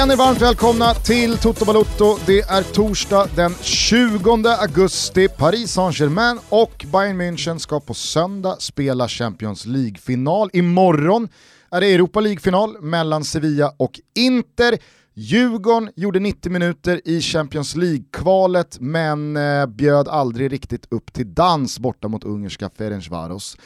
Känner 0.00 0.16
varmt 0.16 0.42
välkomna 0.42 0.94
till 0.94 1.38
Toto 1.38 1.64
Balotto. 1.64 2.16
Det 2.26 2.40
är 2.40 2.62
torsdag 2.62 3.28
den 3.36 3.54
20 3.62 4.48
augusti. 4.48 5.28
Paris 5.28 5.72
Saint-Germain 5.72 6.38
och 6.48 6.86
Bayern 6.92 7.20
München 7.20 7.58
ska 7.58 7.80
på 7.80 7.94
söndag 7.94 8.56
spela 8.60 9.08
Champions 9.08 9.66
League-final. 9.66 10.50
Imorgon 10.52 11.28
är 11.70 11.80
det 11.80 11.94
Europa 11.94 12.20
League-final 12.20 12.80
mellan 12.80 13.24
Sevilla 13.24 13.72
och 13.76 14.00
Inter. 14.14 14.78
Djurgården 15.14 15.90
gjorde 15.96 16.18
90 16.20 16.52
minuter 16.52 17.00
i 17.04 17.20
Champions 17.20 17.76
League-kvalet 17.76 18.76
men 18.80 19.36
eh, 19.36 19.66
bjöd 19.66 20.08
aldrig 20.08 20.52
riktigt 20.52 20.86
upp 20.90 21.12
till 21.12 21.34
dans 21.34 21.78
borta 21.78 22.08
mot 22.08 22.24
ungerska 22.24 22.70
Ferencvaros. 22.78 23.56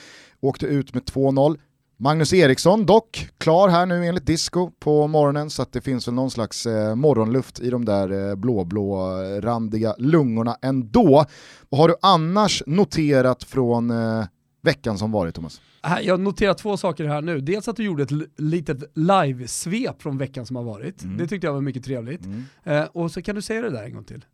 Åkte 0.41 0.67
ut 0.67 0.95
med 0.95 1.03
2-0. 1.03 1.59
Magnus 1.97 2.33
Eriksson 2.33 2.87
dock, 2.87 3.29
klar 3.39 3.69
här 3.69 3.87
nu 3.87 4.07
enligt 4.07 4.27
Disco 4.27 4.71
på 4.79 5.07
morgonen 5.07 5.51
så 5.51 5.63
att 5.63 5.73
det 5.73 5.81
finns 5.81 6.09
väl 6.09 6.15
någon 6.15 6.31
slags 6.31 6.67
eh, 6.67 6.95
morgonluft 6.95 7.61
i 7.61 7.71
de 7.71 7.85
där 7.85 8.31
eh, 8.31 8.35
blå-blå-randiga 8.35 9.95
lungorna 9.99 10.57
ändå. 10.63 11.25
Vad 11.69 11.81
har 11.81 11.89
du 11.89 11.95
annars 12.03 12.63
noterat 12.67 13.45
från 13.45 13.91
eh, 13.91 14.27
veckan 14.63 14.99
som 14.99 15.13
varit 15.13 15.35
Thomas? 15.35 15.61
Jag 16.03 16.21
noterar 16.21 16.55
två 16.55 16.77
saker 16.77 17.05
här 17.05 17.23
nu. 17.23 17.41
Dels 17.41 17.69
att 17.69 17.77
du 17.77 17.85
gjorde 17.85 18.03
ett 18.03 18.13
litet 18.37 18.79
live-svep 18.95 20.03
från 20.03 20.19
veckan 20.19 20.47
som 20.47 20.57
har 20.57 20.63
varit. 20.63 21.03
Mm. 21.03 21.17
Det 21.17 21.27
tyckte 21.27 21.47
jag 21.47 21.55
var 21.55 21.61
mycket 21.61 21.85
trevligt. 21.85 22.25
Mm. 22.25 22.45
Eh, 22.65 22.85
och 22.85 23.11
så 23.11 23.23
kan 23.23 23.35
du 23.35 23.43
säga 23.43 23.63
det 23.63 23.71
där 23.71 23.85
en 23.85 23.95
gång 23.95 24.05
till. 24.05 24.25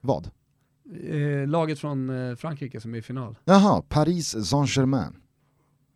Vad? 0.00 0.30
Eh, 1.10 1.48
laget 1.48 1.78
från 1.78 2.30
eh, 2.30 2.36
Frankrike 2.36 2.80
som 2.80 2.94
är 2.94 2.98
i 2.98 3.02
final. 3.02 3.38
Jaha, 3.44 3.82
Paris 3.88 4.46
Saint-Germain. 4.46 5.12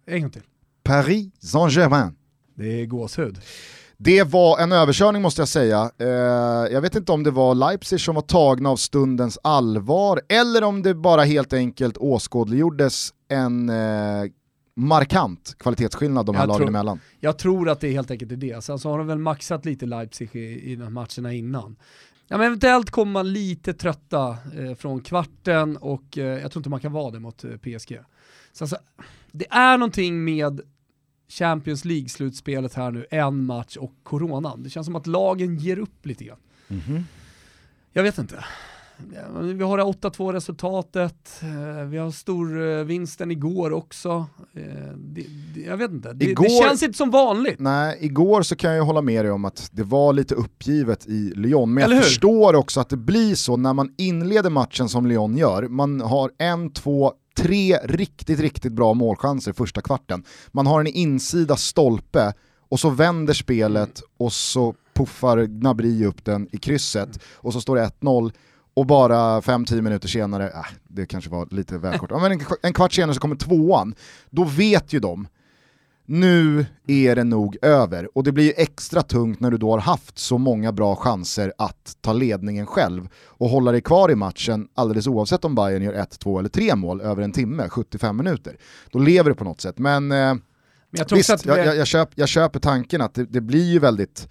En 0.06 0.20
gång 0.20 0.30
till. 0.30 0.42
Paris 0.84 1.32
Saint-Germain. 1.40 2.14
Det 2.54 2.80
är 2.82 2.86
gåshud. 2.86 3.38
Det 3.96 4.22
var 4.22 4.58
en 4.58 4.72
överkörning 4.72 5.22
måste 5.22 5.40
jag 5.40 5.48
säga. 5.48 5.90
Eh, 5.98 6.08
jag 6.72 6.80
vet 6.80 6.96
inte 6.96 7.12
om 7.12 7.22
det 7.22 7.30
var 7.30 7.54
Leipzig 7.54 8.00
som 8.00 8.14
var 8.14 8.22
tagna 8.22 8.68
av 8.68 8.76
stundens 8.76 9.38
allvar 9.42 10.20
eller 10.28 10.64
om 10.64 10.82
det 10.82 10.94
bara 10.94 11.22
helt 11.22 11.52
enkelt 11.52 11.96
åskådliggjordes 11.96 13.10
en 13.28 13.68
eh, 13.68 14.24
markant 14.76 15.54
kvalitetsskillnad 15.58 16.26
de 16.26 16.36
här 16.36 16.46
lagen 16.46 16.68
emellan. 16.68 17.00
Jag 17.20 17.38
tror 17.38 17.68
att 17.70 17.80
det 17.80 17.88
är 17.88 17.92
helt 17.92 18.10
enkelt 18.10 18.32
är 18.32 18.36
det. 18.36 18.64
Sen 18.64 18.78
så 18.78 18.90
har 18.90 18.98
de 18.98 19.06
väl 19.06 19.18
maxat 19.18 19.64
lite 19.64 19.86
Leipzig 19.86 20.36
i, 20.36 20.72
i 20.72 20.76
de 20.76 20.94
matcherna 20.94 21.32
innan. 21.32 21.76
Ja, 22.28 22.38
men 22.38 22.46
eventuellt 22.46 22.90
kommer 22.90 23.12
man 23.12 23.32
lite 23.32 23.74
trötta 23.74 24.36
eh, 24.58 24.74
från 24.74 25.00
kvarten 25.00 25.76
och 25.76 26.18
eh, 26.18 26.24
jag 26.24 26.52
tror 26.52 26.60
inte 26.60 26.70
man 26.70 26.80
kan 26.80 26.92
vara 26.92 27.10
det 27.10 27.20
mot 27.20 27.44
eh, 27.44 27.50
PSG. 27.50 27.98
Så 28.52 28.64
alltså, 28.64 28.76
det 29.32 29.46
är 29.50 29.78
någonting 29.78 30.24
med 30.24 30.60
Champions 31.28 31.84
League-slutspelet 31.84 32.74
här 32.74 32.90
nu, 32.90 33.06
en 33.10 33.44
match 33.44 33.76
och 33.76 33.92
coronan. 34.02 34.62
Det 34.62 34.70
känns 34.70 34.86
som 34.86 34.96
att 34.96 35.06
lagen 35.06 35.56
ger 35.56 35.78
upp 35.78 36.06
lite 36.06 36.24
grann. 36.24 36.38
Mm 36.68 36.82
-hmm. 36.82 37.02
Jag 37.92 38.02
vet 38.02 38.18
inte. 38.18 38.44
Vi 39.42 39.64
har 39.64 39.78
det 39.78 39.84
8-2 39.84 40.32
resultatet, 40.32 41.42
eh, 41.42 41.84
vi 41.84 41.98
har 41.98 42.10
storvinsten 42.10 43.30
igår 43.30 43.72
också. 43.72 44.26
Eh, 44.54 45.64
jag 45.66 45.76
vet 45.76 45.90
inte, 45.90 46.12
det, 46.12 46.24
igår, 46.24 46.44
det, 46.44 46.50
känns 46.50 46.82
inte 46.82 46.98
som 46.98 47.10
vanligt. 47.10 47.58
Nej, 47.58 47.98
igår 48.00 48.42
så 48.42 48.56
kan 48.56 48.74
jag 48.74 48.84
hålla 48.84 49.02
med 49.02 49.24
dig 49.24 49.32
om 49.32 49.44
att 49.44 49.68
det 49.72 49.82
var 49.82 50.12
lite 50.12 50.34
uppgivet 50.34 51.06
i 51.06 51.32
Lyon, 51.36 51.74
men 51.74 51.90
jag 51.90 52.04
förstår 52.04 52.54
också 52.54 52.80
att 52.80 52.88
det 52.88 52.96
blir 52.96 53.34
så 53.34 53.56
när 53.56 53.72
man 53.72 53.94
inleder 53.98 54.50
matchen 54.50 54.88
som 54.88 55.06
Lyon 55.06 55.36
gör. 55.36 55.68
Man 55.68 56.00
har 56.00 56.30
en, 56.38 56.72
två, 56.72 57.12
tre 57.36 57.78
riktigt, 57.84 58.40
riktigt 58.40 58.72
bra 58.72 58.94
målchanser 58.94 59.52
första 59.52 59.80
kvarten. 59.80 60.24
Man 60.52 60.66
har 60.66 60.80
en 60.80 60.86
insida 60.86 61.56
stolpe 61.56 62.32
och 62.68 62.80
så 62.80 62.90
vänder 62.90 63.34
spelet 63.34 64.02
och 64.16 64.32
så 64.32 64.74
puffar 64.94 65.44
Gnabry 65.44 66.04
upp 66.04 66.24
den 66.24 66.48
i 66.52 66.58
krysset 66.58 67.20
och 67.32 67.52
så 67.52 67.60
står 67.60 67.76
det 67.76 67.90
1-0 68.00 68.32
och 68.74 68.86
bara 68.86 69.40
5-10 69.40 69.80
minuter 69.80 70.08
senare, 70.08 70.48
äh, 70.48 70.66
det 70.88 71.06
kanske 71.06 71.30
var 71.30 71.48
lite 71.50 71.78
väl 71.78 71.98
kort, 71.98 72.10
men 72.10 72.40
en 72.62 72.72
kvart 72.72 72.92
senare 72.92 73.14
så 73.14 73.20
kommer 73.20 73.36
tvåan, 73.36 73.94
då 74.30 74.44
vet 74.44 74.92
ju 74.92 75.00
de, 75.00 75.28
nu 76.06 76.66
är 76.86 77.16
det 77.16 77.24
nog 77.24 77.56
över. 77.62 78.18
Och 78.18 78.24
det 78.24 78.32
blir 78.32 78.52
extra 78.56 79.02
tungt 79.02 79.40
när 79.40 79.50
du 79.50 79.56
då 79.56 79.70
har 79.70 79.78
haft 79.78 80.18
så 80.18 80.38
många 80.38 80.72
bra 80.72 80.96
chanser 80.96 81.52
att 81.58 81.96
ta 82.00 82.12
ledningen 82.12 82.66
själv 82.66 83.08
och 83.24 83.48
hålla 83.48 83.72
dig 83.72 83.80
kvar 83.80 84.10
i 84.10 84.14
matchen 84.14 84.68
alldeles 84.74 85.06
oavsett 85.06 85.44
om 85.44 85.54
Bayern 85.54 85.82
gör 85.82 85.92
1, 85.92 86.18
2 86.18 86.38
eller 86.38 86.48
3 86.48 86.74
mål 86.74 87.00
över 87.00 87.22
en 87.22 87.32
timme, 87.32 87.68
75 87.68 88.16
minuter. 88.16 88.56
Då 88.90 88.98
lever 88.98 89.30
det 89.30 89.36
på 89.36 89.44
något 89.44 89.60
sätt. 89.60 89.78
Men, 89.78 90.12
eh, 90.12 90.34
jag, 90.90 91.06
visst, 91.10 91.44
jag, 91.44 91.58
jag, 91.58 91.76
jag, 91.76 91.86
köp, 91.86 92.08
jag 92.14 92.28
köper 92.28 92.60
tanken 92.60 93.00
att 93.00 93.14
det, 93.14 93.24
det 93.24 93.40
blir 93.40 93.72
ju 93.72 93.78
väldigt 93.78 94.28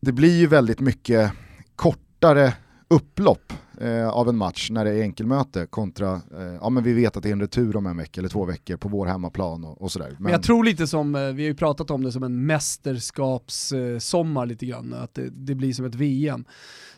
det 0.00 0.12
blir 0.12 0.38
ju 0.38 0.46
väldigt 0.46 0.80
mycket 0.80 1.32
kortare 1.76 2.52
upplopp 2.88 3.52
eh, 3.80 4.08
av 4.08 4.28
en 4.28 4.36
match 4.36 4.70
när 4.70 4.84
det 4.84 4.90
är 4.90 5.02
enkelmöte 5.02 5.66
kontra, 5.66 6.14
eh, 6.14 6.54
ja 6.60 6.70
men 6.70 6.84
vi 6.84 6.92
vet 6.92 7.16
att 7.16 7.22
det 7.22 7.28
är 7.28 7.32
en 7.32 7.40
retur 7.40 7.76
om 7.76 7.86
en 7.86 7.96
vecka 7.96 8.20
eller 8.20 8.28
två 8.28 8.44
veckor 8.44 8.76
på 8.76 8.88
vår 8.88 9.06
hemmaplan 9.06 9.64
och, 9.64 9.82
och 9.82 9.92
sådär. 9.92 10.10
Men... 10.10 10.22
men... 10.22 10.32
jag 10.32 10.42
tror 10.42 10.64
lite 10.64 10.86
som, 10.86 11.14
eh, 11.14 11.20
vi 11.20 11.42
har 11.42 11.48
ju 11.48 11.54
pratat 11.54 11.90
om 11.90 12.04
det 12.04 12.12
som 12.12 12.22
en 12.22 12.46
mästerskapssommar 12.46 14.46
lite 14.46 14.66
grann, 14.66 14.94
att 14.94 15.14
det, 15.14 15.30
det 15.30 15.54
blir 15.54 15.72
som 15.72 15.84
ett 15.84 15.94
VM 15.94 16.44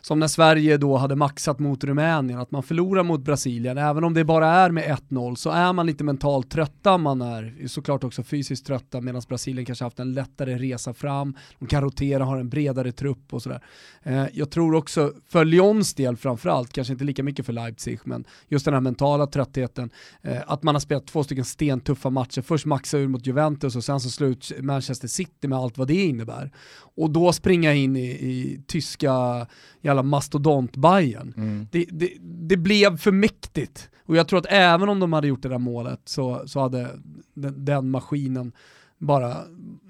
som 0.05 0.19
när 0.19 0.27
Sverige 0.27 0.77
då 0.77 0.97
hade 0.97 1.15
maxat 1.15 1.59
mot 1.59 1.83
Rumänien, 1.83 2.39
att 2.39 2.51
man 2.51 2.63
förlorar 2.63 3.03
mot 3.03 3.21
Brasilien, 3.21 3.77
även 3.77 4.03
om 4.03 4.13
det 4.13 4.23
bara 4.23 4.47
är 4.47 4.71
med 4.71 4.97
1-0 5.09 5.35
så 5.35 5.49
är 5.49 5.73
man 5.73 5.85
lite 5.85 6.03
mentalt 6.03 6.51
trötta, 6.51 6.97
man 6.97 7.21
är 7.21 7.67
såklart 7.67 8.03
också 8.03 8.23
fysiskt 8.23 8.65
trötta 8.65 9.01
medan 9.01 9.21
Brasilien 9.27 9.65
kanske 9.65 9.85
haft 9.85 9.99
en 9.99 10.13
lättare 10.13 10.57
resa 10.57 10.93
fram, 10.93 11.35
de 11.59 11.67
kan 11.67 11.81
rotera, 11.83 12.25
har 12.25 12.37
en 12.37 12.49
bredare 12.49 12.91
trupp 12.91 13.33
och 13.33 13.41
sådär. 13.41 13.61
Eh, 14.03 14.25
jag 14.33 14.51
tror 14.51 14.75
också, 14.75 15.13
för 15.29 15.45
Lyons 15.45 15.93
del 15.93 16.17
framförallt, 16.17 16.73
kanske 16.73 16.93
inte 16.93 17.05
lika 17.05 17.23
mycket 17.23 17.45
för 17.45 17.53
Leipzig, 17.53 17.99
men 18.03 18.25
just 18.47 18.65
den 18.65 18.73
här 18.73 18.81
mentala 18.81 19.27
tröttheten, 19.27 19.89
eh, 20.21 20.41
att 20.47 20.63
man 20.63 20.75
har 20.75 20.79
spelat 20.79 21.07
två 21.07 21.23
stycken 21.23 21.45
stentuffa 21.45 22.09
matcher, 22.09 22.41
först 22.41 22.65
maxa 22.65 22.97
ur 22.97 23.07
mot 23.07 23.27
Juventus 23.27 23.75
och 23.75 23.83
sen 23.83 23.99
så 23.99 24.09
slut 24.09 24.51
Manchester 24.59 25.07
City 25.07 25.47
med 25.47 25.57
allt 25.57 25.77
vad 25.77 25.87
det 25.87 26.05
innebär. 26.05 26.51
Och 26.95 27.09
då 27.09 27.33
springa 27.33 27.73
in 27.73 27.95
i, 27.95 28.05
i 28.05 28.61
tyska 28.67 29.47
jävla 29.93 30.03
mastodont 30.03 30.75
bayern 30.75 31.33
mm. 31.37 31.67
det, 31.71 31.85
det, 31.91 32.09
det, 32.21 32.57
blev 32.57 32.97
för 32.97 33.11
mäktigt. 33.11 33.89
Och 34.05 34.15
jag 34.15 34.27
tror 34.27 34.39
att 34.39 34.45
även 34.49 34.89
om 34.89 34.99
de 34.99 35.13
hade 35.13 35.27
gjort 35.27 35.41
det 35.41 35.49
där 35.49 35.57
målet 35.57 36.01
så, 36.05 36.43
så 36.45 36.59
hade 36.59 36.99
den, 37.33 37.65
den 37.65 37.89
maskinen 37.89 38.51
bara, 38.97 39.37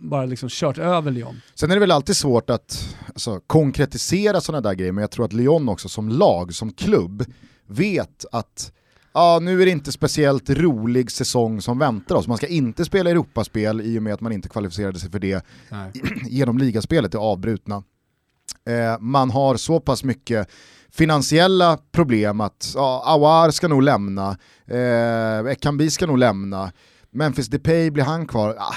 bara 0.02 0.26
liksom 0.26 0.50
kört 0.50 0.78
över 0.78 1.12
Lyon. 1.12 1.42
Sen 1.56 1.72
är 1.72 1.76
det 1.76 1.80
väl 1.80 1.92
alltid 1.92 2.18
svårt 2.18 2.50
att 2.50 2.96
alltså, 3.08 3.40
konkretisera 3.48 4.42
sådana 4.42 4.62
där 4.62 4.74
grejer, 4.74 4.92
men 4.92 5.02
jag 5.02 5.12
tror 5.12 5.26
att 5.26 5.34
Lyon 5.34 5.70
också 5.70 5.90
som 5.90 6.10
lag, 6.10 6.54
som 6.54 6.72
klubb, 6.72 7.26
vet 7.68 8.26
att 8.32 8.72
ja, 9.14 9.40
nu 9.42 9.62
är 9.62 9.66
det 9.66 9.72
inte 9.72 9.92
speciellt 9.92 10.50
rolig 10.50 11.12
säsong 11.12 11.62
som 11.62 11.80
väntar 11.80 12.16
oss. 12.16 12.28
Man 12.28 12.38
ska 12.38 12.48
inte 12.48 12.86
spela 12.86 13.10
Europaspel 13.10 13.82
i 13.82 14.00
och 14.00 14.04
med 14.04 14.14
att 14.14 14.22
man 14.22 14.32
inte 14.32 14.50
kvalificerade 14.50 15.00
sig 15.00 15.12
för 15.12 15.20
det 15.20 15.46
Nej. 15.70 15.92
genom 16.30 16.58
ligaspelet, 16.58 17.12
det 17.12 17.18
avbrutna. 17.18 17.84
Eh, 18.66 19.00
man 19.00 19.30
har 19.32 19.56
så 19.56 19.80
pass 19.80 20.04
mycket 20.04 20.50
finansiella 20.92 21.78
problem 21.92 22.42
att 22.42 22.72
ja, 22.76 23.04
Awar 23.06 23.52
ska 23.52 23.68
nog 23.68 23.84
lämna, 23.84 24.38
eh, 24.68 25.52
Ekambi 25.52 25.90
ska 25.90 26.06
nog 26.06 26.18
lämna, 26.18 26.72
Memphis 27.12 27.48
Depay 27.48 27.92
blir 27.92 28.04
han 28.04 28.28
kvar. 28.28 28.56
Ah, 28.60 28.76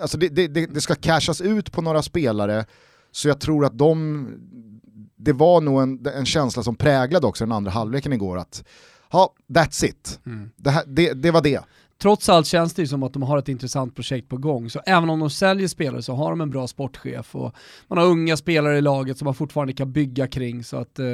alltså 0.00 0.18
det, 0.18 0.28
det, 0.28 0.48
det, 0.48 0.80
ska 0.80 0.94
cashas 0.94 1.40
ut 1.40 1.72
på 1.72 1.82
några 1.82 2.02
spelare, 2.02 2.64
så 3.12 3.28
jag 3.28 3.40
tror 3.40 3.64
att 3.64 3.78
de, 3.78 4.28
det 5.16 5.32
var 5.32 5.60
nog 5.60 5.82
en, 5.82 6.06
en 6.06 6.26
känsla 6.26 6.62
som 6.62 6.76
präglade 6.76 7.26
också 7.26 7.44
den 7.44 7.52
andra 7.52 7.70
halvleken 7.70 8.12
igår, 8.12 8.38
att 8.38 8.64
ja, 9.12 9.34
that's 9.48 9.84
it. 9.84 10.20
Mm. 10.26 10.50
Det, 10.56 10.70
här, 10.70 10.84
det, 10.86 11.12
det 11.12 11.30
var 11.30 11.42
det 11.42 11.60
trots 11.98 12.28
allt 12.28 12.46
känns 12.46 12.74
det 12.74 12.82
ju 12.82 12.88
som 12.88 13.02
att 13.02 13.12
de 13.12 13.22
har 13.22 13.38
ett 13.38 13.48
intressant 13.48 13.94
projekt 13.94 14.28
på 14.28 14.36
gång. 14.36 14.70
Så 14.70 14.80
även 14.86 15.10
om 15.10 15.20
de 15.20 15.30
säljer 15.30 15.68
spelare 15.68 16.02
så 16.02 16.14
har 16.14 16.30
de 16.30 16.40
en 16.40 16.50
bra 16.50 16.66
sportchef 16.66 17.34
och 17.34 17.54
man 17.88 17.98
har 17.98 18.04
unga 18.04 18.36
spelare 18.36 18.78
i 18.78 18.80
laget 18.80 19.18
som 19.18 19.24
man 19.24 19.34
fortfarande 19.34 19.72
kan 19.72 19.92
bygga 19.92 20.26
kring. 20.26 20.64
Så 20.64 20.76
att, 20.76 20.98
eh, 20.98 21.06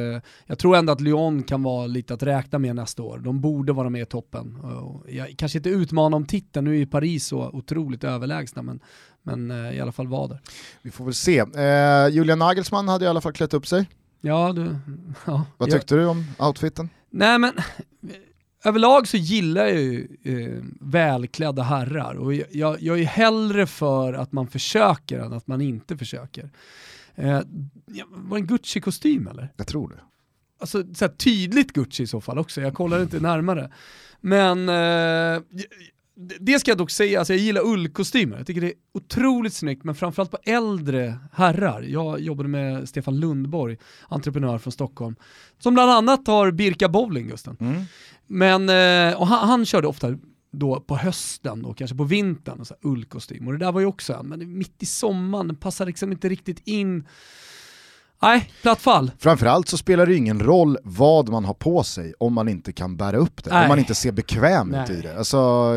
jag 0.47 0.59
tror 0.59 0.77
ändå 0.77 0.93
att 0.93 1.01
Lyon 1.01 1.43
kan 1.43 1.63
vara 1.63 1.87
lite 1.87 2.15
att 2.15 2.23
räkna 2.23 2.59
med 2.59 2.77
nästa 2.77 3.03
år. 3.03 3.19
De 3.19 3.41
borde 3.41 3.73
vara 3.73 3.91
med 3.91 4.03
i 4.03 4.07
toppen. 4.07 4.57
Och 4.61 5.05
jag 5.11 5.35
kanske 5.39 5.59
inte 5.59 5.71
utmana 5.71 6.17
om 6.17 6.27
titeln, 6.27 6.65
nu 6.65 6.71
är 6.75 6.79
ju 6.79 6.87
Paris 6.87 7.27
så 7.27 7.51
otroligt 7.53 8.05
överlägsna, 8.05 8.63
men, 8.63 8.81
men 9.23 9.51
eh, 9.51 9.77
i 9.77 9.81
alla 9.81 9.93
fall 9.93 10.09
vara 10.09 10.29
där. 10.29 10.41
Vi 10.83 10.91
får 10.91 11.05
väl 11.05 11.15
se. 11.15 11.39
Eh, 11.39 12.09
Julian 12.09 12.39
Nagelsmann 12.39 12.89
hade 12.89 13.05
i 13.05 13.09
alla 13.09 13.21
fall 13.21 13.33
klätt 13.33 13.55
upp 13.55 13.67
sig. 13.67 13.89
Ja, 14.21 14.53
du, 14.53 14.77
ja. 15.27 15.45
Vad 15.57 15.71
tyckte 15.71 15.95
jag, 15.95 16.05
du 16.05 16.09
om 16.09 16.25
outfiten? 16.39 16.89
Nej 17.11 17.39
men 17.39 17.53
överlag 18.65 19.09
så 19.09 19.17
gillar 19.17 19.67
jag 19.67 19.81
ju 19.81 20.09
eh, 20.23 20.65
välklädda 20.81 21.63
herrar 21.63 22.15
och 22.15 22.35
jag, 22.35 22.83
jag, 22.83 23.01
är 23.01 23.05
hellre 23.05 23.67
för 23.67 24.13
att 24.13 24.33
man 24.33 24.47
försöker 24.47 25.19
än 25.19 25.33
att 25.33 25.47
man 25.47 25.61
inte 25.61 25.97
försöker. 25.97 26.51
Eh, 27.15 27.41
var 28.09 28.39
det 28.39 28.43
en 28.43 28.47
Gucci-kostym 28.47 29.29
eller? 29.31 29.53
Jag 29.57 29.67
tror 29.67 29.89
det. 29.89 30.01
Alltså 30.61 30.95
så 30.95 31.09
tydligt 31.09 31.73
Gucci 31.73 32.03
i 32.03 32.07
så 32.07 32.21
fall 32.21 32.39
också, 32.39 32.61
jag 32.61 32.75
kollar 32.75 33.03
inte 33.03 33.21
närmare. 33.21 33.71
Men 34.21 34.69
eh, 34.69 35.43
det 36.41 36.59
ska 36.59 36.71
jag 36.71 36.79
dock 36.79 36.91
säga, 36.91 37.19
alltså 37.19 37.33
jag 37.33 37.41
gillar 37.41 37.67
ullkostymer. 37.67 38.37
Jag 38.37 38.47
tycker 38.47 38.61
det 38.61 38.67
är 38.67 38.75
otroligt 38.95 39.55
snyggt, 39.55 39.85
men 39.85 39.95
framförallt 39.95 40.31
på 40.31 40.39
äldre 40.45 41.19
herrar. 41.33 41.83
Jag 41.83 42.21
jobbade 42.21 42.49
med 42.49 42.89
Stefan 42.89 43.21
Lundborg, 43.21 43.77
entreprenör 44.09 44.59
från 44.59 44.73
Stockholm, 44.73 45.17
som 45.59 45.75
bland 45.75 45.91
annat 45.91 46.27
har 46.27 46.51
Birka 46.51 46.89
Bowling, 46.89 47.29
Gusten. 47.29 47.57
Mm. 47.61 47.83
Men, 48.27 48.69
eh, 48.69 49.21
och 49.21 49.27
han, 49.27 49.49
han 49.49 49.67
körde 49.67 49.87
ofta 49.87 50.19
då 50.53 50.81
på 50.81 50.97
hösten 50.97 51.65
och 51.65 51.77
kanske 51.77 51.97
på 51.97 52.05
vintern, 52.05 52.61
och 52.61 52.67
så 52.67 52.75
ullkostym. 52.83 53.47
Och 53.47 53.53
det 53.53 53.59
där 53.59 53.73
var 53.73 53.81
ju 53.81 53.87
också 53.87 54.13
en, 54.13 54.29
men 54.29 54.59
mitt 54.59 54.83
i 54.83 54.87
sommaren, 54.87 55.47
den 55.47 55.57
passar 55.57 55.87
liksom 55.87 56.13
inte 56.13 56.29
riktigt 56.29 56.63
in. 56.65 57.07
Nej, 58.23 58.51
platt 58.63 58.81
fall. 58.83 59.11
Framförallt 59.19 59.69
så 59.69 59.77
spelar 59.77 60.07
det 60.07 60.15
ingen 60.15 60.41
roll 60.41 60.79
vad 60.83 61.29
man 61.29 61.45
har 61.45 61.55
på 61.55 61.83
sig 61.83 62.15
om 62.19 62.33
man 62.33 62.49
inte 62.49 62.73
kan 62.73 62.97
bära 62.97 63.17
upp 63.17 63.45
det, 63.45 63.51
Nej. 63.51 63.63
om 63.63 63.69
man 63.69 63.79
inte 63.79 63.95
ser 63.95 64.13
bekväm 64.13 64.75
ut 64.75 64.91
i 64.91 65.01
det. 65.01 65.19
Alltså, 65.19 65.73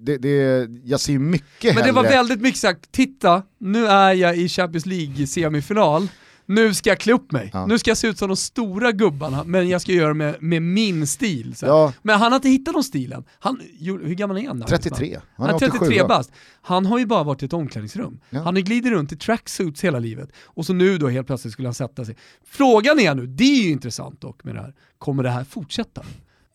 det, 0.00 0.18
det, 0.18 0.68
jag 0.84 1.00
ser 1.00 1.18
mycket 1.18 1.74
Men 1.74 1.84
hellre... 1.84 1.86
det 1.86 1.92
var 1.92 2.02
väldigt 2.02 2.40
mycket 2.40 2.60
sagt, 2.60 2.92
titta, 2.92 3.42
nu 3.60 3.86
är 3.86 4.12
jag 4.12 4.36
i 4.36 4.48
Champions 4.48 4.86
League-semifinal, 4.86 6.08
nu 6.46 6.74
ska 6.74 6.90
jag 6.90 6.98
klä 6.98 7.12
upp 7.12 7.32
mig. 7.32 7.50
Ja. 7.52 7.66
Nu 7.66 7.78
ska 7.78 7.90
jag 7.90 7.98
se 7.98 8.08
ut 8.08 8.18
som 8.18 8.28
de 8.28 8.36
stora 8.36 8.92
gubbarna, 8.92 9.44
men 9.44 9.68
jag 9.68 9.80
ska 9.80 9.92
göra 9.92 10.08
det 10.08 10.14
med, 10.14 10.36
med 10.40 10.62
min 10.62 11.06
stil. 11.06 11.54
Ja. 11.62 11.92
Men 12.02 12.18
han 12.18 12.32
har 12.32 12.36
inte 12.36 12.48
hittat 12.48 12.74
någon 12.74 12.84
stilen. 12.84 13.24
Han, 13.38 13.60
hur 13.80 14.14
gammal 14.14 14.36
är 14.36 14.48
han? 14.48 14.64
33. 14.68 15.20
Han 15.36 15.50
är 15.50 15.58
33 15.58 16.04
bast. 16.06 16.32
Han 16.62 16.86
har 16.86 16.98
ju 16.98 17.06
bara 17.06 17.22
varit 17.22 17.42
i 17.42 17.46
ett 17.46 17.52
omklädningsrum. 17.52 18.20
Ja. 18.30 18.42
Han 18.42 18.54
har 18.54 18.62
glidit 18.62 18.92
runt 18.92 19.12
i 19.12 19.16
tracksuits 19.16 19.84
hela 19.84 19.98
livet. 19.98 20.30
Och 20.44 20.66
så 20.66 20.72
nu 20.72 20.98
då 20.98 21.08
helt 21.08 21.26
plötsligt 21.26 21.52
skulle 21.52 21.68
han 21.68 21.74
sätta 21.74 22.04
sig. 22.04 22.16
Frågan 22.44 23.00
är 23.00 23.14
nu, 23.14 23.26
det 23.26 23.44
är 23.44 23.62
ju 23.62 23.70
intressant 23.70 24.20
dock 24.20 24.44
med 24.44 24.54
det 24.54 24.60
här, 24.60 24.74
kommer 24.98 25.22
det 25.22 25.30
här 25.30 25.44
fortsätta? 25.44 26.02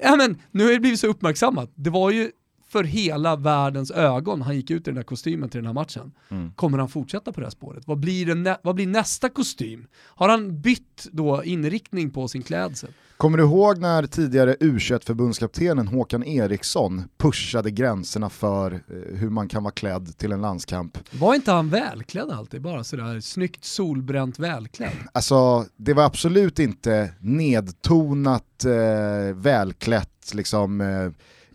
Ja 0.03 0.15
men, 0.15 0.37
nu 0.51 0.65
har 0.65 0.71
det 0.71 0.79
blivit 0.79 0.99
så 0.99 1.07
uppmärksammat. 1.07 1.71
Det 1.75 1.89
var 1.89 2.11
ju 2.11 2.31
för 2.71 2.83
hela 2.83 3.35
världens 3.35 3.91
ögon 3.91 4.41
han 4.41 4.55
gick 4.55 4.71
ut 4.71 4.81
i 4.81 4.83
den 4.83 4.95
där 4.95 5.03
kostymen 5.03 5.49
till 5.49 5.57
den 5.57 5.65
här 5.65 5.73
matchen. 5.73 6.11
Mm. 6.29 6.51
Kommer 6.55 6.77
han 6.77 6.89
fortsätta 6.89 7.31
på 7.31 7.39
det 7.39 7.45
här 7.45 7.51
spåret? 7.51 7.87
Vad 7.87 7.99
blir, 7.99 8.35
det 8.35 8.57
vad 8.61 8.75
blir 8.75 8.87
nästa 8.87 9.29
kostym? 9.29 9.87
Har 9.95 10.29
han 10.29 10.61
bytt 10.61 11.07
då 11.11 11.43
inriktning 11.43 12.11
på 12.11 12.27
sin 12.27 12.43
klädsel? 12.43 12.89
Kommer 13.17 13.37
du 13.37 13.43
ihåg 13.43 13.77
när 13.77 14.07
tidigare 14.07 14.55
U21-förbundskaptenen 14.59 15.87
Håkan 15.87 16.23
Eriksson 16.23 17.03
pushade 17.17 17.71
gränserna 17.71 18.29
för 18.29 18.73
eh, 18.73 19.17
hur 19.17 19.29
man 19.29 19.47
kan 19.47 19.63
vara 19.63 19.73
klädd 19.73 20.17
till 20.17 20.31
en 20.31 20.41
landskamp? 20.41 20.97
Var 21.11 21.35
inte 21.35 21.51
han 21.51 21.69
välklädd 21.69 22.29
alltid? 22.29 22.61
Bara 22.61 22.83
sådär 22.83 23.19
snyggt 23.19 23.65
solbränt 23.65 24.39
välklädd? 24.39 24.97
Alltså, 25.11 25.65
det 25.77 25.93
var 25.93 26.03
absolut 26.03 26.59
inte 26.59 27.13
nedtonat 27.19 28.65
eh, 28.65 29.35
välklätt 29.35 30.31
liksom 30.33 30.81
eh, 30.81 31.11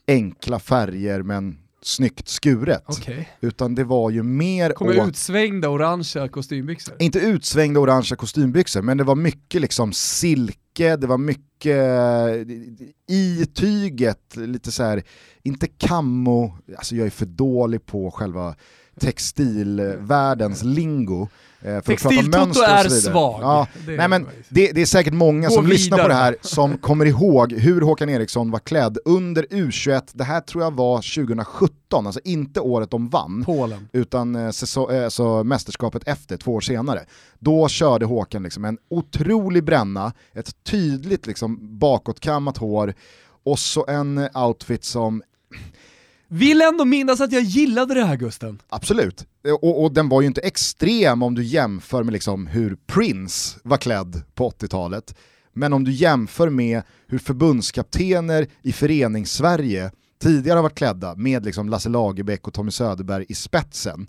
enkla 0.09 0.59
färger 0.59 1.23
men 1.23 1.59
snyggt 1.83 2.29
skuret. 2.29 2.89
Okay. 2.89 3.25
Utan 3.41 3.75
det 3.75 3.85
var 3.85 4.11
ju 4.11 4.23
mer... 4.23 4.71
Kommer 4.71 5.09
utsvängda 5.09 5.69
orangea 5.69 6.29
kostymbyxor? 6.29 6.95
Inte 6.99 7.19
utsvängda 7.19 7.81
orangea 7.81 8.17
kostymbyxor, 8.17 8.83
men 8.83 8.97
det 8.97 9.05
var 9.05 9.15
mycket 9.15 9.61
liksom 9.61 9.93
silke, 9.93 10.97
det 10.97 11.07
var 11.07 11.19
mycket 11.19 11.47
i 13.09 13.47
tyget, 13.55 14.37
lite 14.37 14.73
så 14.73 14.83
här, 14.83 15.03
inte 15.43 15.67
kammo, 15.67 16.59
alltså 16.77 16.97
jag 16.97 17.07
är 17.07 17.11
för 17.11 17.27
dålig 17.27 17.87
på 17.87 18.11
själva 18.11 18.55
textilvärldens 19.01 20.63
lingo. 20.63 21.29
Eh, 21.67 21.81
Textiltoto 21.81 22.61
är 22.61 22.89
svag. 22.89 23.43
Ja, 23.43 23.67
det, 23.87 23.97
nej, 23.97 24.09
men 24.09 24.27
det, 24.49 24.73
det, 24.73 24.81
är 24.81 24.87
säkert 24.87 25.15
många 25.15 25.51
som 25.51 25.65
vidare. 25.65 25.79
lyssnar 25.79 25.99
på 25.99 26.09
det 26.09 26.15
här 26.15 26.37
som 26.41 26.79
kommer 26.79 27.07
ihåg 27.07 27.53
hur 27.53 27.81
Håkan 27.81 28.09
Eriksson 28.09 28.51
var 28.51 28.59
klädd 28.59 28.99
under 29.05 29.43
U21, 29.43 30.03
det 30.13 30.25
här 30.25 30.41
tror 30.41 30.65
jag 30.65 30.75
var 30.75 30.97
2017, 30.97 32.07
alltså 32.07 32.21
inte 32.25 32.61
året 32.61 32.91
de 32.91 33.09
vann, 33.09 33.45
Polen. 33.45 33.89
utan 33.93 34.37
eh, 34.37 34.51
säsong, 34.51 34.91
eh, 34.91 35.05
alltså, 35.05 35.45
mästerskapet 35.45 36.09
efter, 36.09 36.37
två 36.37 36.53
år 36.53 36.61
senare. 36.61 37.05
Då 37.39 37.69
körde 37.69 38.07
Håkan 38.07 38.43
liksom 38.43 38.65
en 38.65 38.79
otrolig 38.89 39.65
bränna, 39.65 40.13
ett 40.35 40.65
tydligt 40.65 41.27
liksom, 41.27 41.79
bakåtkammat 41.79 42.57
hår, 42.57 42.95
och 43.45 43.59
så 43.59 43.87
en 43.89 44.29
outfit 44.35 44.85
som 44.85 45.23
vill 46.37 46.63
ändå 46.63 46.85
minnas 46.85 47.21
att 47.21 47.33
jag 47.33 47.43
gillade 47.43 47.95
det 47.95 48.05
här 48.05 48.17
Gusten. 48.17 48.63
Absolut, 48.69 49.27
och, 49.53 49.83
och, 49.83 49.93
den 49.93 50.09
var 50.09 50.21
ju 50.21 50.27
inte 50.27 50.41
extrem 50.41 51.23
om 51.23 51.35
du 51.35 51.45
jämför 51.45 52.03
med 52.03 52.13
liksom 52.13 52.47
hur 52.47 52.77
Prince 52.87 53.59
var 53.63 53.77
klädd 53.77 54.23
på 54.35 54.51
80-talet. 54.51 55.15
Men 55.53 55.73
om 55.73 55.85
du 55.85 55.93
jämför 55.93 56.51
med 56.51 56.83
hur 57.07 57.19
förbundskaptener 57.19 58.47
i 58.63 58.73
förenings-Sverige 58.73 59.91
tidigare 60.23 60.57
har 60.57 60.63
varit 60.63 60.79
klädda 60.79 61.15
med 61.15 61.45
liksom 61.45 61.69
Lasse 61.69 61.89
Lagerbäck 61.89 62.47
och 62.47 62.55
Tommy 62.55 62.71
Söderberg 62.71 63.27
i 63.29 63.35
spetsen, 63.35 64.07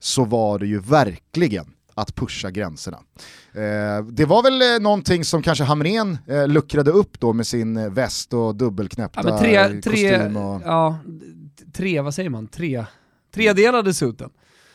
så 0.00 0.24
var 0.24 0.58
det 0.58 0.66
ju 0.66 0.80
verkligen 0.80 1.66
att 1.94 2.14
pusha 2.14 2.50
gränserna. 2.50 2.98
Eh, 3.52 4.04
det 4.04 4.24
var 4.24 4.42
väl 4.42 4.62
eh, 4.62 4.82
någonting 4.82 5.24
som 5.24 5.42
kanske 5.42 5.64
Hamrén 5.64 6.18
eh, 6.26 6.48
luckrade 6.48 6.90
upp 6.90 7.20
då 7.20 7.32
med 7.32 7.46
sin 7.46 7.76
eh, 7.76 7.90
väst 7.90 8.32
och 8.32 8.54
dubbelknäppta 8.54 9.20
ja, 9.24 9.38
tre, 9.38 9.68
tre, 9.68 9.80
kostym. 9.80 10.36
Och... 10.36 10.62
Ja, 10.64 10.98
tre, 11.72 12.00
vad 12.00 12.14
säger 12.14 12.30
man, 12.30 12.46
tre, 12.46 12.84
tredelade 13.34 13.94
suiten. 13.94 14.30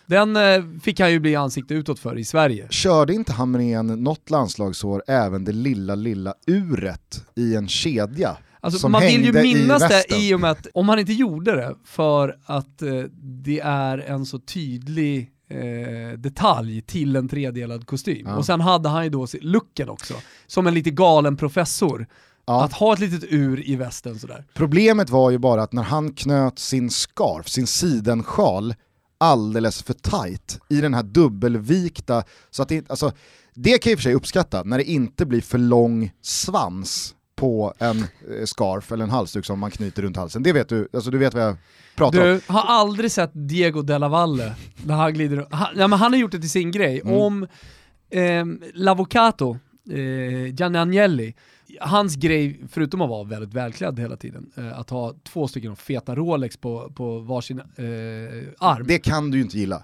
Den 0.05 0.35
eh, 0.35 0.63
fick 0.83 0.99
han 0.99 1.11
ju 1.11 1.19
bli 1.19 1.35
ansikte 1.35 1.73
utåt 1.73 1.99
för 1.99 2.17
i 2.17 2.25
Sverige. 2.25 2.67
Körde 2.69 3.13
inte 3.13 3.33
Hamrén 3.33 3.87
något 3.87 4.29
landslagsår 4.29 5.03
även 5.07 5.45
det 5.45 5.51
lilla, 5.51 5.95
lilla 5.95 6.33
uret 6.47 7.25
i 7.35 7.55
en 7.55 7.67
kedja? 7.67 8.37
Alltså, 8.59 8.89
man 8.89 9.01
vill 9.01 9.25
ju 9.25 9.33
minnas 9.33 9.83
i 9.83 9.87
det 9.87 10.17
i 10.17 10.33
och 10.33 10.39
med 10.39 10.51
att, 10.51 10.67
om 10.73 10.89
han 10.89 10.99
inte 10.99 11.13
gjorde 11.13 11.55
det, 11.55 11.75
för 11.85 12.37
att 12.45 12.81
eh, 12.81 13.03
det 13.21 13.59
är 13.59 13.97
en 13.97 14.25
så 14.25 14.39
tydlig 14.39 15.31
eh, 15.49 16.19
detalj 16.19 16.81
till 16.81 17.15
en 17.15 17.29
tredelad 17.29 17.87
kostym. 17.87 18.25
Ja. 18.27 18.35
Och 18.35 18.45
sen 18.45 18.61
hade 18.61 18.89
han 18.89 19.03
ju 19.03 19.09
då 19.09 19.27
looken 19.41 19.89
också, 19.89 20.13
som 20.47 20.67
en 20.67 20.73
lite 20.73 20.91
galen 20.91 21.37
professor. 21.37 22.07
Ja. 22.47 22.63
Att 22.63 22.73
ha 22.73 22.93
ett 22.93 22.99
litet 22.99 23.23
ur 23.29 23.69
i 23.69 23.75
västen 23.75 24.19
sådär. 24.19 24.45
Problemet 24.53 25.09
var 25.09 25.31
ju 25.31 25.37
bara 25.37 25.63
att 25.63 25.73
när 25.73 25.83
han 25.83 26.13
knöt 26.13 26.59
sin 26.59 26.89
scarf, 26.89 27.49
sin 27.49 27.67
sidensjal, 27.67 28.75
alldeles 29.17 29.83
för 29.83 29.93
tight 29.93 30.59
i 30.69 30.81
den 30.81 30.93
här 30.93 31.03
dubbelvikta, 31.03 32.23
så 32.51 32.63
att 32.63 32.69
det, 32.69 32.89
alltså, 32.89 33.11
det 33.53 33.77
kan 33.77 33.89
jag 33.89 33.91
i 33.91 33.95
och 33.95 33.99
för 33.99 34.03
sig 34.03 34.13
uppskatta, 34.13 34.63
när 34.63 34.77
det 34.77 34.83
inte 34.83 35.25
blir 35.25 35.41
för 35.41 35.57
lång 35.57 36.11
svans 36.21 37.15
på 37.35 37.73
en 37.77 37.99
eh, 37.99 38.45
scarf 38.45 38.91
eller 38.91 39.03
en 39.03 39.09
halsduk 39.09 39.45
som 39.45 39.59
man 39.59 39.71
knyter 39.71 40.01
runt 40.01 40.17
halsen. 40.17 40.43
Det 40.43 40.53
vet 40.53 40.69
du, 40.69 40.87
alltså 40.93 41.11
du 41.11 41.17
vet 41.17 41.33
vad 41.33 41.43
jag 41.43 41.55
pratar 41.95 42.23
du, 42.23 42.33
om. 42.33 42.41
Du 42.47 42.53
har 42.53 42.61
aldrig 42.61 43.11
sett 43.11 43.31
Diego 43.33 43.81
Della 43.81 44.09
Valle 44.09 44.55
när 44.85 44.95
han 44.95 45.13
glider 45.13 45.47
han, 45.51 45.67
ja, 45.75 45.87
men 45.87 45.99
han 45.99 46.13
har 46.13 46.19
gjort 46.19 46.31
det 46.31 46.39
till 46.39 46.49
sin 46.49 46.71
grej. 46.71 47.01
Mm. 47.01 47.17
Om 47.17 47.43
eh, 48.09 48.45
L'Avocato, 48.75 49.57
eh, 49.89 50.55
Gianni 50.55 50.79
Agnelli, 50.79 51.35
hans 51.81 52.15
grej, 52.15 52.59
förutom 52.69 53.01
att 53.01 53.09
vara 53.09 53.23
väldigt 53.23 53.53
välklädd 53.53 53.99
hela 53.99 54.17
tiden, 54.17 54.51
eh, 54.57 54.79
att 54.79 54.89
ha 54.89 55.13
två 55.23 55.47
stycken 55.47 55.75
feta 55.75 56.15
Rolex 56.15 56.57
på, 56.57 56.91
på 56.95 57.19
varsin 57.19 57.59
eh, 57.59 57.65
arm. 58.59 58.87
Det 58.87 58.99
kan 58.99 59.31
du 59.31 59.37
ju 59.37 59.43
inte 59.43 59.57
gilla. 59.57 59.83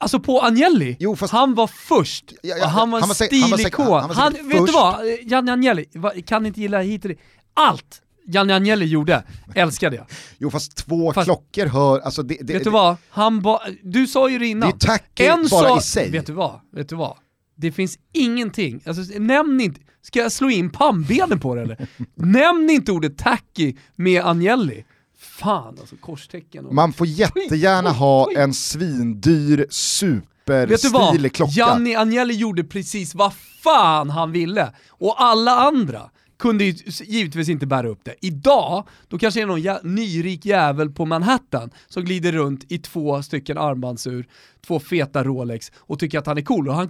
Alltså 0.00 0.20
på 0.20 0.40
Agnelli, 0.40 0.96
jo, 1.00 1.16
fast... 1.16 1.32
han 1.32 1.54
var 1.54 1.66
först, 1.66 2.32
ja, 2.42 2.56
ja, 2.56 2.66
han 2.66 2.90
var 2.90 2.98
en 2.98 3.08
stilikon. 3.08 4.10
Han, 4.10 4.32
vet 4.32 4.66
du 4.66 4.72
vad, 4.72 5.00
Janne 5.22 5.52
Agnelli, 5.52 5.86
kan 6.26 6.46
inte 6.46 6.60
gilla 6.60 6.80
hit 6.80 7.04
och 7.04 7.10
Allt 7.54 8.02
Janne 8.28 8.54
Agnelli 8.54 8.86
gjorde, 8.86 9.22
älskade 9.54 9.96
jag. 9.96 10.06
Jo 10.38 10.50
fast 10.50 10.76
två 10.76 11.12
fast, 11.12 11.26
klockor 11.26 11.66
hör, 11.66 12.00
alltså 12.00 12.22
det, 12.22 12.38
det, 12.40 12.52
Vet 12.52 12.64
du 12.64 12.70
vad, 12.70 12.96
han 13.08 13.40
ba, 13.40 13.60
du 13.82 14.06
sa 14.06 14.28
ju 14.28 14.38
det 14.38 14.46
innan. 14.46 14.70
Det 14.70 14.84
är 14.84 14.88
tacky 14.88 15.24
en 15.24 15.48
bara 15.50 15.68
sa, 15.68 15.78
i 15.78 15.82
sig. 15.82 16.10
Vet 16.10 16.26
du 16.26 16.32
vad, 16.32 16.60
vet 16.72 16.88
du 16.88 16.96
vad? 16.96 17.16
Det 17.60 17.72
finns 17.72 17.98
ingenting, 18.12 18.82
alltså 18.86 19.02
nämn 19.18 19.60
inte, 19.60 19.80
ska 20.02 20.18
jag 20.18 20.32
slå 20.32 20.50
in 20.50 20.70
pannbenen 20.70 21.40
på 21.40 21.54
det 21.54 21.62
eller? 21.62 21.88
nämn 22.14 22.70
inte 22.70 22.92
ordet 22.92 23.18
tacky 23.18 23.74
med 23.96 24.26
Agnelli. 24.26 24.84
Fan 25.18 25.76
alltså, 25.80 25.96
korstecken. 25.96 26.66
Och... 26.66 26.74
Man 26.74 26.92
får 26.92 27.06
jättegärna 27.06 27.90
ha 27.90 28.30
en 28.36 28.54
svindyr 28.54 29.66
superstilig 29.70 31.32
klocka. 31.32 31.52
Gianni 31.52 31.94
Agnelli 31.94 32.34
gjorde 32.34 32.64
precis 32.64 33.14
vad 33.14 33.32
fan 33.62 34.10
han 34.10 34.32
ville. 34.32 34.72
Och 34.88 35.22
alla 35.22 35.52
andra 35.56 36.10
kunde 36.38 36.64
ju 36.64 36.74
givetvis 37.04 37.48
inte 37.48 37.66
bära 37.66 37.88
upp 37.88 38.00
det. 38.04 38.14
Idag, 38.20 38.84
då 39.08 39.18
kanske 39.18 39.40
det 39.40 39.44
är 39.44 39.46
någon 39.46 39.60
jä 39.60 39.78
nyrik 39.82 40.46
jävel 40.46 40.90
på 40.90 41.06
Manhattan 41.06 41.70
som 41.88 42.04
glider 42.04 42.32
runt 42.32 42.72
i 42.72 42.78
två 42.78 43.22
stycken 43.22 43.58
armbandsur, 43.58 44.26
två 44.66 44.80
feta 44.80 45.24
Rolex 45.24 45.72
och 45.78 45.98
tycker 45.98 46.18
att 46.18 46.26
han 46.26 46.38
är 46.38 46.42
cool. 46.42 46.68
Och 46.68 46.74
han, 46.74 46.88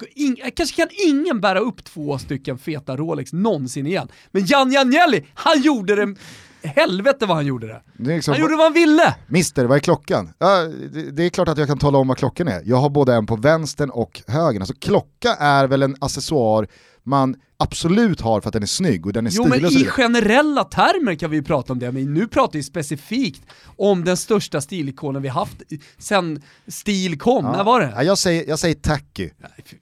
kanske 0.57 0.77
kan 0.77 0.89
ingen 1.07 1.41
bära 1.41 1.59
upp 1.59 1.85
två 1.85 2.19
stycken 2.19 2.59
feta 2.59 2.97
Rolex 2.97 3.33
någonsin 3.33 3.87
igen. 3.87 4.09
Men 4.31 4.45
Gianni 4.45 4.77
Agnelli, 4.77 5.27
han 5.35 5.63
gjorde 5.63 5.97
det 5.97 6.15
helvete 6.63 7.27
vad 7.27 7.37
han 7.37 7.47
gjorde 7.47 7.67
det. 7.67 7.83
det 7.97 8.15
liksom, 8.15 8.33
han 8.33 8.41
gjorde 8.41 8.57
vad 8.57 8.65
han 8.65 8.73
ville! 8.73 9.15
Mister, 9.27 9.65
vad 9.65 9.77
är 9.77 9.81
klockan? 9.81 10.33
Ja, 10.39 10.65
det, 10.93 11.11
det, 11.11 11.23
är 11.23 11.31
klart 11.31 11.49
att 11.49 11.59
jag 11.59 11.69
kan 11.69 11.79
tala 11.79 11.99
om 11.99 12.09
vad 12.09 12.19
klockan 12.19 12.49
är. 12.49 12.63
Jag 12.65 12.77
har 12.77 12.91
både 12.91 13.15
en 13.15 13.27
på 13.27 13.37
vänstern 13.37 13.91
och 13.91 14.23
högern. 14.27 14.63
Alltså 14.63 14.75
klocka 14.81 15.35
är 15.35 15.67
väl 15.67 15.83
en 15.83 15.97
accessoar 16.01 16.69
man 17.09 17.37
absolut 17.57 18.21
har 18.21 18.41
för 18.41 18.49
att 18.49 18.53
den 18.53 18.63
är 18.63 18.67
snygg 18.67 19.07
och 19.07 19.13
den 19.13 19.27
är 19.27 19.31
jo, 19.31 19.45
stilig 19.45 19.63
men 19.63 19.73
i 19.73 19.85
generella 19.85 20.65
termer 20.65 21.15
kan 21.15 21.31
vi 21.31 21.37
ju 21.37 21.43
prata 21.43 21.73
om 21.73 21.79
det, 21.79 21.93
men 21.93 22.15
nu 22.15 22.29
pratar 22.29 22.53
vi 22.53 22.63
specifikt 22.63 23.43
om 23.65 24.05
den 24.05 24.17
största 24.17 24.61
stilikonen 24.61 25.23
vi 25.23 25.29
haft 25.29 25.63
sen 25.99 26.43
stil 26.67 27.19
kom. 27.19 27.45
Ja. 27.45 27.53
När 27.53 27.65
var 27.65 27.81
det? 27.81 27.93
Ja, 27.97 28.03
jag, 28.03 28.19
säger, 28.19 28.49
jag 28.49 28.59
säger 28.59 28.75
tacky. 28.75 29.31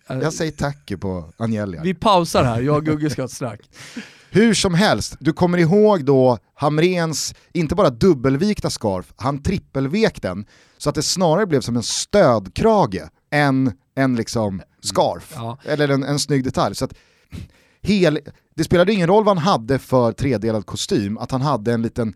Jag 0.07 0.33
säger 0.33 0.53
tacky 0.53 0.97
på 0.97 1.33
Agnelli. 1.37 1.79
Vi 1.83 1.95
pausar 1.95 2.45
här, 2.45 2.61
jag 2.61 2.77
och 2.77 2.85
Gugge 2.85 3.11
ska 3.11 3.29
strax. 3.29 3.67
Hur 4.31 4.55
som 4.55 4.75
helst, 4.75 5.17
du 5.21 5.33
kommer 5.33 5.59
ihåg 5.59 6.05
då 6.05 6.39
Hamrens, 6.55 7.35
inte 7.53 7.75
bara 7.75 7.91
dubbelvikta 7.91 8.71
scarf, 8.71 9.13
han 9.17 9.43
trippelvek 9.43 10.23
den 10.23 10.47
så 10.79 10.89
att 10.89 10.95
det 10.95 11.03
snarare 11.03 11.47
blev 11.47 11.61
som 11.61 11.77
en 11.77 11.83
stödkrage 11.83 13.03
än 13.31 13.73
en 13.95 14.17
liksom 14.17 14.63
scarf, 14.83 15.33
ja. 15.35 15.59
eller 15.65 15.89
en, 15.89 16.03
en 16.03 16.19
snygg 16.19 16.45
detalj. 16.45 16.75
Så 16.75 16.85
att 16.85 16.95
hel, 17.83 18.19
det 18.55 18.65
spelade 18.65 18.93
ingen 18.93 19.07
roll 19.07 19.25
vad 19.25 19.39
han 19.39 19.47
hade 19.47 19.79
för 19.79 20.13
tredelad 20.13 20.67
kostym, 20.67 21.19
att 21.19 21.31
han 21.31 21.43
hade 21.43 21.73
en 21.73 21.83
liten 21.83 22.15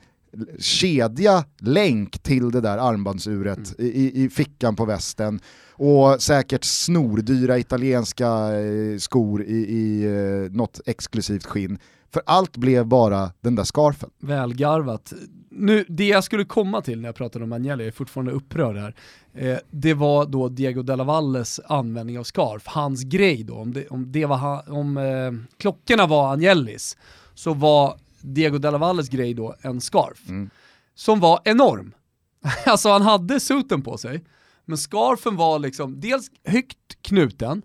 kedja, 0.59 1.45
länk 1.59 2.19
till 2.19 2.51
det 2.51 2.61
där 2.61 2.79
armbandsuret 2.79 3.79
mm. 3.79 3.93
i, 3.93 4.25
i 4.25 4.29
fickan 4.29 4.77
på 4.77 4.85
västen 4.85 5.41
och 5.73 6.23
säkert 6.23 6.65
snordyra 6.65 7.59
italienska 7.59 8.61
eh, 8.61 8.99
skor 8.99 9.43
i, 9.43 9.57
i 9.57 10.05
eh, 10.05 10.53
något 10.53 10.81
exklusivt 10.87 11.47
skinn. 11.47 11.79
För 12.13 12.23
allt 12.27 12.57
blev 12.57 12.87
bara 12.87 13.31
den 13.41 13.55
där 13.55 13.65
scarfen. 13.65 14.11
Välgarvat. 14.19 15.13
Nu, 15.53 15.85
det 15.89 16.07
jag 16.07 16.25
skulle 16.25 16.45
komma 16.45 16.83
till 16.83 17.01
när 17.01 17.09
jag 17.09 17.15
pratade 17.15 17.45
om 17.45 17.53
Agnelli, 17.53 17.85
jag 17.85 17.89
är 17.89 17.93
fortfarande 17.93 18.33
upprörd 18.33 18.77
här, 18.77 18.95
eh, 19.35 19.59
det 19.71 19.95
var 19.95 20.27
då 20.27 20.49
Diego 20.49 20.83
Della 20.83 21.05
Valles 21.05 21.61
användning 21.65 22.19
av 22.19 22.25
scarf, 22.25 22.67
hans 22.67 23.03
grej 23.03 23.45
då, 23.45 23.55
om, 23.55 23.73
det, 23.73 23.89
om, 23.89 24.13
det 24.13 24.27
var, 24.27 24.73
om 24.73 24.97
eh, 24.97 25.59
klockorna 25.59 26.07
var 26.07 26.33
Agnellis, 26.33 26.97
så 27.35 27.55
var 27.55 27.99
Diego 28.21 28.59
Della 28.59 28.79
Valles 28.79 29.09
grej 29.09 29.35
då 29.35 29.55
en 29.61 29.81
scarf. 29.81 30.29
Mm. 30.29 30.51
Som 30.95 31.21
var 31.21 31.41
enorm. 31.45 31.95
alltså 32.67 32.89
han 32.89 33.03
hade 33.03 33.41
suten 33.41 33.83
på 33.83 33.99
sig, 33.99 34.25
men 34.65 34.79
scarfen 34.79 35.37
var 35.37 35.59
liksom 35.59 36.01
dels 36.01 36.31
högt 36.45 37.03
knuten, 37.03 37.63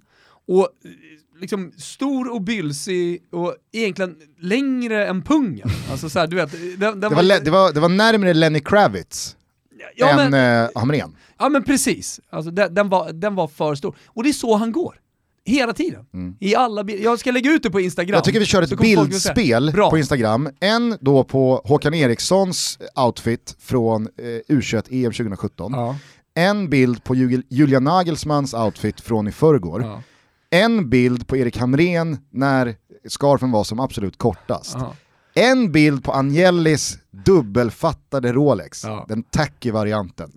och 0.48 0.70
liksom 1.39 1.72
stor 1.77 2.34
och 2.34 2.42
bylsig 2.42 3.24
och 3.32 3.56
egentligen 3.72 4.15
längre 4.39 5.08
än 5.08 5.22
pungen. 5.22 5.70
Alltså 5.92 6.10
så 6.10 6.20
här, 6.20 6.27
du 6.27 6.36
vet, 6.36 6.51
den, 6.51 6.80
den 6.80 7.00
det, 7.00 7.10
var, 7.10 7.15
var, 7.15 7.39
det, 7.39 7.51
var, 7.51 7.74
det 7.74 7.80
var 7.80 7.89
närmare 7.89 8.34
Lenny 8.34 8.60
Kravitz 8.60 9.36
ja, 9.96 10.10
än 10.10 10.32
men, 10.32 10.63
eh, 10.63 10.70
Hamrén. 10.75 11.15
Ja 11.39 11.50
men 11.50 11.63
precis, 11.63 12.20
alltså, 12.30 12.51
den, 12.51 12.74
den, 12.74 12.89
var, 12.89 13.13
den 13.13 13.36
var 13.36 13.48
för 13.48 13.75
stor. 13.75 13.96
Och 14.08 14.24
det 14.24 14.30
är 14.30 14.34
så 14.34 14.56
han 14.56 14.72
går. 14.72 15.00
Hela 15.48 15.74
tiden. 15.74 16.06
Mm. 16.13 16.36
I 16.39 16.56
alla 16.56 16.84
jag 16.84 17.20
ska 17.20 17.32
lägga 17.32 17.51
ut 17.51 17.63
det 17.63 17.70
på 17.70 17.80
Instagram. 17.80 18.13
Jag 18.13 18.24
tycker 18.24 18.39
vi 18.39 18.46
kör 18.46 18.62
ett 18.62 18.80
bildspel 18.80 19.72
på 19.72 19.98
Instagram. 19.98 20.50
En 20.60 20.98
då 21.01 21.24
på 21.24 21.62
Håkan 21.65 21.94
Erikssons 21.94 22.80
outfit 22.96 23.56
från 23.60 24.08
eh, 24.18 24.56
U21 24.56 25.06
EM 25.06 25.12
2017. 25.12 25.72
Ja. 25.75 25.98
En 26.34 26.70
bild 26.70 27.04
på 27.04 27.15
Julian 27.50 27.84
Nagelsmans 27.84 28.54
outfit 28.54 29.01
från 29.01 29.27
i 29.27 29.32
förrgår. 29.32 29.82
Ja 29.82 30.01
en 30.56 30.90
bild 30.90 31.28
på 31.28 31.38
Erik 31.38 31.58
Hamrén 31.58 32.18
när 32.30 32.76
scarfen 33.10 33.52
var 33.52 33.64
som 33.64 33.80
absolut 33.80 34.18
kortast. 34.18 34.76
Aha. 34.76 34.96
En 35.34 35.72
bild 35.72 36.04
på 36.04 36.12
Angelis 36.12 36.98
dubbelfattade 37.12 38.34
Rolex, 38.34 38.84
ja. 38.84 39.06
den 39.08 39.24
tacky 39.24 39.72
varianten. 39.72 40.32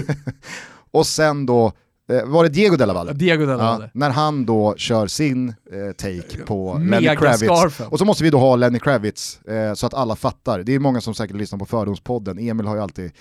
och 0.90 1.06
sen 1.06 1.46
då, 1.46 1.72
eh, 2.10 2.24
var 2.24 2.42
det 2.42 2.48
Diego 2.48 2.76
Della 2.76 2.94
Valle? 2.94 3.12
Diego 3.12 3.46
Della 3.46 3.56
Valle. 3.56 3.84
Ja, 3.84 3.90
när 3.94 4.10
han 4.10 4.46
då 4.46 4.74
kör 4.76 5.06
sin 5.06 5.48
eh, 5.48 5.92
take 5.96 6.44
på 6.46 6.78
Mega 6.78 7.00
Lenny 7.00 7.16
Kravitz. 7.16 7.42
Scarfen. 7.42 7.86
Och 7.86 7.98
så 7.98 8.04
måste 8.04 8.24
vi 8.24 8.30
då 8.30 8.38
ha 8.38 8.56
Lenny 8.56 8.78
Kravitz 8.78 9.40
eh, 9.40 9.74
så 9.74 9.86
att 9.86 9.94
alla 9.94 10.16
fattar. 10.16 10.62
Det 10.62 10.74
är 10.74 10.78
många 10.78 11.00
som 11.00 11.14
säkert 11.14 11.36
lyssnar 11.36 11.58
på 11.58 11.66
Fördomspodden, 11.66 12.38
Emil 12.38 12.66
har 12.66 12.76
ju 12.76 12.82
alltid, 12.82 13.12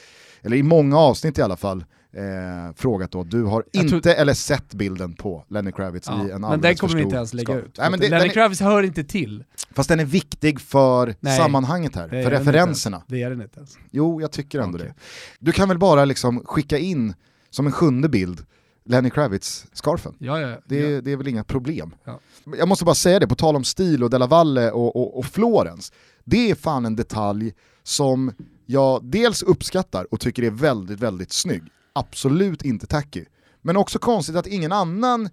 eller 0.41 0.57
i 0.57 0.63
många 0.63 0.97
avsnitt 0.97 1.37
i 1.37 1.41
alla 1.41 1.57
fall, 1.57 1.85
eh, 2.13 2.75
frågat 2.75 3.11
då, 3.11 3.23
du 3.23 3.43
har 3.43 3.63
jag 3.71 3.83
inte 3.83 4.01
tror... 4.01 4.15
eller 4.15 4.33
sett 4.33 4.73
bilden 4.73 5.13
på 5.13 5.45
Lenny 5.49 5.71
Kravitz 5.71 6.07
ja, 6.07 6.27
i 6.27 6.31
en 6.31 6.41
Men 6.41 6.61
den 6.61 6.75
kommer 6.75 6.95
vi 6.95 7.01
inte 7.01 7.15
ens 7.15 7.33
lägga 7.33 7.55
ut. 7.55 7.77
Nej, 7.77 7.91
det, 7.99 8.09
Lenny 8.09 8.25
är... 8.25 8.29
Kravitz 8.29 8.61
hör 8.61 8.83
inte 8.83 9.03
till. 9.03 9.43
Fast 9.71 9.89
den 9.89 9.99
är 9.99 10.05
viktig 10.05 10.61
för 10.61 11.15
Nej, 11.19 11.37
sammanhanget 11.37 11.95
här, 11.95 12.09
för 12.09 12.31
referenserna. 12.31 13.03
Det 13.07 13.23
är 13.23 13.29
den 13.29 13.41
inte 13.41 13.57
ens. 13.57 13.77
Jo, 13.91 14.21
jag 14.21 14.31
tycker 14.31 14.59
ändå 14.59 14.75
okay. 14.75 14.87
det. 14.87 14.93
Du 15.39 15.51
kan 15.51 15.67
väl 15.67 15.77
bara 15.77 16.05
liksom 16.05 16.43
skicka 16.45 16.77
in 16.77 17.13
som 17.49 17.65
en 17.65 17.71
sjunde 17.71 18.09
bild 18.09 18.45
Lenny 18.85 19.09
Kravitz-scarfen. 19.09 20.15
Ja, 20.17 20.39
ja, 20.39 20.57
det, 20.65 20.79
ja. 20.79 21.01
det 21.01 21.11
är 21.11 21.17
väl 21.17 21.27
inga 21.27 21.43
problem. 21.43 21.95
Ja. 22.03 22.19
Jag 22.57 22.67
måste 22.67 22.85
bara 22.85 22.95
säga 22.95 23.19
det, 23.19 23.27
på 23.27 23.35
tal 23.35 23.55
om 23.55 23.63
stil 23.63 24.03
och 24.03 24.09
Della 24.09 24.27
Valle 24.27 24.71
och, 24.71 24.95
och, 24.95 25.19
och 25.19 25.25
Florens. 25.25 25.91
Det 26.23 26.51
är 26.51 26.55
fan 26.55 26.85
en 26.85 26.95
detalj 26.95 27.53
som 27.83 28.33
jag 28.65 29.05
dels 29.05 29.43
uppskattar 29.43 30.07
och 30.11 30.19
tycker 30.19 30.43
är 30.43 30.51
väldigt, 30.51 30.99
väldigt 30.99 31.31
snygg 31.31 31.63
absolut 31.93 32.61
inte 32.61 32.87
tacky. 32.87 33.25
Men 33.61 33.77
också 33.77 33.99
konstigt 33.99 34.35
att 34.35 34.47
ingen 34.47 34.71
annan 34.71 35.29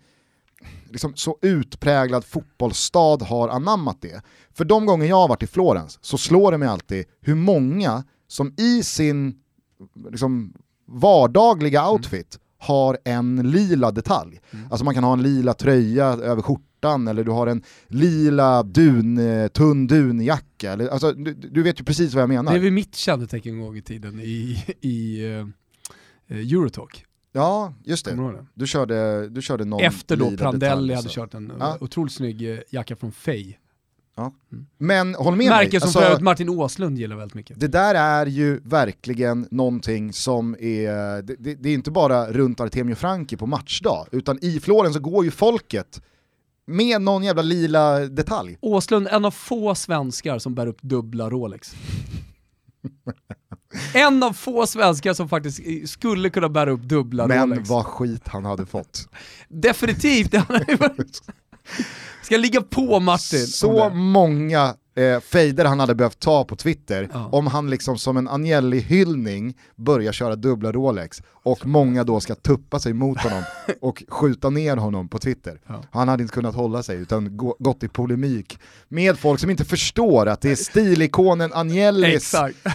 liksom, 0.90 1.12
så 1.16 1.38
utpräglad 1.42 2.24
fotbollsstad 2.24 3.22
har 3.22 3.48
anammat 3.48 4.02
det. 4.02 4.22
För 4.54 4.64
de 4.64 4.86
gånger 4.86 5.06
jag 5.06 5.16
har 5.16 5.28
varit 5.28 5.42
i 5.42 5.46
Florens 5.46 5.98
så 6.02 6.18
slår 6.18 6.52
det 6.52 6.58
mig 6.58 6.68
alltid 6.68 7.04
hur 7.20 7.34
många 7.34 8.04
som 8.28 8.54
i 8.58 8.82
sin 8.82 9.34
liksom, 10.10 10.54
vardagliga 10.86 11.80
mm. 11.80 11.92
outfit 11.92 12.34
mm. 12.34 12.42
har 12.58 12.98
en 13.04 13.50
lila 13.50 13.90
detalj. 13.90 14.40
Mm. 14.50 14.66
Alltså 14.70 14.84
man 14.84 14.94
kan 14.94 15.04
ha 15.04 15.12
en 15.12 15.22
lila 15.22 15.54
tröja 15.54 16.06
över 16.06 16.42
skjortan 16.42 17.08
eller 17.08 17.24
du 17.24 17.30
har 17.30 17.46
en 17.46 17.62
lila 17.86 18.62
dun, 18.62 19.20
tunn 19.52 19.86
dunjacka. 19.86 20.72
Alltså, 20.72 21.12
du, 21.12 21.34
du, 21.34 21.62
vet 21.62 21.80
ju 21.80 21.84
precis 21.84 22.14
vad 22.14 22.22
jag 22.22 22.28
menar. 22.28 22.52
Det 22.52 22.58
är 22.58 22.62
väl 22.62 22.72
mitt 22.72 22.94
kännetecken 22.94 23.54
en 23.54 23.60
gång 23.60 23.76
i 23.76 23.82
tiden 23.82 24.20
i, 24.20 24.64
i 24.80 25.26
uh 25.26 25.40
Eh, 25.40 25.46
Eurotalk. 26.30 27.04
Ja, 27.32 27.74
just 27.84 28.04
det. 28.04 28.44
Du 28.54 28.66
körde, 28.66 29.28
du 29.28 29.42
körde 29.42 29.64
någon 29.64 29.80
Efter 29.80 30.16
då 30.16 30.30
Prandelli 30.36 30.94
hade 30.94 31.08
kört 31.08 31.34
en 31.34 31.52
ja. 31.58 31.78
otroligt 31.80 32.12
snygg 32.12 32.52
eh, 32.52 32.58
jacka 32.70 32.96
från 32.96 33.12
Fey. 33.12 33.54
Ja. 34.16 34.32
Mm. 34.52 34.66
Men 34.78 35.14
håll 35.14 35.36
med 35.36 35.48
Märke 35.48 35.70
mig. 35.70 35.80
som 35.80 35.86
alltså, 35.86 36.00
för 36.00 36.20
Martin 36.20 36.48
Åslund 36.48 36.98
gillar 36.98 37.16
väldigt 37.16 37.34
mycket. 37.34 37.60
Det 37.60 37.68
där 37.68 37.94
är 37.94 38.26
ju 38.26 38.60
verkligen 38.64 39.48
någonting 39.50 40.12
som 40.12 40.56
är, 40.60 41.22
det, 41.22 41.36
det, 41.38 41.54
det 41.54 41.68
är 41.68 41.74
inte 41.74 41.90
bara 41.90 42.32
runt 42.32 42.60
Artemio 42.60 42.94
Franki 42.94 43.36
på 43.36 43.46
matchdag, 43.46 44.06
utan 44.12 44.38
i 44.42 44.60
Florens 44.60 44.94
så 44.94 45.00
går 45.00 45.24
ju 45.24 45.30
folket 45.30 46.02
med 46.66 47.02
någon 47.02 47.24
jävla 47.24 47.42
lila 47.42 47.98
detalj. 47.98 48.58
Åslund, 48.60 49.08
en 49.10 49.24
av 49.24 49.30
få 49.30 49.74
svenskar 49.74 50.38
som 50.38 50.54
bär 50.54 50.66
upp 50.66 50.82
dubbla 50.82 51.30
Rolex. 51.30 51.74
En 53.94 54.22
av 54.22 54.32
få 54.32 54.66
svenskar 54.66 55.14
som 55.14 55.28
faktiskt 55.28 55.60
skulle 55.90 56.30
kunna 56.30 56.48
bära 56.48 56.70
upp 56.70 56.82
dubbla 56.82 57.26
Men 57.26 57.42
Rolex. 57.50 57.58
Men 57.68 57.76
vad 57.76 57.86
skit 57.86 58.28
han 58.28 58.44
hade 58.44 58.66
fått. 58.66 59.08
Definitivt, 59.48 60.34
Ska 62.22 62.36
ligga 62.36 62.62
på 62.62 63.00
Martin. 63.00 63.46
Så 63.46 63.90
många 63.90 64.74
eh, 64.98 65.20
fejder 65.20 65.64
han 65.64 65.80
hade 65.80 65.94
behövt 65.94 66.20
ta 66.20 66.44
på 66.44 66.56
Twitter 66.56 67.08
ja. 67.12 67.28
om 67.32 67.46
han 67.46 67.70
liksom 67.70 67.98
som 67.98 68.16
en 68.16 68.28
Agnelli-hyllning 68.28 69.54
börjar 69.76 70.12
köra 70.12 70.36
dubbla 70.36 70.72
Rolex 70.72 71.22
och 71.30 71.66
många 71.66 72.04
då 72.04 72.20
ska 72.20 72.34
tuppa 72.34 72.78
sig 72.78 72.92
mot 72.92 73.20
honom 73.20 73.42
och 73.80 74.04
skjuta 74.08 74.50
ner 74.50 74.76
honom 74.76 75.08
på 75.08 75.18
Twitter. 75.18 75.60
Ja. 75.66 75.82
Han 75.90 76.08
hade 76.08 76.22
inte 76.22 76.34
kunnat 76.34 76.54
hålla 76.54 76.82
sig 76.82 76.96
utan 76.96 77.36
gått 77.58 77.82
i 77.82 77.88
polemik 77.88 78.58
med 78.88 79.18
folk 79.18 79.40
som 79.40 79.50
inte 79.50 79.64
förstår 79.64 80.26
att 80.26 80.40
det 80.40 80.50
är 80.50 80.56
stilikonen 80.56 81.52
Agnellis 81.54 82.34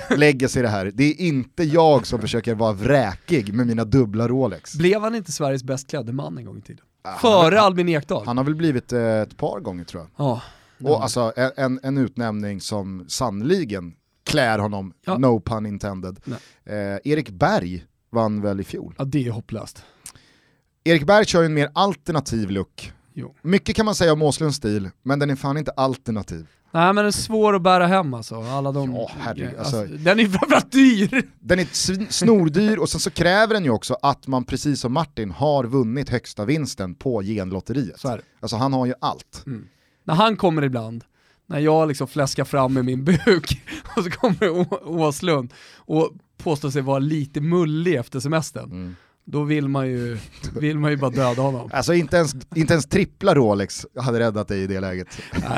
legacy 0.10 0.62
det 0.62 0.70
här. 0.70 0.92
Det 0.94 1.04
är 1.04 1.22
inte 1.22 1.64
jag 1.64 2.08
som 2.08 2.22
försöker 2.22 2.56
vara 2.56 2.74
vräkig 2.74 3.54
med 3.54 3.68
mina 3.68 3.86
dubbla 3.86 4.28
Rolex. 4.28 4.76
Blev 4.76 5.02
han 5.02 5.16
inte 5.16 5.32
Sveriges 5.32 5.64
bäst 5.64 5.90
klädde 5.90 6.14
man 6.14 6.38
en 6.38 6.46
gång 6.46 6.58
i 6.58 6.62
tiden? 6.62 6.86
Före 7.22 7.62
Albin 7.62 7.90
Ekdal? 7.90 8.26
Han 8.26 8.38
har 8.38 8.44
väl 8.44 8.56
blivit 8.56 8.94
eh, 8.94 9.02
ett 9.02 9.38
par 9.38 9.60
gånger 9.60 9.84
tror 9.84 10.04
jag. 10.04 10.26
Ja. 10.26 10.42
Och 10.92 11.04
alltså 11.04 11.34
en, 11.58 11.80
en 11.84 11.98
utnämning 11.98 12.62
som 12.62 13.06
sannoliken 13.08 13.96
klär 14.24 14.60
honom, 14.60 14.94
ja. 15.06 15.18
no 15.18 15.42
pun 15.42 15.66
intended. 15.66 16.20
Eh, 16.66 16.76
Erik 17.04 17.30
Berg 17.30 17.86
vann 18.10 18.42
väl 18.42 18.60
i 18.60 18.64
fjol? 18.64 18.96
Ja 18.98 19.06
det 19.06 19.28
är 19.28 19.32
hopplöst. 19.32 19.84
Erik 20.84 21.06
Berg 21.06 21.26
kör 21.26 21.42
ju 21.42 21.46
en 21.46 21.54
mer 21.54 21.70
alternativ 21.74 22.52
look. 22.52 22.92
Jo. 23.14 23.36
Mycket 23.42 23.76
kan 23.76 23.86
man 23.86 23.96
säga 23.96 24.14
om 24.14 24.22
Åslunds 24.22 24.58
stil, 24.58 24.90
men 25.04 25.20
den 25.20 25.30
är 25.30 25.36
fan 25.36 25.58
inte 25.58 25.72
alternativ. 25.72 26.48
Nej 26.72 26.86
men 26.86 26.96
den 26.96 27.06
är 27.06 27.12
svår 27.12 27.56
att 27.56 27.62
bära 27.62 27.88
hem 27.88 28.14
alltså. 28.14 28.42
Alla 28.42 28.72
de, 28.72 28.96
ja, 28.96 29.12
herregud, 29.20 29.56
alltså, 29.60 29.78
alltså, 29.78 29.96
den 29.96 30.20
är 30.20 30.28
framförallt 30.28 30.72
dyr! 30.72 31.30
Den 31.40 31.60
är 31.60 31.66
snordyr 32.12 32.78
och 32.78 32.90
sen 32.90 33.00
så 33.00 33.12
kräver 33.12 33.54
den 33.54 33.64
ju 33.64 33.70
också 33.70 33.98
att 34.02 34.28
man 34.28 34.44
precis 34.44 34.80
som 34.80 34.94
Martin 34.94 35.32
har 35.32 35.64
vunnit 35.64 36.10
högsta 36.10 36.46
vinsten 36.46 36.96
på 36.96 37.22
genlotteriet. 37.22 38.00
Så 38.00 38.20
Alltså 38.40 38.58
han 38.58 38.74
har 38.74 38.86
ju 38.86 38.94
allt. 39.00 39.44
Mm 39.46 39.68
när 40.04 40.14
han 40.14 40.38
kommer 40.38 40.62
ibland, 40.62 41.04
när 41.48 41.60
jag 41.60 41.88
liksom 41.88 42.08
fläskar 42.08 42.44
fram 42.46 42.74
med 42.74 42.86
min 42.86 43.04
buk 43.04 43.62
och 43.96 44.04
så 44.04 44.10
kommer 44.10 44.66
Åslund 44.88 45.54
och 45.78 46.12
påstår 46.38 46.70
sig 46.70 46.82
vara 46.82 47.00
lite 47.00 47.42
mullig 47.42 47.96
efter 47.96 48.20
semestern. 48.20 48.72
Mm. 48.72 48.96
då 49.26 49.44
vill 49.44 49.68
man 49.68 49.88
ju, 49.88 50.18
vill 50.56 50.80
man 50.80 50.92
ju 50.92 50.98
bara 50.98 51.12
döda 51.12 51.42
honom. 51.42 51.70
Alltså 51.74 51.94
inte 51.94 52.18
ens, 52.18 52.36
inte 52.56 52.74
ens 52.74 52.86
trippla 52.86 53.36
Rolex 53.36 53.86
hade 53.98 54.20
räddat 54.20 54.48
dig 54.48 54.62
i 54.64 54.68
det 54.68 54.80
läget. 54.80 55.08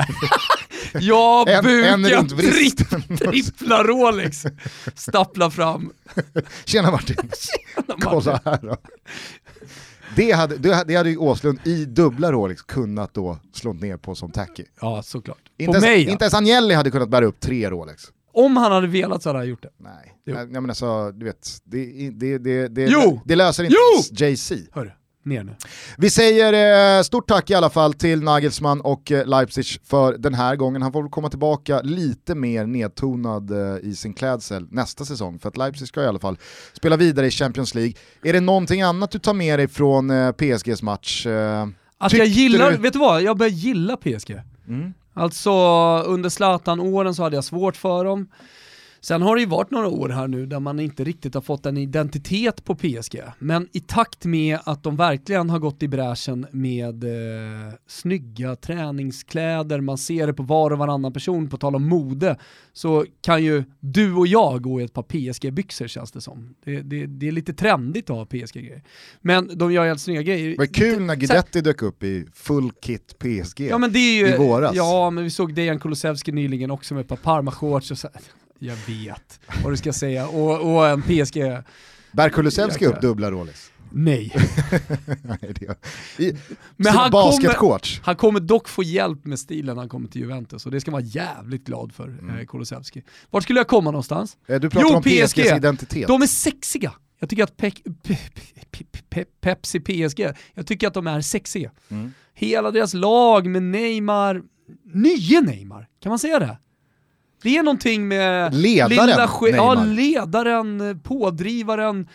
Ja, 1.00 1.44
en, 1.48 1.64
buka, 1.64 2.18
en 2.18 2.28
tripp, 2.28 2.78
trippla 3.18 3.84
Rolex, 3.84 4.46
stappla 4.94 5.50
fram. 5.50 5.92
Tjena 6.64 6.90
Martin, 6.90 7.16
Tjena 7.16 7.84
Martin. 7.88 8.00
kolla 8.00 8.40
här 8.44 8.58
då. 8.62 8.76
Det 10.16 10.32
hade, 10.32 10.84
det 10.84 10.94
hade 10.94 11.10
ju 11.10 11.16
Åslund 11.16 11.58
i 11.64 11.84
dubbla 11.84 12.32
Rolex 12.32 12.62
kunnat 12.62 13.14
då 13.14 13.38
slå 13.52 13.72
ner 13.72 13.96
på 13.96 14.14
som 14.14 14.30
tacky. 14.30 14.64
Ja, 14.80 15.02
såklart. 15.02 15.38
Inte, 15.58 15.70
ens, 15.70 15.84
mig, 15.84 16.10
inte 16.10 16.24
ens 16.24 16.34
Agnelli 16.34 16.74
hade 16.74 16.90
kunnat 16.90 17.08
bära 17.08 17.24
upp 17.24 17.40
tre 17.40 17.70
Rolex. 17.70 18.02
Om 18.32 18.56
han 18.56 18.72
hade 18.72 18.86
velat 18.86 19.22
så 19.22 19.28
hade 19.28 19.38
han 19.38 19.48
gjort 19.48 19.62
det. 19.62 19.70
Nej, 19.76 20.18
jag, 20.24 20.38
jag 20.38 20.62
menar 20.62 20.74
så, 20.74 21.10
du 21.10 21.24
vet, 21.24 21.48
det, 21.64 22.10
det, 22.10 22.38
det, 22.38 22.68
det, 22.68 22.86
jo! 22.86 23.20
det 23.24 23.36
löser 23.36 23.64
inte 23.64 23.76
jo! 23.76 24.26
JC. 24.26 24.52
Hörru 24.72 24.90
ner 25.26 25.44
nu. 25.44 25.54
Vi 25.98 26.10
säger 26.10 26.98
eh, 26.98 27.02
stort 27.02 27.28
tack 27.28 27.50
i 27.50 27.54
alla 27.54 27.70
fall 27.70 27.94
till 27.94 28.22
Nagelsmann 28.22 28.80
och 28.80 29.12
eh, 29.12 29.26
Leipzig 29.26 29.66
för 29.84 30.18
den 30.18 30.34
här 30.34 30.56
gången. 30.56 30.82
Han 30.82 30.92
får 30.92 31.08
komma 31.08 31.28
tillbaka 31.28 31.80
lite 31.82 32.34
mer 32.34 32.66
nedtonad 32.66 33.50
eh, 33.50 33.76
i 33.82 33.94
sin 33.94 34.14
klädsel 34.14 34.66
nästa 34.70 35.04
säsong, 35.04 35.38
för 35.38 35.48
att 35.48 35.56
Leipzig 35.56 35.88
ska 35.88 36.02
i 36.02 36.06
alla 36.06 36.18
fall 36.18 36.38
spela 36.72 36.96
vidare 36.96 37.26
i 37.26 37.30
Champions 37.30 37.74
League. 37.74 37.94
Är 38.22 38.32
det 38.32 38.40
någonting 38.40 38.82
annat 38.82 39.10
du 39.10 39.18
tar 39.18 39.34
med 39.34 39.58
dig 39.58 39.68
från 39.68 40.10
eh, 40.10 40.32
PSGs 40.32 40.82
match? 40.82 41.26
Eh, 41.26 41.66
att 41.98 42.12
jag 42.12 42.26
gillar, 42.26 42.70
du... 42.70 42.76
vet 42.76 42.92
du 42.92 42.98
vad, 42.98 43.22
jag 43.22 43.36
börjar 43.36 43.50
gilla 43.50 43.96
PSG. 43.96 44.40
Mm. 44.68 44.94
Alltså 45.14 45.50
under 46.06 46.28
Zlatan-åren 46.28 47.14
så 47.14 47.22
hade 47.22 47.36
jag 47.36 47.44
svårt 47.44 47.76
för 47.76 48.04
dem. 48.04 48.28
Sen 49.00 49.22
har 49.22 49.36
det 49.36 49.40
ju 49.40 49.48
varit 49.48 49.70
några 49.70 49.88
år 49.88 50.08
här 50.08 50.28
nu 50.28 50.46
där 50.46 50.60
man 50.60 50.80
inte 50.80 51.04
riktigt 51.04 51.34
har 51.34 51.40
fått 51.40 51.66
en 51.66 51.76
identitet 51.76 52.64
på 52.64 52.74
PSG. 52.74 53.22
Men 53.38 53.68
i 53.72 53.80
takt 53.80 54.24
med 54.24 54.58
att 54.64 54.82
de 54.82 54.96
verkligen 54.96 55.50
har 55.50 55.58
gått 55.58 55.82
i 55.82 55.88
bräschen 55.88 56.46
med 56.50 57.04
eh, 57.04 57.74
snygga 57.86 58.56
träningskläder, 58.56 59.80
man 59.80 59.98
ser 59.98 60.26
det 60.26 60.34
på 60.34 60.42
var 60.42 60.70
och 60.70 60.78
varannan 60.78 61.12
person, 61.12 61.48
på 61.48 61.56
tal 61.56 61.76
om 61.76 61.88
mode, 61.88 62.36
så 62.72 63.04
kan 63.20 63.44
ju 63.44 63.64
du 63.80 64.14
och 64.14 64.26
jag 64.26 64.62
gå 64.62 64.80
i 64.80 64.84
ett 64.84 64.92
par 64.92 65.02
PSG-byxor 65.02 65.86
känns 65.86 66.12
det 66.12 66.20
som. 66.20 66.54
Det, 66.64 66.80
det, 66.80 67.06
det 67.06 67.28
är 67.28 67.32
lite 67.32 67.52
trendigt 67.52 68.10
att 68.10 68.16
ha 68.16 68.24
PSG-grejer. 68.24 68.82
Men 69.20 69.58
de 69.58 69.72
gör 69.72 69.86
helt 69.86 70.00
snygga 70.00 70.22
grejer. 70.22 70.50
Det 70.50 70.58
var 70.58 70.66
kul 70.66 71.02
när 71.02 71.16
Guidetti 71.16 71.60
dök 71.60 71.82
upp 71.82 72.02
i 72.02 72.26
full 72.34 72.70
kit 72.70 73.18
PSG 73.18 73.60
ja, 73.60 73.78
men 73.78 73.92
det 73.92 73.98
är 73.98 74.26
ju, 74.26 74.34
i 74.34 74.38
våras. 74.38 74.76
Ja, 74.76 75.10
men 75.10 75.24
vi 75.24 75.30
såg 75.30 75.54
Dejan 75.54 75.78
Kulusevski 75.78 76.32
nyligen 76.32 76.70
också 76.70 76.94
med 76.94 77.00
ett 77.00 77.08
par 77.08 77.16
Parma-shorts 77.16 77.90
och 77.90 77.98
så 77.98 78.08
jag 78.58 78.76
vet 78.86 79.40
vad 79.62 79.72
du 79.72 79.76
ska 79.76 79.92
säga. 79.92 80.28
Och, 80.28 80.74
och 80.74 80.88
en 80.88 81.02
PSG... 81.02 81.62
Bär 82.12 82.28
Kulusevski 82.28 82.86
upp 82.86 83.00
dubbla 83.00 83.30
Rolex? 83.30 83.70
Nej. 83.90 84.32
Nej 85.22 85.54
I, 86.18 86.32
Men 86.76 86.92
han 86.92 87.10
kommer, 87.10 88.04
han 88.04 88.16
kommer 88.16 88.40
dock 88.40 88.68
få 88.68 88.82
hjälp 88.82 89.24
med 89.24 89.38
stilen 89.38 89.74
när 89.74 89.82
han 89.82 89.88
kommer 89.88 90.08
till 90.08 90.20
Juventus 90.20 90.66
och 90.66 90.72
det 90.72 90.80
ska 90.80 90.90
man 90.90 91.00
vara 91.00 91.10
jävligt 91.10 91.64
glad 91.64 91.92
för, 91.92 92.08
mm. 92.08 92.38
eh, 92.38 92.46
Kulusevski. 92.46 93.02
Vart 93.30 93.42
skulle 93.42 93.60
jag 93.60 93.68
komma 93.68 93.90
någonstans? 93.90 94.36
Eh, 94.46 94.60
du 94.60 94.70
pratar 94.70 94.88
jo, 94.90 94.96
om 94.96 95.02
PSG. 95.02 95.24
PSGs 95.24 95.56
identitet. 95.56 96.08
De 96.08 96.22
är 96.22 96.26
sexiga. 96.26 96.92
Jag 97.18 97.30
tycker 97.30 97.44
att 97.44 97.56
pe 97.56 97.70
pe 98.02 98.16
pe 99.08 99.24
Pepsi 99.40 99.80
PSG, 99.80 100.26
jag 100.54 100.66
tycker 100.66 100.86
att 100.86 100.94
de 100.94 101.06
är 101.06 101.20
sexiga. 101.20 101.70
Mm. 101.88 102.12
Hela 102.34 102.70
deras 102.70 102.94
lag 102.94 103.46
med 103.46 103.62
Neymar, 103.62 104.42
nye 104.94 105.40
Neymar, 105.40 105.88
kan 106.02 106.10
man 106.10 106.18
säga 106.18 106.38
det? 106.38 106.58
Det 107.42 107.56
är 107.56 107.62
någonting 107.62 108.08
med 108.08 108.54
ledaren, 108.54 109.06
lilla 109.06 109.28
ja, 109.56 109.74
ledaren, 109.74 111.00
pådrivaren. 111.00 112.08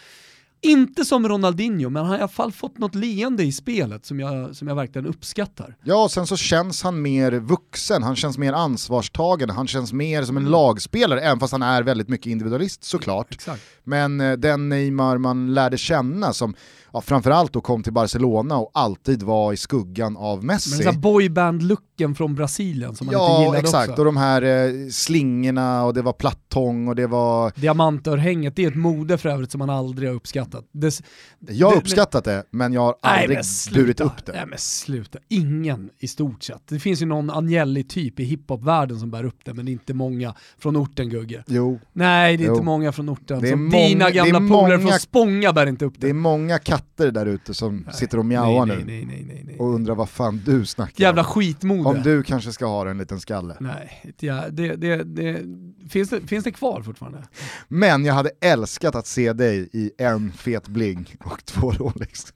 Inte 0.63 1.05
som 1.05 1.27
Ronaldinho, 1.27 1.89
men 1.89 2.01
han 2.01 2.09
har 2.09 2.17
i 2.17 2.21
alla 2.21 2.27
fall 2.27 2.51
fått 2.51 2.77
något 2.77 2.95
leende 2.95 3.43
i 3.43 3.51
spelet 3.51 4.05
som 4.05 4.19
jag, 4.19 4.55
som 4.55 4.67
jag 4.67 4.75
verkligen 4.75 5.07
uppskattar. 5.07 5.75
Ja, 5.83 6.03
och 6.03 6.11
sen 6.11 6.27
så 6.27 6.37
känns 6.37 6.83
han 6.83 7.01
mer 7.01 7.31
vuxen, 7.31 8.03
han 8.03 8.15
känns 8.15 8.37
mer 8.37 8.53
ansvarstagande, 8.53 9.53
han 9.53 9.67
känns 9.67 9.93
mer 9.93 10.23
som 10.23 10.37
en 10.37 10.43
mm. 10.43 10.51
lagspelare, 10.51 11.21
även 11.21 11.39
fast 11.39 11.51
han 11.51 11.61
är 11.61 11.83
väldigt 11.83 12.09
mycket 12.09 12.27
individualist 12.27 12.83
såklart. 12.83 13.33
Exakt. 13.33 13.61
Men 13.83 14.21
eh, 14.21 14.33
den 14.33 14.69
Neymar 14.69 15.17
man 15.17 15.53
lärde 15.53 15.77
känna 15.77 16.33
som 16.33 16.55
ja, 16.93 17.01
framförallt 17.01 17.53
då 17.53 17.61
kom 17.61 17.83
till 17.83 17.93
Barcelona 17.93 18.57
och 18.57 18.71
alltid 18.73 19.23
var 19.23 19.53
i 19.53 19.57
skuggan 19.57 20.17
av 20.17 20.43
Messi. 20.43 20.83
Men 20.83 21.01
boyband-looken 21.01 22.15
från 22.15 22.35
Brasilien 22.35 22.95
som 22.95 23.07
man 23.07 23.13
ja, 23.13 23.31
inte 23.31 23.41
gillade 23.41 23.59
exakt. 23.59 23.89
också. 23.89 24.01
och 24.01 24.05
de 24.05 24.17
här 24.17 24.41
eh, 24.41 24.89
slingorna 24.89 25.83
och 25.83 25.93
det 25.93 26.01
var 26.01 26.13
plattång 26.13 26.87
och 26.87 26.95
det 26.95 27.07
var... 27.07 27.51
Diamantörhänget, 27.55 28.55
det 28.55 28.63
är 28.65 28.67
ett 28.67 28.75
mode 28.75 29.17
för 29.17 29.29
övrigt 29.29 29.51
som 29.51 29.59
man 29.59 29.69
aldrig 29.69 30.09
har 30.09 30.15
uppskattat. 30.15 30.65
Det, 30.71 31.01
jag 31.39 31.69
har 31.69 31.77
uppskattat 31.77 32.23
det, 32.23 32.43
men 32.51 32.73
jag 32.73 32.81
har 32.81 32.95
aldrig 33.01 33.39
burit 33.73 34.01
upp 34.01 34.25
det. 34.25 34.31
Nej 34.31 34.45
men 34.45 34.59
sluta, 34.59 35.19
ingen 35.29 35.89
i 35.99 36.07
stort 36.07 36.43
sett. 36.43 36.61
Det 36.67 36.79
finns 36.79 37.01
ju 37.01 37.05
någon 37.05 37.29
Agnelli-typ 37.29 38.19
i 38.19 38.23
hiphop-världen 38.23 38.99
som 38.99 39.11
bär 39.11 39.23
upp 39.23 39.39
det, 39.45 39.53
men 39.53 39.67
inte 39.67 39.93
många 39.93 40.35
från 40.57 40.77
orten 40.77 41.09
Gugge. 41.09 41.43
Jo. 41.47 41.79
Nej, 41.93 42.37
det 42.37 42.43
är 42.43 42.47
jo. 42.47 42.53
inte 42.53 42.65
många 42.65 42.91
från 42.91 43.09
orten. 43.09 43.49
Som 43.49 43.69
dina 43.69 44.09
gamla 44.09 44.39
polare 44.39 44.79
från 44.79 44.99
Spånga 44.99 45.53
bär 45.53 45.67
inte 45.67 45.85
upp 45.85 45.93
det. 45.97 46.07
Det 46.07 46.09
är 46.09 46.13
många 46.13 46.59
katter 46.59 46.80
där 46.95 47.25
ute 47.25 47.53
som 47.53 47.77
nej, 47.77 47.95
sitter 47.95 48.19
och 48.19 48.25
mjauar 48.25 48.65
nu 48.65 48.83
nej, 48.85 49.05
nej, 49.05 49.55
och 49.59 49.75
undrar 49.75 49.95
vad 49.95 50.09
fan 50.09 50.41
du 50.45 50.65
snackar 50.65 51.03
Jävla 51.03 51.21
om. 51.21 51.27
skitmode. 51.27 51.89
Om 51.89 52.01
du 52.03 52.23
kanske 52.23 52.51
ska 52.51 52.65
ha 52.65 52.89
en 52.89 52.97
liten 52.97 53.19
skalle. 53.19 53.57
Nej, 53.59 54.13
ja, 54.19 54.43
det, 54.49 54.75
det, 54.75 55.03
det, 55.03 55.41
finns, 55.89 56.09
det, 56.09 56.27
finns 56.27 56.43
det 56.43 56.51
kvar 56.51 56.81
fortfarande? 56.81 57.23
Men 57.67 58.05
jag 58.05 58.13
hade 58.13 58.31
älskat 58.41 58.95
att 58.95 59.07
se 59.07 59.33
dig 59.33 59.69
i 59.73 59.91
en 59.97 60.31
fet 60.31 60.67
bling 60.67 61.15
och 61.25 61.45
två 61.45 61.71
Rolex. 61.71 62.33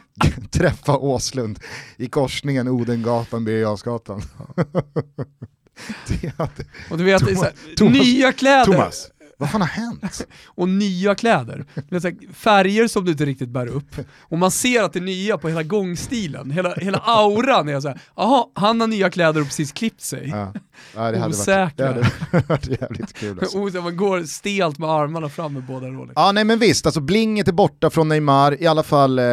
Träffa 0.50 0.96
Åslund 0.96 1.58
i 1.96 2.08
korsningen 2.08 2.68
Odengatan, 2.68 3.44
Birger 3.44 3.66
och 6.90 6.98
du 6.98 7.04
vet, 7.04 7.22
Thomas, 7.22 7.52
Thomas, 7.76 7.98
nya 7.98 8.32
kläder. 8.32 8.64
Thomas, 8.64 9.10
vad 9.38 9.50
fan 9.50 9.60
har 9.60 9.68
hänt? 9.68 10.26
och 10.46 10.68
nya 10.68 11.14
kläder. 11.14 11.64
färger 12.32 12.88
som 12.88 13.04
du 13.04 13.10
inte 13.10 13.24
riktigt 13.24 13.48
bär 13.48 13.66
upp. 13.66 13.96
Och 14.20 14.38
man 14.38 14.50
ser 14.50 14.82
att 14.82 14.92
det 14.92 14.98
är 14.98 15.00
nya 15.00 15.38
på 15.38 15.48
hela 15.48 15.62
gångstilen, 15.62 16.50
hela, 16.50 16.74
hela 16.74 16.98
auran 16.98 17.68
är 17.68 17.80
såhär, 17.80 18.00
jaha, 18.16 18.46
han 18.54 18.80
har 18.80 18.88
nya 18.88 19.10
kläder 19.10 19.40
och 19.40 19.46
precis 19.46 19.72
klippt 19.72 20.00
sig. 20.00 20.28
Ja. 20.28 20.52
Ja, 20.94 21.10
det 21.10 21.18
hade 21.18 21.36
Varit, 21.36 21.76
det 21.76 21.86
hade 21.86 22.46
varit 22.46 22.80
jävligt 22.80 23.12
kul. 23.12 23.38
Alltså. 23.40 23.58
man 23.82 23.96
går 23.96 24.22
stelt 24.22 24.78
med 24.78 24.90
armarna 24.90 25.28
fram 25.28 25.52
med 25.52 25.62
båda 25.62 25.86
Rolex. 25.86 26.12
Ja 26.16 26.32
nej 26.32 26.44
men 26.44 26.58
visst, 26.58 26.86
alltså 26.86 27.00
blinget 27.00 27.48
är 27.48 27.52
borta 27.52 27.90
från 27.90 28.08
Neymar, 28.08 28.62
i 28.62 28.66
alla 28.66 28.82
fall 28.82 29.18
eh, 29.18 29.24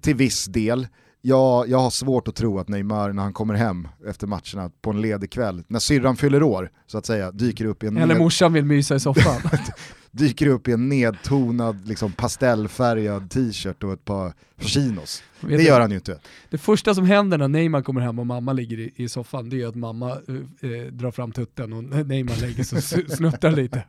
till 0.00 0.14
viss 0.14 0.44
del 0.44 0.86
jag, 1.26 1.68
jag 1.68 1.78
har 1.78 1.90
svårt 1.90 2.28
att 2.28 2.34
tro 2.34 2.58
att 2.58 2.68
Neymar 2.68 3.12
när 3.12 3.22
han 3.22 3.32
kommer 3.32 3.54
hem 3.54 3.88
efter 4.08 4.26
matcherna 4.26 4.70
på 4.82 4.90
en 4.90 5.00
ledig 5.00 5.30
kväll, 5.30 5.64
när 5.68 5.78
syrran 5.78 6.16
fyller 6.16 6.42
år, 6.42 6.70
så 6.86 6.98
att 6.98 7.06
säga, 7.06 7.32
dyker 7.32 7.64
upp 7.64 7.82
i 7.82 7.86
en... 7.86 7.96
Eller 7.96 8.06
ned... 8.06 8.18
morsan 8.18 8.52
vill 8.52 8.64
mysa 8.64 8.94
i 8.94 9.00
soffan. 9.00 9.40
dyker 10.16 10.46
upp 10.46 10.68
i 10.68 10.72
en 10.72 10.88
nedtonad, 10.88 11.88
liksom 11.88 12.12
pastellfärgad 12.12 13.30
t-shirt 13.30 13.82
och 13.82 13.92
ett 13.92 14.04
par 14.04 14.32
chinos. 14.60 15.22
Det 15.40 15.62
gör 15.62 15.80
han 15.80 15.90
ju 15.90 15.96
inte. 15.96 16.18
Det 16.50 16.58
första 16.58 16.94
som 16.94 17.06
händer 17.06 17.38
när 17.38 17.48
Neymar 17.48 17.82
kommer 17.82 18.00
hem 18.00 18.18
och 18.18 18.26
mamma 18.26 18.52
ligger 18.52 18.78
i, 18.78 18.92
i 18.96 19.08
soffan, 19.08 19.48
det 19.48 19.62
är 19.62 19.66
att 19.66 19.74
mamma 19.74 20.10
eh, 20.10 20.70
eh 20.70 20.86
drar 20.92 21.10
fram 21.10 21.32
tutten 21.32 21.72
och 21.72 21.84
Neymar 22.06 22.40
lägger 22.40 22.64
sig 22.64 23.04
och 23.04 23.10
snuttar 23.10 23.50
lite. 23.50 23.84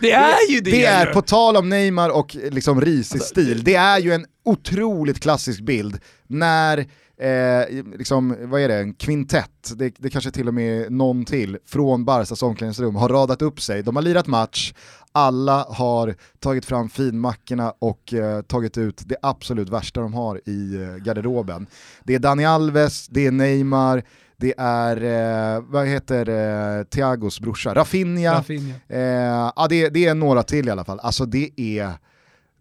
Det 0.00 0.12
är 0.12 0.50
ju 0.50 0.60
det! 0.60 0.70
Det 0.70 0.84
är, 0.84 1.06
på 1.06 1.22
tal 1.22 1.56
om 1.56 1.68
Neymar 1.68 2.10
och 2.10 2.36
liksom 2.50 2.80
risig 2.80 3.16
alltså, 3.16 3.28
stil, 3.28 3.64
det 3.64 3.74
är 3.74 3.98
ju 3.98 4.12
en 4.12 4.26
otroligt 4.44 5.20
klassisk 5.20 5.60
bild 5.60 5.98
när 6.26 6.86
eh, 7.18 7.84
liksom, 7.98 8.36
vad 8.40 8.60
är 8.60 8.68
det, 8.68 8.74
en 8.74 8.94
kvintett, 8.94 9.72
det, 9.76 9.94
det 9.98 10.10
kanske 10.10 10.30
till 10.30 10.48
och 10.48 10.54
med 10.54 10.92
någon 10.92 11.24
till, 11.24 11.58
från 11.66 12.04
Barsas 12.04 12.42
omklädningsrum 12.42 12.96
har 12.96 13.08
radat 13.08 13.42
upp 13.42 13.60
sig. 13.60 13.82
De 13.82 13.96
har 13.96 14.02
lirat 14.02 14.26
match, 14.26 14.74
alla 15.12 15.66
har 15.68 16.14
tagit 16.38 16.64
fram 16.64 16.88
finmackorna 16.88 17.74
och 17.78 18.14
eh, 18.14 18.42
tagit 18.42 18.78
ut 18.78 19.02
det 19.06 19.16
absolut 19.22 19.68
värsta 19.68 20.00
de 20.00 20.14
har 20.14 20.40
i 20.48 20.74
eh, 20.74 20.96
garderoben. 20.96 21.66
Det 22.04 22.14
är 22.14 22.18
Dani 22.18 22.44
Alves, 22.44 23.08
det 23.08 23.26
är 23.26 23.30
Neymar, 23.30 24.02
det 24.36 24.54
är, 24.58 24.96
eh, 25.56 25.62
vad 25.68 25.86
heter 25.86 26.28
eh, 26.28 26.84
Thiagos 26.84 27.40
brorsa, 27.40 27.74
Rafinha. 27.74 28.34
Rafinha. 28.34 28.74
Eh, 28.88 29.52
ja, 29.56 29.66
det, 29.68 29.88
det, 29.88 30.06
är 30.06 30.14
några 30.14 30.42
till 30.42 30.68
i 30.68 30.70
alla 30.70 30.84
fall. 30.84 31.00
Alltså 31.00 31.26
det 31.26 31.50
är, 31.56 31.92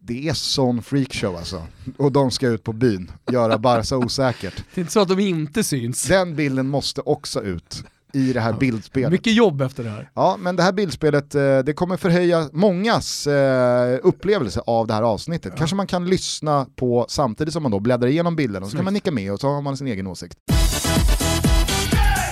det 0.07 0.27
är 0.27 0.33
sån 0.33 0.81
freakshow 0.81 1.35
alltså. 1.35 1.61
Och 1.97 2.11
de 2.11 2.31
ska 2.31 2.47
ut 2.47 2.63
på 2.63 2.73
byn, 2.73 3.11
göra 3.31 3.57
Barca 3.57 3.97
osäkert. 3.97 4.63
Det 4.73 4.81
är 4.81 4.83
inte 4.83 4.93
så 4.93 4.99
att 4.99 5.07
de 5.07 5.19
inte 5.19 5.63
syns. 5.63 6.03
Den 6.03 6.35
bilden 6.35 6.67
måste 6.67 7.01
också 7.01 7.43
ut 7.43 7.83
i 8.13 8.33
det 8.33 8.39
här 8.39 8.53
bildspelet. 8.53 9.11
Mycket 9.11 9.33
jobb 9.33 9.61
efter 9.61 9.83
det 9.83 9.89
här. 9.89 10.09
Ja, 10.13 10.37
men 10.39 10.55
det 10.55 10.63
här 10.63 10.71
bildspelet 10.71 11.35
eh, 11.35 11.59
det 11.59 11.73
kommer 11.73 11.97
förhöja 11.97 12.49
mångas 12.53 13.27
eh, 13.27 13.99
upplevelse 14.03 14.61
av 14.65 14.87
det 14.87 14.93
här 14.93 15.01
avsnittet. 15.01 15.51
Ja. 15.55 15.57
Kanske 15.57 15.75
man 15.75 15.87
kan 15.87 16.05
lyssna 16.05 16.67
på 16.75 17.05
samtidigt 17.09 17.53
som 17.53 17.63
man 17.63 17.71
då 17.71 17.79
bläddrar 17.79 18.07
igenom 18.07 18.35
bilderna, 18.35 18.65
och 18.65 18.71
så 18.71 18.77
kan 18.77 18.85
man 18.85 18.93
nicka 18.93 19.11
med 19.11 19.33
och 19.33 19.39
så 19.39 19.47
har 19.47 19.61
man 19.61 19.77
sin 19.77 19.87
egen 19.87 20.07
åsikt. 20.07 20.37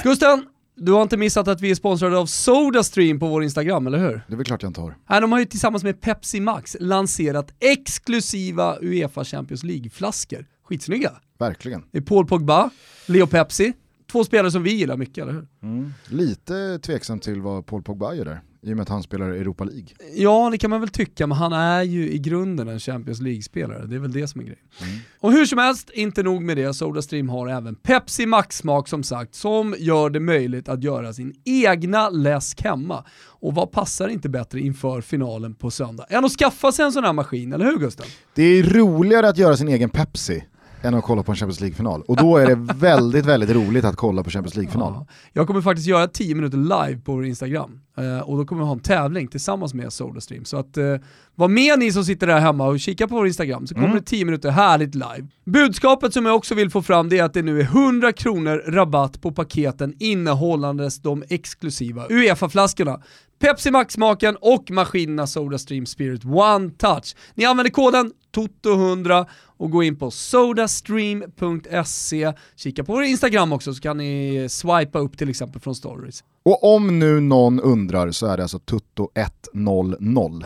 Gusten, 0.03 0.45
Du 0.75 0.91
har 0.91 1.01
inte 1.01 1.17
missat 1.17 1.47
att 1.47 1.61
vi 1.61 1.71
är 1.71 1.75
sponsrade 1.75 2.17
av 2.17 2.25
Sodastream 2.25 3.19
på 3.19 3.27
vår 3.27 3.43
Instagram, 3.43 3.87
eller 3.87 3.97
hur? 3.97 4.21
Det 4.27 4.33
är 4.33 4.37
väl 4.37 4.45
klart 4.45 4.61
jag 4.61 4.69
inte 4.69 4.81
har. 4.81 4.95
Nej, 5.09 5.21
de 5.21 5.31
har 5.31 5.39
ju 5.39 5.45
tillsammans 5.45 5.83
med 5.83 6.01
Pepsi 6.01 6.39
Max 6.39 6.77
lanserat 6.79 7.53
exklusiva 7.59 8.77
Uefa 8.81 9.23
Champions 9.23 9.63
League-flaskor. 9.63 10.45
Skitsnygga. 10.63 11.11
Verkligen. 11.39 11.83
Det 11.91 11.97
är 11.97 12.01
Paul 12.01 12.27
Pogba, 12.27 12.69
Leo 13.05 13.27
Pepsi, 13.27 13.73
två 14.11 14.23
spelare 14.23 14.51
som 14.51 14.63
vi 14.63 14.73
gillar 14.73 14.97
mycket, 14.97 15.21
eller 15.21 15.33
hur? 15.33 15.47
Mm. 15.63 15.93
Lite 16.07 16.79
tveksam 16.79 17.19
till 17.19 17.41
vad 17.41 17.65
Paul 17.65 17.83
Pogba 17.83 18.13
gör 18.13 18.25
där, 18.25 18.41
i 18.63 18.71
och 18.71 18.77
med 18.77 18.83
att 18.83 18.89
han 18.89 19.03
spelar 19.03 19.29
Europa 19.29 19.63
League. 19.63 19.87
Ja, 20.15 20.49
det 20.51 20.57
kan 20.57 20.69
man 20.69 20.79
väl 20.79 20.89
tycka, 20.89 21.27
men 21.27 21.37
han 21.37 21.53
är 21.53 21.83
ju 21.83 22.11
i 22.11 22.19
grunden 22.19 22.67
en 22.67 22.79
Champions 22.79 23.21
League-spelare. 23.21 23.85
Det 23.85 23.95
är 23.95 23.99
väl 23.99 24.11
det 24.11 24.27
som 24.27 24.41
är 24.41 24.45
grejen. 24.45 24.61
Mm. 24.81 24.95
Och 25.19 25.31
hur 25.31 25.45
som 25.45 25.57
helst, 25.57 25.89
inte 25.93 26.23
nog 26.23 26.41
med 26.41 26.57
det, 26.57 26.73
Sodastream 26.73 27.29
har 27.29 27.47
även 27.47 27.75
Pepsi 27.75 28.25
Max-smak 28.25 28.87
som 28.87 29.03
sagt, 29.03 29.35
som 29.35 29.75
gör 29.77 30.09
det 30.09 30.19
möjligt 30.19 30.69
att 30.69 30.83
göra 30.83 31.13
sin 31.13 31.33
egna 31.45 32.09
läsk 32.09 32.61
hemma. 32.61 33.05
Och 33.25 33.55
vad 33.55 33.71
passar 33.71 34.07
inte 34.07 34.29
bättre 34.29 34.59
inför 34.59 35.01
finalen 35.01 35.55
på 35.55 35.71
söndag 35.71 36.05
än 36.09 36.25
att 36.25 36.31
skaffa 36.31 36.71
sig 36.71 36.85
en 36.85 36.91
sån 36.91 37.03
här 37.03 37.13
maskin, 37.13 37.53
eller 37.53 37.65
hur 37.65 37.77
Gusten? 37.77 38.05
Det 38.35 38.43
är 38.43 38.63
roligare 38.63 39.29
att 39.29 39.37
göra 39.37 39.57
sin 39.57 39.67
egen 39.67 39.89
Pepsi 39.89 40.43
än 40.83 40.93
att 40.95 41.03
kolla 41.03 41.23
på 41.23 41.31
en 41.31 41.35
Champions 41.35 41.59
League-final. 41.61 42.01
Och 42.07 42.15
då 42.15 42.37
är 42.37 42.47
det 42.47 42.55
väldigt, 42.73 43.25
väldigt 43.25 43.49
roligt 43.49 43.85
att 43.85 43.95
kolla 43.95 44.23
på 44.23 44.29
Champions 44.29 44.55
League-final. 44.55 44.93
Ja. 44.93 45.05
Jag 45.33 45.47
kommer 45.47 45.61
faktiskt 45.61 45.87
göra 45.87 46.07
10 46.07 46.35
minuter 46.35 46.57
live 46.57 47.01
på 47.01 47.13
vår 47.13 47.25
Instagram. 47.25 47.79
Eh, 47.97 48.19
och 48.29 48.37
då 48.37 48.45
kommer 48.45 48.61
vi 48.61 48.65
ha 48.65 48.73
en 48.73 48.79
tävling 48.79 49.27
tillsammans 49.27 49.73
med 49.73 49.93
Sodastream. 49.93 50.45
Så 50.45 50.57
att 50.57 50.77
eh, 50.77 50.95
var 51.35 51.47
med 51.47 51.79
ni 51.79 51.91
som 51.91 52.05
sitter 52.05 52.27
där 52.27 52.39
hemma 52.39 52.67
och 52.67 52.79
kikar 52.79 53.07
på 53.07 53.15
vår 53.15 53.27
Instagram 53.27 53.67
så 53.67 53.73
kommer 53.73 53.87
Mm. 53.87 53.97
det 53.99 54.05
10 54.05 54.25
minuter 54.25 54.49
härligt 54.49 54.95
live. 54.95 55.27
Budskapet 55.45 56.13
som 56.13 56.25
jag 56.25 56.35
också 56.35 56.55
vill 56.55 56.69
få 56.69 56.81
fram 56.81 57.09
det 57.09 57.19
är 57.19 57.23
att 57.23 57.33
det 57.33 57.41
nu 57.41 57.59
är 57.59 57.63
100 57.63 58.11
kronor 58.11 58.63
rabatt 58.67 59.21
på 59.21 59.31
paketen 59.31 59.93
innehållandes 59.99 61.01
de 61.01 61.23
exklusiva 61.29 62.07
Uefa-flaskorna. 62.09 63.01
Pepsi 63.39 63.71
Max-smaken 63.71 64.37
och 64.41 64.71
maskinerna 64.71 65.27
Sodastream 65.27 65.85
Spirit 65.85 66.25
One 66.25 66.69
Touch. 66.69 67.15
Ni 67.35 67.45
använder 67.45 67.71
koden 67.71 68.11
TOTO100 68.35 69.25
och 69.63 69.71
gå 69.71 69.83
in 69.83 69.95
på 69.95 70.11
sodastream.se. 70.11 72.33
Kika 72.55 72.83
på 72.83 72.93
vår 72.93 73.03
Instagram 73.03 73.53
också 73.53 73.73
så 73.73 73.81
kan 73.81 73.97
ni 73.97 74.45
swipa 74.49 74.99
upp 74.99 75.17
till 75.17 75.29
exempel 75.29 75.61
från 75.61 75.75
stories. 75.75 76.23
Och 76.45 76.75
om 76.75 76.99
nu 76.99 77.19
någon 77.19 77.59
undrar 77.59 78.11
så 78.11 78.27
är 78.27 78.37
det 78.37 78.43
alltså 78.43 78.59
Tutto 78.59 79.09
100. 79.53 79.97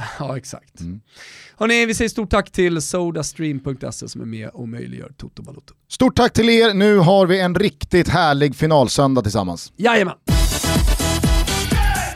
Ja, 0.20 0.38
exakt. 0.38 0.80
Mm. 0.80 1.02
Hörrni, 1.56 1.86
vi 1.86 1.94
säger 1.94 2.10
stort 2.10 2.30
tack 2.30 2.52
till 2.52 2.82
sodastream.se 2.82 4.08
som 4.08 4.22
är 4.22 4.26
med 4.26 4.50
och 4.50 4.70
möjliggör 4.70 5.12
Toto 5.18 5.44
Balotto. 5.44 5.74
Stort 5.90 6.16
tack 6.16 6.34
till 6.34 6.50
er, 6.50 6.74
nu 6.74 6.98
har 6.98 7.26
vi 7.26 7.40
en 7.40 7.56
riktigt 7.56 8.08
härlig 8.08 8.56
finalsöndag 8.56 9.22
tillsammans. 9.22 9.74
Jajamän! 9.76 10.16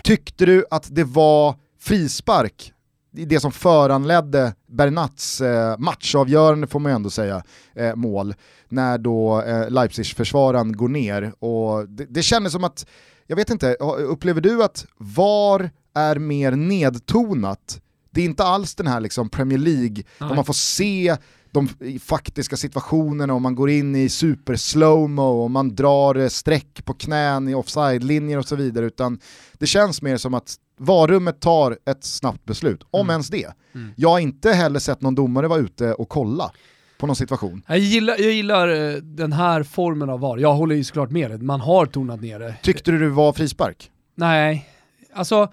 Tyckte 0.04 0.46
du 0.46 0.66
att 0.72 0.96
det 0.96 1.04
var 1.04 1.56
frispark 1.80 2.71
det 3.12 3.40
som 3.40 3.52
föranledde 3.52 4.54
Bernats 4.68 5.42
eh, 5.42 5.78
matchavgörande 5.78 6.68
får 6.68 6.80
man 6.80 6.92
ju 6.92 6.96
ändå 6.96 7.10
säga, 7.10 7.44
eh, 7.76 7.96
mål, 7.96 8.36
när 8.70 8.98
då 8.98 9.42
eh, 9.42 9.70
Leipzig-försvararen 9.70 10.78
går 10.78 10.90
ner. 10.90 11.34
Och 11.40 11.90
det, 11.90 12.06
det 12.10 12.24
kändes 12.24 12.54
som 12.54 12.64
att, 12.64 12.86
jag 13.28 13.36
vet 13.36 13.50
inte, 13.50 13.74
upplever 14.08 14.42
du 14.42 14.64
att 14.64 14.86
VAR 14.98 15.72
är 15.96 16.16
mer 16.16 16.52
nedtonat? 16.52 17.82
Det 18.12 18.22
är 18.22 18.26
inte 18.26 18.44
alls 18.44 18.76
den 18.76 18.88
här 18.88 19.00
liksom 19.00 19.30
Premier 19.30 19.60
League, 19.60 20.04
där 20.20 20.26
Nej. 20.26 20.36
man 20.36 20.46
får 20.46 20.54
se 20.54 21.18
de 21.52 21.70
faktiska 22.00 22.58
situationerna 22.58 23.34
och 23.34 23.42
man 23.42 23.56
går 23.56 23.70
in 23.70 23.96
i 23.96 24.10
super 24.10 24.56
slowmo 24.56 25.44
och 25.44 25.52
man 25.52 25.76
drar 25.76 26.16
eh, 26.16 26.28
streck 26.28 26.86
på 26.86 26.94
knän 26.94 27.50
i 27.50 27.54
offside-linjer 27.54 28.38
och 28.38 28.48
så 28.48 28.56
vidare, 28.56 28.86
utan 28.86 29.20
det 29.54 29.68
känns 29.68 30.02
mer 30.02 30.18
som 30.18 30.34
att 30.34 30.56
varummet 30.82 31.40
tar 31.40 31.78
ett 31.86 32.04
snabbt 32.04 32.46
beslut, 32.46 32.84
om 32.92 33.10
ens 33.10 33.28
det. 33.28 33.48
Mm. 33.74 33.94
Jag 33.96 34.10
har 34.10 34.20
inte 34.20 34.52
heller 34.52 34.80
sett 34.80 35.02
någon 35.02 35.16
domare 35.16 35.48
vara 35.48 35.60
ute 35.60 35.94
och 35.94 36.10
kolla 36.10 36.52
på 36.98 37.08
någon 37.08 37.16
situation. 37.16 37.64
Jag 37.68 37.80
gillar, 37.80 38.16
jag 38.20 38.32
gillar 38.32 38.68
eh, 38.68 38.96
den 38.96 39.34
här 39.34 39.64
formen 39.64 40.10
av 40.10 40.20
VAR. 40.20 40.38
Jag 40.38 40.54
håller 40.54 40.76
ju 40.76 40.84
såklart 40.84 41.12
med 41.12 41.32
dig, 41.32 41.40
man 41.40 41.62
har 41.62 41.86
tonat 41.86 42.22
ner 42.22 42.40
det. 42.40 42.56
Tyckte 42.64 42.92
du 42.92 43.00
det 43.00 43.10
var 43.10 43.34
frispark? 43.34 43.92
Nej, 44.16 44.70
alltså 45.14 45.52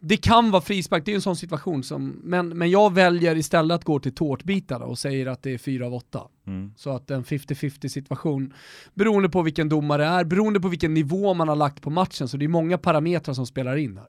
det 0.00 0.16
kan 0.16 0.50
vara 0.50 0.62
frispark, 0.62 1.04
det 1.04 1.10
är 1.10 1.12
ju 1.12 1.16
en 1.16 1.22
sån 1.22 1.36
situation 1.36 1.82
som, 1.82 2.20
men, 2.24 2.48
men 2.48 2.70
jag 2.70 2.94
väljer 2.94 3.36
istället 3.36 3.74
att 3.74 3.84
gå 3.84 4.00
till 4.00 4.14
tårtbitarna 4.14 4.84
och 4.84 4.98
säger 4.98 5.26
att 5.26 5.42
det 5.42 5.54
är 5.54 5.58
4 5.58 5.86
av 5.86 5.94
8. 5.94 6.22
Så 6.76 6.90
att 6.90 7.10
en 7.10 7.24
50-50 7.24 7.88
situation, 7.88 8.54
beroende 8.94 9.28
på 9.28 9.42
vilken 9.42 9.68
domare 9.68 10.02
det 10.02 10.08
är, 10.08 10.24
beroende 10.24 10.60
på 10.60 10.68
vilken 10.68 10.94
nivå 10.94 11.34
man 11.34 11.48
har 11.48 11.56
lagt 11.56 11.82
på 11.82 11.90
matchen, 11.90 12.28
så 12.28 12.36
det 12.36 12.44
är 12.44 12.48
många 12.48 12.78
parametrar 12.78 13.34
som 13.34 13.46
spelar 13.46 13.76
in 13.76 13.98
här. 13.98 14.06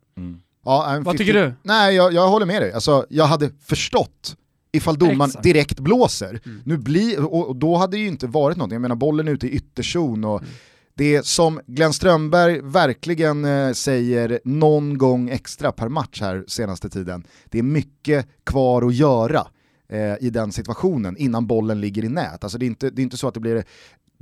Ja, 0.63 0.85
Vad 0.87 1.05
50 1.05 1.17
tycker 1.17 1.33
du? 1.33 1.53
Nej, 1.63 1.95
jag, 1.95 2.13
jag 2.13 2.27
håller 2.29 2.45
med 2.45 2.61
dig. 2.61 2.73
Alltså, 2.73 3.05
jag 3.09 3.25
hade 3.25 3.49
förstått 3.65 4.35
ifall 4.71 4.97
domaren 4.97 5.29
Exakt. 5.29 5.43
direkt 5.43 5.79
blåser. 5.79 6.39
Mm. 6.45 6.61
Nu 6.65 6.77
bli, 6.77 7.17
och, 7.17 7.47
och 7.49 7.55
då 7.55 7.75
hade 7.77 7.97
det 7.97 8.01
ju 8.01 8.07
inte 8.07 8.27
varit 8.27 8.57
någonting, 8.57 8.75
jag 8.75 8.81
menar 8.81 8.95
bollen 8.95 9.27
är 9.27 9.31
ute 9.31 9.47
i 9.47 9.49
ytterzon 9.49 10.23
och 10.23 10.41
Mm. 10.41 10.53
det 10.95 11.25
som 11.25 11.59
Glenn 11.67 11.93
Strömberg 11.93 12.61
verkligen 12.61 13.45
eh, 13.45 13.71
säger 13.73 14.39
någon 14.43 14.97
gång 14.97 15.29
extra 15.29 15.71
per 15.71 15.89
match 15.89 16.21
här 16.21 16.43
senaste 16.47 16.89
tiden, 16.89 17.23
det 17.45 17.59
är 17.59 17.63
mycket 17.63 18.27
kvar 18.43 18.81
att 18.87 18.95
göra 18.95 19.47
eh, 19.89 20.15
i 20.21 20.29
den 20.29 20.51
situationen 20.51 21.17
innan 21.17 21.47
bollen 21.47 21.81
ligger 21.81 22.03
i 22.05 22.09
nät. 22.09 22.43
Alltså 22.43 22.57
det 22.57 22.65
är 22.65 22.67
inte, 22.67 22.89
det 22.89 23.01
är 23.01 23.03
inte 23.03 23.17
så 23.17 23.27
att 23.27 23.33
det 23.33 23.39
blir 23.39 23.63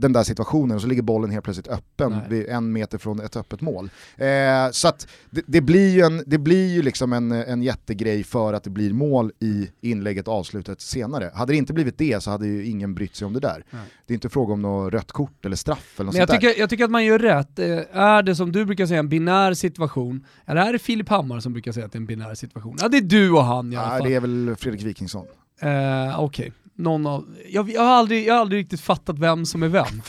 den 0.02 0.14
där 0.14 0.24
situationen 0.24 0.76
och 0.76 0.82
så 0.82 0.88
ligger 0.88 1.02
bollen 1.02 1.30
helt 1.32 1.44
plötsligt 1.44 1.68
öppen 1.68 2.12
Nej. 2.12 2.22
vid 2.30 2.48
en 2.50 2.72
meter 2.72 2.98
från 2.98 3.20
ett 3.20 3.36
öppet 3.36 3.62
mål. 3.62 3.90
Eh, 4.18 4.28
så 4.72 4.88
att 4.88 5.08
det, 5.30 5.42
det 5.48 5.62
blir 5.62 5.90
ju, 5.90 6.02
en, 6.02 6.24
det 6.26 6.38
blir 6.38 6.68
ju 6.68 6.82
liksom 6.82 7.14
en, 7.14 7.32
en 7.32 7.64
jättegrej 7.64 8.24
för 8.24 8.54
att 8.54 8.64
det 8.64 8.70
blir 8.70 8.94
mål 8.94 9.32
i 9.40 9.70
inlägget 9.82 10.28
avslutet 10.28 10.82
senare. 10.82 11.32
Hade 11.34 11.54
det 11.54 11.58
inte 11.58 11.74
blivit 11.74 11.98
det 11.98 12.24
så 12.24 12.32
hade 12.32 12.48
ju 12.48 12.66
ingen 12.66 12.96
brytt 12.96 13.16
sig 13.16 13.26
om 13.26 13.34
det 13.34 13.40
där. 13.40 13.64
Nej. 13.70 13.82
Det 14.08 14.14
är 14.14 14.16
inte 14.16 14.30
fråga 14.30 14.54
om 14.54 14.62
något 14.62 14.94
rött 14.94 15.12
kort 15.12 15.46
eller 15.46 15.56
straff 15.56 15.94
eller 15.98 16.06
något 16.06 16.14
Men 16.14 16.20
jag 16.20 16.30
sånt 16.30 16.42
där. 16.42 16.48
tycker, 16.50 16.62
jag 16.62 16.70
tycker 16.70 16.84
att 16.84 16.92
man 16.92 17.06
gör 17.06 17.20
rätt. 17.20 17.60
Eh, 17.60 17.66
Är 18.02 18.24
det 18.24 18.36
som 18.36 18.52
du 18.52 18.66
brukar 18.66 18.86
säga 18.86 19.00
en 19.00 19.10
binär 19.10 19.54
situation, 19.54 20.26
eller 20.46 20.62
är 20.62 20.74
det 20.74 20.80
Filip 20.80 21.10
Hammar 21.10 21.40
som 21.40 21.54
brukar 21.54 21.72
säga 21.72 21.86
att 21.86 21.92
det 21.92 21.96
är 21.98 22.00
en 22.02 22.06
binär 22.06 22.36
situation? 22.36 22.78
Ja 22.82 22.88
det 22.88 22.98
är 22.98 23.02
du 23.02 23.32
och 23.32 23.44
han 23.44 23.74
i 23.74 23.76
alla 23.76 23.90
Nej, 23.90 24.00
fall. 24.00 24.10
det 24.10 24.16
är 24.16 24.20
väl 24.20 24.56
Fredrik 24.60 24.84
Wikingsson. 24.84 25.26
Eh, 25.62 26.20
Okej, 26.20 26.52
någon 26.82 27.08
av... 27.08 27.38
Jag, 27.50 27.70
jag, 27.70 27.82
har 27.82 27.94
aldrig, 27.94 28.26
jag 28.28 28.34
har 28.34 28.41
aldrig 28.41 28.62
riktigt 28.63 28.82
fattat 28.82 29.20
vem 29.20 29.46
som 29.46 29.63
är 29.63 29.67
vem. 29.67 29.86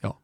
ja. 0.00 0.18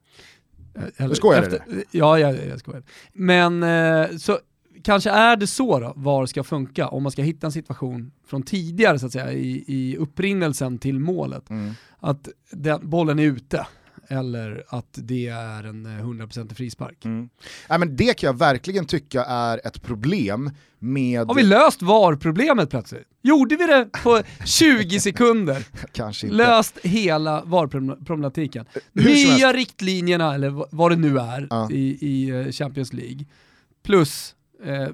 Eh, 0.75 0.83
eller- 0.97 1.09
Du 1.09 1.15
skojar, 1.15 1.41
eller? 1.43 1.61
Ja, 1.91 2.19
ja, 2.19 2.31
ja, 2.31 2.43
jag 2.49 2.59
skojar. 2.59 2.83
Men 3.13 3.63
eh, 3.63 4.17
så 4.17 4.39
kanske 4.83 5.09
är 5.09 5.35
det 5.35 5.47
så 5.47 5.79
då, 5.79 5.93
var 5.95 6.25
ska 6.25 6.43
funka, 6.43 6.87
om 6.87 7.03
man 7.03 7.11
ska 7.11 7.21
hitta 7.21 7.47
en 7.47 7.51
situation 7.51 8.11
från 8.27 8.43
tidigare 8.43 8.99
så 8.99 9.05
att 9.05 9.11
säga, 9.11 9.31
i, 9.33 9.63
i 9.67 9.97
upprinnelsen 9.97 10.77
till 10.77 10.99
målet, 10.99 11.49
Mm. 11.49 11.73
att 11.99 12.27
den, 12.51 12.89
bollen 12.89 13.19
är 13.19 13.23
ute, 13.23 13.67
eller 14.07 14.63
att 14.67 14.87
det 14.93 15.27
är 15.27 15.63
en 15.63 15.85
eh, 15.85 16.05
100% 16.05 16.53
frispark. 16.53 17.05
Mm. 17.05 17.29
Nej, 17.69 17.79
men 17.79 17.95
det 17.95 18.13
kan 18.17 18.27
jag 18.27 18.37
verkligen 18.37 18.85
tycka 18.85 19.23
är 19.25 19.61
ett 19.67 19.81
problem 19.81 20.51
med... 20.79 21.27
Har 21.27 21.35
vi 21.35 21.43
löst 21.43 21.81
VAR-problemet 21.81 22.69
plötsligt? 22.69 23.07
Gjorde 23.21 23.55
vi 23.55 23.65
det 23.67 23.89
på 24.03 24.21
20 24.45 24.99
sekunder? 24.99 25.67
Kanske 25.91 26.27
inte. 26.27 26.37
Löst 26.37 26.77
hela 26.83 27.41
VAR-problematiken. 27.45 28.65
Helst. 28.95 29.27
Nya 29.37 29.53
riktlinjerna, 29.53 30.35
eller 30.35 30.49
vad- 30.75 30.91
det 30.91 30.95
nu 30.95 31.19
är, 31.19 31.47
Ja. 31.49 31.69
i, 31.71 31.97
i 32.01 32.29
eh, 32.29 32.51
Champions 32.51 32.93
League. 32.93 33.25
Plus 33.83 34.35
eh, 34.65 34.87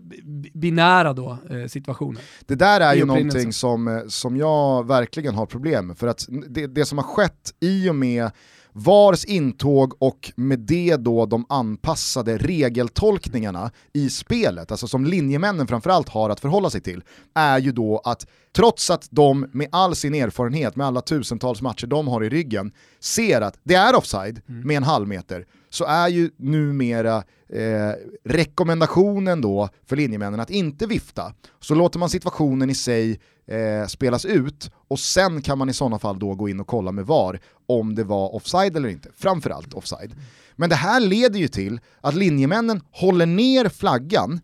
binära 0.54 1.14
då, 1.14 1.38
eh, 1.50 1.68
situationer. 1.68 2.22
Det 2.46 2.56
där 2.56 2.82
är 2.82 2.96
i 2.96 2.98
ju 2.98 3.06
någonting 3.06 3.54
som, 3.54 3.88
eh, 3.88 4.02
som 4.08 4.38
jag 4.38 4.88
verkligen 4.88 5.36
har 5.36 5.46
problem 5.46 5.88
med. 5.88 5.98
För 5.98 6.08
att 6.08 6.28
det, 6.50 6.68
det 6.68 6.86
som 6.86 6.98
har 6.98 7.06
skett 7.06 7.54
i 7.60 7.90
och 7.90 7.96
med 7.96 8.32
VARs 8.74 9.26
intåg 9.26 9.94
och 10.00 10.32
med 10.36 10.60
det 10.60 10.96
då 10.96 11.26
de 11.26 11.46
anpassade 11.50 12.38
regeltolkningarna 12.38 13.72
i 13.94 14.10
spelet, 14.10 14.72
alltså 14.72 14.88
som 14.88 15.06
linjemännen 15.06 15.68
framförallt 15.68 16.10
har 16.10 16.30
att 16.30 16.40
förhålla 16.40 16.70
sig 16.70 16.82
till, 16.82 17.04
är 17.34 17.60
ju 17.60 17.72
då 17.72 18.02
att 18.04 18.28
trots 18.56 18.90
att 18.90 19.08
de 19.12 19.48
med 19.52 19.68
all 19.72 19.96
sin 19.96 20.16
erfarenhet, 20.16 20.76
med 20.76 20.88
alla 20.88 21.02
tusentals 21.02 21.62
matcher 21.62 21.88
de 21.88 22.08
har 22.08 22.24
i 22.24 22.30
ryggen, 22.30 22.72
ser 23.00 23.42
att 23.42 23.60
det 23.64 23.76
är 23.76 23.96
offside 23.96 24.42
med 24.46 24.78
en 24.78 24.84
halv 24.84 25.08
meter, 25.08 25.46
så 25.70 25.86
är 25.86 26.08
ju 26.08 26.32
numera 26.38 27.18
eh, 27.50 27.92
rekommendationen 28.26 29.42
då 29.42 29.70
för 29.86 29.96
linjemännen 29.96 30.40
att 30.40 30.50
inte 30.50 30.88
vifta. 30.88 31.34
Så 31.60 31.76
låter 31.76 32.00
man 32.00 32.10
situationen 32.10 32.70
i 32.70 32.76
sig 32.76 33.20
eh, 33.48 33.88
spelas 33.88 34.26
ut 34.26 34.72
och 34.88 35.00
sen 35.00 35.42
kan 35.42 35.58
man 35.58 35.70
i 35.70 35.74
sådana 35.74 36.00
fall 36.00 36.20
då 36.20 36.36
gå 36.36 36.50
in 36.50 36.60
och 36.60 36.68
kolla 36.68 36.92
med 36.92 37.06
VAR 37.06 37.40
om 37.68 37.96
det 37.96 38.04
var 38.04 38.36
offside 38.36 38.78
eller 38.78 38.90
inte. 38.90 39.10
Framförallt 39.18 39.74
offside. 39.74 40.16
Men 40.56 40.70
det 40.70 40.76
här 40.76 41.00
leder 41.00 41.40
ju 41.40 41.48
till 41.48 41.80
att 42.02 42.16
linjemännen 42.16 42.82
håller 42.92 43.26
ner 43.26 43.70
flaggan 43.70 44.40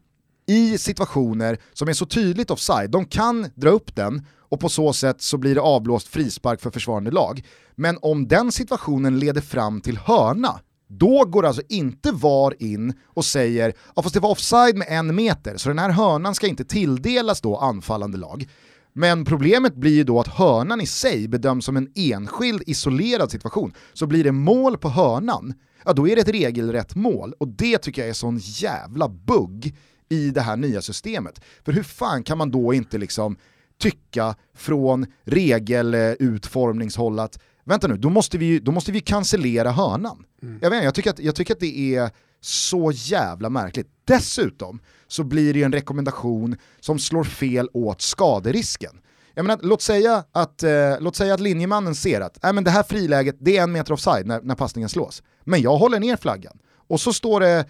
i 0.47 0.77
situationer 0.77 1.57
som 1.73 1.88
är 1.88 1.93
så 1.93 2.05
tydligt 2.05 2.51
offside. 2.51 2.91
De 2.91 3.05
kan 3.05 3.47
dra 3.55 3.69
upp 3.69 3.95
den 3.95 4.25
och 4.49 4.59
på 4.59 4.69
så 4.69 4.93
sätt 4.93 5.21
så 5.21 5.38
blir 5.38 5.55
det 5.55 5.62
avblåst 5.62 6.07
frispark 6.07 6.62
för 6.62 6.71
försvarande 6.71 7.12
lag. 7.12 7.45
Men 7.75 7.97
om 8.01 8.27
den 8.27 8.51
situationen 8.51 9.19
leder 9.19 9.41
fram 9.41 9.81
till 9.81 9.97
hörna, 9.97 10.59
då 10.88 11.25
går 11.25 11.45
alltså 11.45 11.62
inte 11.69 12.12
VAR 12.12 12.63
in 12.63 12.93
och 13.05 13.25
säger 13.25 13.73
ja 13.95 14.01
fast 14.01 14.13
det 14.13 14.19
var 14.19 14.29
offside 14.29 14.75
med 14.75 14.88
en 14.89 15.15
meter 15.15 15.57
så 15.57 15.69
den 15.69 15.79
här 15.79 15.89
hörnan 15.89 16.35
ska 16.35 16.47
inte 16.47 16.65
tilldelas 16.65 17.41
då 17.41 17.57
anfallande 17.57 18.17
lag. 18.17 18.49
Men 18.93 19.25
problemet 19.25 19.75
blir 19.75 19.95
ju 19.95 20.04
då 20.04 20.19
att 20.19 20.28
hörnan 20.28 20.82
i 20.82 20.86
sig 20.86 21.28
bedöms 21.28 21.65
som 21.65 21.78
en 21.78 21.91
enskild 21.95 22.63
isolerad 22.65 23.32
situation. 23.32 23.73
Så 23.93 24.08
blir 24.08 24.23
det 24.23 24.32
mål 24.32 24.78
på 24.78 24.89
hörnan, 24.89 25.54
ja 25.86 25.93
då 25.93 26.08
är 26.08 26.15
det 26.15 26.21
ett 26.21 26.30
regelrätt 26.30 26.95
mål. 26.95 27.34
Och 27.38 27.47
det 27.47 27.78
tycker 27.78 28.02
jag 28.02 28.10
är 28.10 28.13
sån 28.13 28.38
jävla 28.38 29.10
bugg 29.10 29.75
i 30.10 30.30
det 30.30 30.41
här 30.41 30.58
nya 30.58 30.82
systemet. 30.82 31.41
För 31.65 31.71
hur 31.71 31.84
fan 31.84 32.23
kan 32.23 32.38
man 32.38 32.52
då 32.52 32.73
inte 32.73 32.97
liksom 32.97 33.38
tycka 33.80 34.36
från 34.56 35.06
regelutformningshåll 35.23 37.19
att 37.19 37.39
vänta 37.63 37.88
nu, 37.88 37.97
då 37.97 38.10
måste 38.10 38.38
vi, 38.38 38.60
då 38.60 38.71
måste 38.71 38.91
vi 38.91 39.02
cancellera 39.02 39.71
hörnan. 39.71 40.25
Mm. 40.41 40.60
Jag, 40.62 40.69
vet, 40.69 40.84
jag, 40.84 40.95
tycker 40.95 41.10
att, 41.10 41.19
jag 41.19 41.36
tycker 41.36 41.54
att 41.54 41.60
det 41.60 41.95
är 41.95 42.12
så 42.41 42.91
jävla 42.93 43.49
märkligt. 43.49 43.88
Dessutom 44.06 44.80
så 45.08 45.23
blir 45.23 45.54
det 45.54 45.60
ju 45.60 45.65
en 45.65 45.73
rekommendation 45.73 46.56
som 46.80 46.99
slår 46.99 47.23
fel 47.23 47.69
åt 47.73 48.02
skaderisken. 48.02 49.02
Jag 49.34 49.45
menar, 49.45 49.60
låt, 49.63 49.82
säga 49.82 50.23
att, 50.32 50.63
eh, 50.63 50.71
låt 50.99 51.15
säga 51.15 51.34
att 51.34 51.39
linjemannen 51.39 51.95
ser 51.95 52.21
att 52.21 52.45
äh, 52.45 52.54
men 52.54 52.63
det 52.63 52.71
här 52.71 52.84
friläget 52.84 53.36
det 53.39 53.58
är 53.58 53.63
en 53.63 53.71
meter 53.71 53.93
offside 53.93 54.25
när, 54.25 54.41
när 54.41 54.56
passningen 54.56 54.89
slås. 54.89 55.23
Men 55.43 55.62
jag 55.62 55.78
håller 55.78 55.99
ner 55.99 56.17
flaggan. 56.17 56.58
Och 56.88 57.02
så 57.02 57.13
står 57.13 57.39
det 57.39 57.65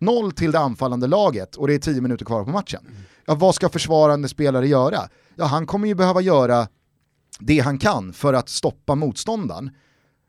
1-0 0.00 0.30
till 0.30 0.52
det 0.52 0.58
anfallande 0.58 1.06
laget 1.06 1.56
och 1.56 1.68
det 1.68 1.74
är 1.74 1.78
10 1.78 2.00
minuter 2.00 2.24
kvar 2.24 2.44
på 2.44 2.50
matchen. 2.50 2.86
Ja, 3.26 3.34
vad 3.34 3.54
ska 3.54 3.68
försvarande 3.68 4.28
spelare 4.28 4.68
göra? 4.68 5.08
Ja, 5.36 5.44
han 5.44 5.66
kommer 5.66 5.88
ju 5.88 5.94
behöva 5.94 6.20
göra 6.20 6.68
det 7.38 7.58
han 7.58 7.78
kan 7.78 8.12
för 8.12 8.34
att 8.34 8.48
stoppa 8.48 8.94
motståndaren. 8.94 9.70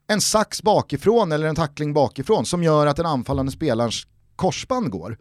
En 0.08 0.22
sax 0.22 0.64
bakifrån 0.64 1.32
eller 1.32 1.48
en 1.48 1.56
tackling 1.56 1.94
bakifrån 1.94 2.46
som 2.46 2.64
gör 2.64 2.88
att 2.88 2.98
den 2.98 3.06
anfallande 3.06 3.52
spelarens 3.52 4.08
korsband 4.36 4.90
går. 4.90 5.18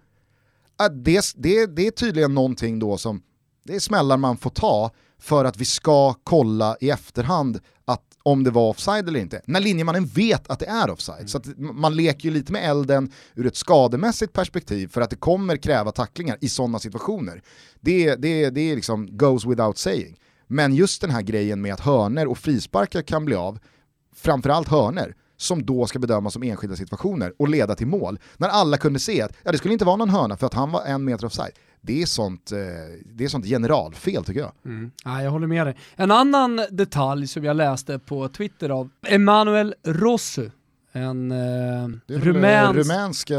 Det, 1.04 1.32
det, 1.36 1.66
det 1.66 1.86
är 1.86 1.90
tydligen 1.90 2.34
någonting 2.34 2.78
då 2.78 2.98
som, 2.98 3.22
det 3.64 3.74
är 3.74 3.80
smällar 3.80 4.16
man 4.16 4.36
får 4.36 4.50
ta 4.50 4.90
för 5.18 5.44
att 5.44 5.56
vi 5.56 5.64
ska 5.64 6.14
kolla 6.14 6.76
i 6.80 6.90
efterhand 6.90 7.60
att 7.84 8.02
om 8.22 8.44
det 8.44 8.50
var 8.50 8.68
offside 8.68 9.08
eller 9.08 9.20
inte. 9.20 9.40
När 9.44 9.60
linjemannen 9.60 10.06
vet 10.06 10.50
att 10.50 10.58
det 10.58 10.66
är 10.66 10.90
offside. 10.90 11.18
Mm. 11.18 11.28
Så 11.28 11.40
man 11.56 11.96
leker 11.96 12.24
ju 12.28 12.30
lite 12.30 12.52
med 12.52 12.70
elden 12.70 13.12
ur 13.34 13.46
ett 13.46 13.56
skademässigt 13.56 14.32
perspektiv 14.32 14.88
för 14.88 15.00
att 15.00 15.10
det 15.10 15.16
kommer 15.16 15.56
kräva 15.56 15.92
tacklingar 15.92 16.38
i 16.40 16.48
sådana 16.48 16.78
situationer. 16.78 17.42
Det, 17.80 18.14
det, 18.14 18.50
det 18.50 18.60
är 18.60 18.76
liksom 18.76 19.16
goes 19.16 19.46
without 19.46 19.78
saying. 19.78 20.18
Men 20.46 20.74
just 20.74 21.00
den 21.00 21.10
här 21.10 21.22
grejen 21.22 21.60
med 21.60 21.74
att 21.74 21.80
hörner 21.80 22.26
och 22.26 22.38
frisparkar 22.38 23.02
kan 23.02 23.24
bli 23.24 23.34
av, 23.34 23.58
framförallt 24.14 24.68
hörner, 24.68 25.14
som 25.36 25.66
då 25.66 25.86
ska 25.86 25.98
bedömas 25.98 26.32
som 26.32 26.42
enskilda 26.42 26.76
situationer 26.76 27.32
och 27.38 27.48
leda 27.48 27.74
till 27.74 27.86
mål. 27.86 28.18
När 28.36 28.48
alla 28.48 28.76
kunde 28.76 28.98
se 28.98 29.22
att 29.22 29.32
ja, 29.42 29.52
det 29.52 29.58
skulle 29.58 29.72
inte 29.72 29.84
vara 29.84 29.96
någon 29.96 30.10
hörna 30.10 30.36
för 30.36 30.46
att 30.46 30.54
han 30.54 30.70
var 30.72 30.84
en 30.84 31.04
meter 31.04 31.26
offside. 31.26 31.52
Det 31.80 32.02
är 32.02 32.06
sånt, 32.06 32.52
eh, 32.52 32.58
det 33.04 33.24
är 33.24 33.28
sånt 33.28 33.46
generalfel 33.46 34.24
tycker 34.24 34.40
jag. 34.40 34.52
Mm. 34.64 34.90
Ja, 35.04 35.22
jag 35.22 35.30
håller 35.30 35.46
med 35.46 35.66
dig. 35.66 35.76
En 35.96 36.10
annan 36.10 36.60
detalj 36.70 37.26
som 37.26 37.44
jag 37.44 37.56
läste 37.56 37.98
på 37.98 38.28
Twitter 38.28 38.68
av 38.68 38.90
Emanuel 39.06 39.74
Rossu, 39.82 40.50
en 40.92 41.32
eh, 41.32 41.88
rumänsk... 42.06 42.78
rumänska... 42.78 43.36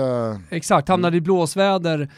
Exakt, 0.50 0.88
hamnade 0.88 1.18
i 1.18 1.22
blåsväder 1.22 2.10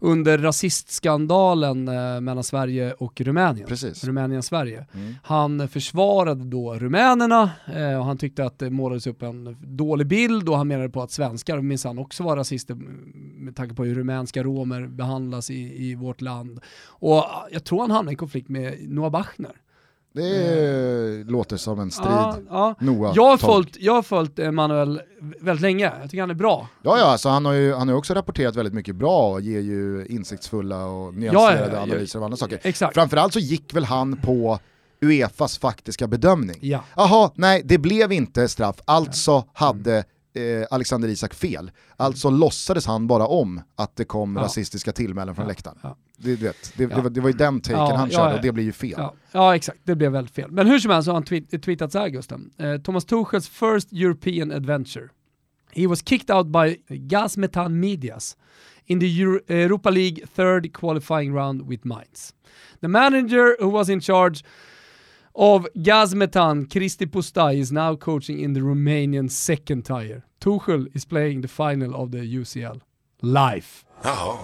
under 0.00 0.38
rasistskandalen 0.38 1.88
eh, 1.88 2.20
mellan 2.20 2.44
Sverige 2.44 2.92
och 2.92 3.20
Rumänien. 3.20 3.68
Rumänien-Sverige. 4.02 4.86
Mm. 4.94 5.14
Han 5.22 5.68
försvarade 5.68 6.44
då 6.44 6.74
rumänerna 6.74 7.50
eh, 7.74 7.98
och 7.98 8.04
han 8.04 8.18
tyckte 8.18 8.44
att 8.44 8.58
det 8.58 8.70
målades 8.70 9.06
upp 9.06 9.22
en 9.22 9.56
dålig 9.60 10.06
bild 10.06 10.48
och 10.48 10.56
han 10.56 10.68
menade 10.68 10.88
på 10.88 11.02
att 11.02 11.10
svenskar 11.10 11.60
minsann 11.60 11.98
också 11.98 12.22
var 12.22 12.36
rasister 12.36 12.74
med 13.38 13.56
tanke 13.56 13.74
på 13.74 13.84
hur 13.84 13.94
rumänska 13.94 14.42
romer 14.42 14.86
behandlas 14.86 15.50
i, 15.50 15.84
i 15.90 15.94
vårt 15.94 16.20
land. 16.20 16.60
Och 16.86 17.24
jag 17.50 17.64
tror 17.64 17.80
han 17.80 17.90
hamnade 17.90 18.12
i 18.12 18.16
konflikt 18.16 18.48
med 18.48 18.88
Noah 18.88 19.10
Bachner. 19.10 19.52
Det 20.16 21.18
eh. 21.20 21.26
låter 21.26 21.56
som 21.56 21.80
en 21.80 21.90
strid. 21.90 22.08
Ja, 22.08 22.38
ja. 22.50 22.74
Noah 22.78 23.12
jag, 23.16 23.22
har 23.22 23.36
följt, 23.36 23.76
jag 23.80 23.92
har 23.92 24.02
följt 24.02 24.38
Emanuel 24.38 25.00
väldigt 25.40 25.62
länge, 25.62 25.92
jag 26.00 26.10
tycker 26.10 26.20
han 26.20 26.30
är 26.30 26.34
bra. 26.34 26.68
Ja, 26.82 26.98
ja 26.98 27.04
alltså 27.04 27.28
han 27.28 27.44
har 27.44 27.52
ju 27.52 27.74
han 27.74 27.88
har 27.88 27.94
också 27.94 28.14
rapporterat 28.14 28.56
väldigt 28.56 28.74
mycket 28.74 28.96
bra 28.96 29.30
och 29.30 29.40
ger 29.40 29.60
ju 29.60 30.06
insiktsfulla 30.06 30.84
och 30.84 31.14
nyanserade 31.14 31.72
ja, 31.72 31.82
analyser 31.82 32.18
av 32.18 32.24
andra 32.24 32.36
saker. 32.36 32.60
Exakt. 32.62 32.94
Framförallt 32.94 33.32
så 33.32 33.38
gick 33.38 33.74
väl 33.74 33.84
han 33.84 34.16
på 34.16 34.58
Uefas 35.00 35.58
faktiska 35.58 36.06
bedömning. 36.06 36.58
Jaha, 36.60 36.82
ja. 36.96 37.32
nej 37.34 37.62
det 37.64 37.78
blev 37.78 38.12
inte 38.12 38.48
straff, 38.48 38.76
alltså 38.84 39.44
hade 39.52 40.04
eh, 40.36 40.66
Alexander 40.70 41.08
Isak 41.08 41.34
fel. 41.34 41.70
Alltså 41.96 42.30
låtsades 42.30 42.86
han 42.86 43.06
bara 43.06 43.26
om 43.26 43.60
att 43.76 43.96
det 43.96 44.04
kom 44.04 44.36
ja. 44.36 44.42
rasistiska 44.42 44.92
tillmälen 44.92 45.34
från 45.34 45.44
ja. 45.44 45.48
läktaren. 45.48 45.78
Ja. 45.82 45.96
Det, 46.16 46.36
vet, 46.36 46.72
det, 46.76 46.86
det, 46.86 46.94
var, 46.94 47.10
det 47.10 47.20
var 47.20 47.28
ju 47.28 47.36
den 47.36 47.60
taken 47.60 47.96
han 47.96 48.10
körde 48.10 48.34
och 48.34 48.42
det 48.42 48.52
blir 48.52 48.64
ju 48.64 48.72
fel. 48.72 49.02
Ja. 49.32 49.54
exakt, 49.54 49.78
det 49.84 49.94
blev 49.94 50.12
väldigt 50.12 50.34
fel. 50.34 50.50
Men 50.50 50.66
hur 50.66 50.78
som 50.78 50.90
helst 50.90 51.04
så 51.04 51.10
har 51.10 51.14
han 51.14 51.24
tweet, 51.24 51.62
tweetat 51.62 51.92
så 51.92 51.98
här 51.98 52.08
Gusten. 52.08 52.50
Eh, 52.58 52.76
Thomas 52.76 53.04
Tuchels 53.04 53.48
first 53.48 53.92
European 53.92 54.52
adventure. 54.52 55.08
He 55.72 55.86
was 55.86 56.02
kicked 56.02 56.36
out 56.36 56.46
by 56.46 56.76
Gazmetan 56.88 57.80
Medias 57.80 58.36
in 58.86 59.00
the 59.00 59.22
Euro 59.22 59.40
Europa 59.48 59.90
League 59.90 60.26
third 60.36 60.72
qualifying 60.72 61.34
round 61.34 61.68
with 61.68 61.86
Mainz. 61.86 62.34
The 62.80 62.88
manager 62.88 63.56
who 63.60 63.70
was 63.70 63.88
in 63.88 64.00
charge 64.00 64.44
of 65.36 65.66
Gazmetan, 65.74 66.66
Kristi 66.66 67.06
Pustai, 67.06 67.58
is 67.58 67.72
now 67.72 67.96
coaching 67.96 68.40
in 68.40 68.54
the 68.54 68.60
Romanian 68.60 69.30
second 69.30 69.84
tier. 69.84 70.22
Tuchel 70.40 70.86
is 70.94 71.04
playing 71.04 71.42
the 71.42 71.48
final 71.48 71.94
of 71.94 72.10
the 72.10 72.18
UCL. 72.18 72.80
Life. 73.20 73.84
Jaha. 74.02 74.38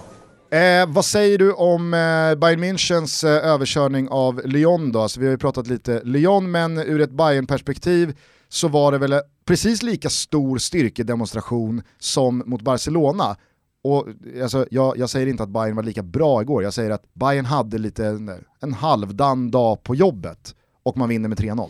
Eh, 0.53 0.85
vad 0.87 1.05
säger 1.05 1.37
du 1.37 1.53
om 1.53 1.93
eh, 1.93 2.35
Bayern 2.35 2.59
Münchens 2.59 3.23
eh, 3.23 3.45
överkörning 3.45 4.09
av 4.09 4.41
Lyon 4.45 4.91
då? 4.91 5.01
Alltså, 5.01 5.19
vi 5.19 5.25
har 5.25 5.31
ju 5.31 5.37
pratat 5.37 5.67
lite 5.67 6.01
Lyon, 6.03 6.51
men 6.51 6.77
ur 6.77 7.01
ett 7.01 7.11
Bayern-perspektiv 7.11 8.17
så 8.49 8.67
var 8.67 8.91
det 8.91 8.97
väl 8.97 9.13
precis 9.45 9.83
lika 9.83 10.09
stor 10.09 10.57
styrkedemonstration 10.57 11.83
som 11.99 12.43
mot 12.45 12.61
Barcelona. 12.61 13.35
Och, 13.83 14.07
alltså, 14.41 14.65
jag, 14.71 14.97
jag, 14.97 15.09
säger 15.09 15.27
inte 15.27 15.43
att 15.43 15.49
Bayern 15.49 15.75
var 15.75 15.83
lika 15.83 16.03
bra 16.03 16.41
igår, 16.41 16.63
jag 16.63 16.73
säger 16.73 16.91
att 16.91 17.13
Bayern 17.13 17.45
hade 17.45 17.77
lite 17.77 18.05
en, 18.05 18.31
en 18.59 18.73
halvdan 18.73 19.51
dag 19.51 19.83
på 19.83 19.95
jobbet 19.95 20.55
och 20.83 20.97
man 20.97 21.09
vinner 21.09 21.29
med 21.29 21.39
3-0. 21.39 21.69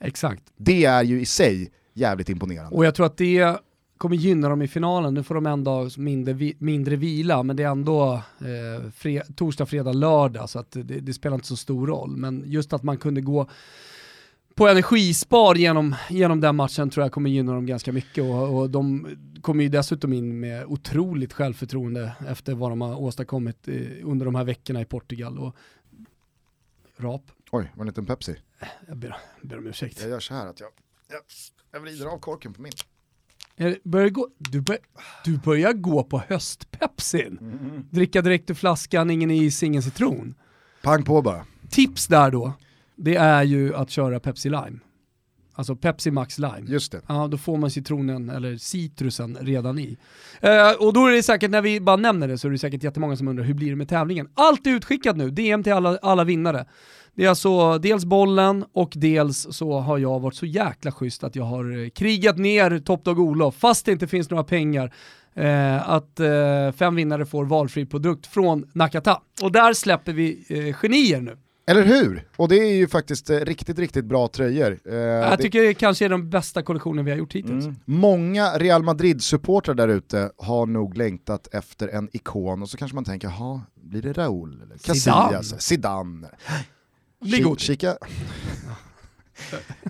Exakt. 0.00 0.42
Det 0.56 0.84
är 0.84 1.02
ju 1.02 1.20
i 1.20 1.26
sig 1.26 1.70
jävligt 1.92 2.28
imponerande. 2.28 2.76
Och 2.76 2.84
jag 2.84 2.94
tror 2.94 3.06
att 3.06 3.16
det 3.16 3.60
kommer 3.98 4.16
gynna 4.16 4.48
dem 4.48 4.62
i 4.62 4.68
finalen. 4.68 5.14
Nu 5.14 5.22
får 5.22 5.34
de 5.34 5.46
en 5.46 5.64
dag 5.64 5.98
mindre, 5.98 6.52
mindre 6.58 6.96
vila, 6.96 7.42
men 7.42 7.56
det 7.56 7.62
är 7.62 7.68
ändå 7.68 8.12
eh, 8.38 8.90
fre 8.90 9.22
torsdag, 9.36 9.66
fredag, 9.66 9.92
lördag, 9.92 10.50
så 10.50 10.58
att 10.58 10.70
det, 10.70 10.82
det, 10.82 11.14
spelar 11.14 11.34
inte 11.34 11.46
så 11.46 11.56
stor 11.56 11.86
roll. 11.86 12.16
Men 12.16 12.42
just 12.46 12.72
att 12.72 12.82
man 12.82 12.98
kunde 12.98 13.20
gå 13.20 13.48
på 14.54 14.68
energispar 14.68 15.54
genom, 15.54 15.94
genom 16.10 16.40
den 16.40 16.56
matchen 16.56 16.90
tror 16.90 17.04
jag 17.04 17.12
kommer 17.12 17.30
gynna 17.30 17.54
dem 17.54 17.66
ganska 17.66 17.92
mycket 17.92 18.24
och, 18.24 18.58
och 18.58 18.70
de 18.70 19.06
kommer 19.40 19.62
ju 19.62 19.68
dessutom 19.70 20.12
in 20.12 20.40
med 20.40 20.64
otroligt 20.64 21.32
självförtroende 21.32 22.12
efter 22.28 22.54
vad 22.54 22.70
de 22.70 22.80
har 22.80 23.00
åstadkommit 23.00 23.68
eh, 23.68 23.74
under 24.02 24.26
de 24.26 24.34
här 24.34 24.44
veckorna 24.44 24.80
i 24.80 24.84
Portugal. 24.84 25.38
Och, 25.38 25.56
rap. 26.96 27.22
Oj, 27.50 27.70
var 27.74 27.76
det 27.76 27.80
en 27.80 27.86
liten 27.86 28.06
Pepsi? 28.06 28.36
Jag 28.88 28.96
ber, 28.96 29.16
ber 29.42 29.58
om 29.58 29.66
ursäkt. 29.66 30.00
Jag 30.00 30.10
gör 30.10 30.20
så 30.20 30.34
här 30.34 30.46
att 30.46 30.60
jag, 30.60 30.68
jag, 31.08 31.20
jag 31.72 31.80
vrider 31.80 32.06
av 32.06 32.18
korken 32.18 32.52
på 32.52 32.62
min. 32.62 32.72
Börjar 33.84 34.08
gå, 34.08 34.28
du, 34.38 34.60
bör, 34.60 34.78
du 35.24 35.38
börjar 35.38 35.72
gå 35.72 36.04
på 36.04 36.22
höstpepsin. 36.28 37.38
Mm. 37.40 37.86
Dricka 37.90 38.22
direkt 38.22 38.50
ur 38.50 38.54
flaskan, 38.54 39.10
ingen 39.10 39.30
is, 39.30 39.62
ingen 39.62 39.82
citron. 39.82 40.34
Pang 40.82 41.04
på 41.04 41.22
bara. 41.22 41.46
Tips 41.70 42.06
där 42.06 42.30
då, 42.30 42.52
det 42.96 43.16
är 43.16 43.42
ju 43.42 43.74
att 43.74 43.90
köra 43.90 44.20
Pepsi 44.20 44.48
Lime. 44.48 44.78
Alltså 45.60 45.76
Pepsi 45.76 46.10
Max 46.10 46.38
Lime. 46.38 46.62
Just 46.66 46.92
det. 46.92 47.00
Ja, 47.06 47.28
då 47.30 47.36
får 47.36 47.56
man 47.56 47.70
citronen 47.70 48.30
eller 48.30 48.56
citrusen 48.56 49.38
redan 49.40 49.78
i. 49.78 49.96
Eh, 50.40 50.72
och 50.72 50.92
då 50.92 51.06
är 51.06 51.12
det 51.12 51.22
säkert, 51.22 51.50
när 51.50 51.62
vi 51.62 51.80
bara 51.80 51.96
nämner 51.96 52.28
det, 52.28 52.38
så 52.38 52.48
är 52.48 52.52
det 52.52 52.58
säkert 52.58 52.82
jättemånga 52.82 53.16
som 53.16 53.28
undrar 53.28 53.44
hur 53.44 53.54
blir 53.54 53.70
det 53.70 53.76
med 53.76 53.88
tävlingen? 53.88 54.28
Allt 54.34 54.66
är 54.66 54.70
utskickat 54.70 55.16
nu, 55.16 55.30
DM 55.30 55.62
till 55.62 55.72
alla, 55.72 55.98
alla 56.02 56.24
vinnare. 56.24 56.66
Det 57.14 57.24
är 57.24 57.28
alltså 57.28 57.78
dels 57.78 58.04
bollen 58.04 58.64
och 58.72 58.92
dels 58.96 59.46
så 59.50 59.78
har 59.78 59.98
jag 59.98 60.20
varit 60.20 60.34
så 60.34 60.46
jäkla 60.46 60.92
schysst 60.92 61.24
att 61.24 61.36
jag 61.36 61.44
har 61.44 61.82
eh, 61.82 61.88
krigat 61.88 62.38
ner 62.38 62.78
Topdog 62.78 63.18
Olof, 63.18 63.54
fast 63.54 63.86
det 63.86 63.92
inte 63.92 64.06
finns 64.06 64.30
några 64.30 64.44
pengar, 64.44 64.92
eh, 65.34 65.90
att 65.90 66.20
eh, 66.20 66.72
fem 66.76 66.94
vinnare 66.94 67.26
får 67.26 67.44
valfri 67.44 67.86
produkt 67.86 68.26
från 68.26 68.70
Nakata. 68.72 69.20
Och 69.42 69.52
där 69.52 69.72
släpper 69.72 70.12
vi 70.12 70.44
eh, 70.48 70.74
genier 70.74 71.20
nu. 71.20 71.36
Eller 71.70 71.84
hur? 71.84 72.28
Och 72.36 72.48
det 72.48 72.56
är 72.56 72.74
ju 72.74 72.88
faktiskt 72.88 73.30
eh, 73.30 73.38
riktigt, 73.38 73.78
riktigt 73.78 74.04
bra 74.04 74.28
tröjor. 74.28 74.78
Eh, 74.84 74.94
jag 74.94 75.38
det... 75.38 75.42
tycker 75.42 75.62
det 75.62 75.74
kanske 75.74 76.04
är 76.04 76.08
den 76.08 76.30
bästa 76.30 76.62
kollektionen 76.62 77.04
vi 77.04 77.10
har 77.10 77.18
gjort 77.18 77.34
hittills. 77.34 77.64
Mm. 77.64 77.76
Många 77.84 78.58
Real 78.58 78.82
Madrid-supportrar 78.82 79.74
där 79.74 79.88
ute 79.88 80.30
har 80.36 80.66
nog 80.66 80.96
längtat 80.96 81.48
efter 81.52 81.88
en 81.88 82.08
ikon 82.12 82.62
och 82.62 82.70
så 82.70 82.76
kanske 82.76 82.94
man 82.94 83.04
tänker, 83.04 83.28
jaha, 83.28 83.60
blir 83.74 84.02
det 84.02 84.12
Raúl? 84.12 84.62
Casillas? 84.82 85.60
Zidane. 85.60 86.28
Zidane. 87.24 87.56
Kika. 87.58 87.96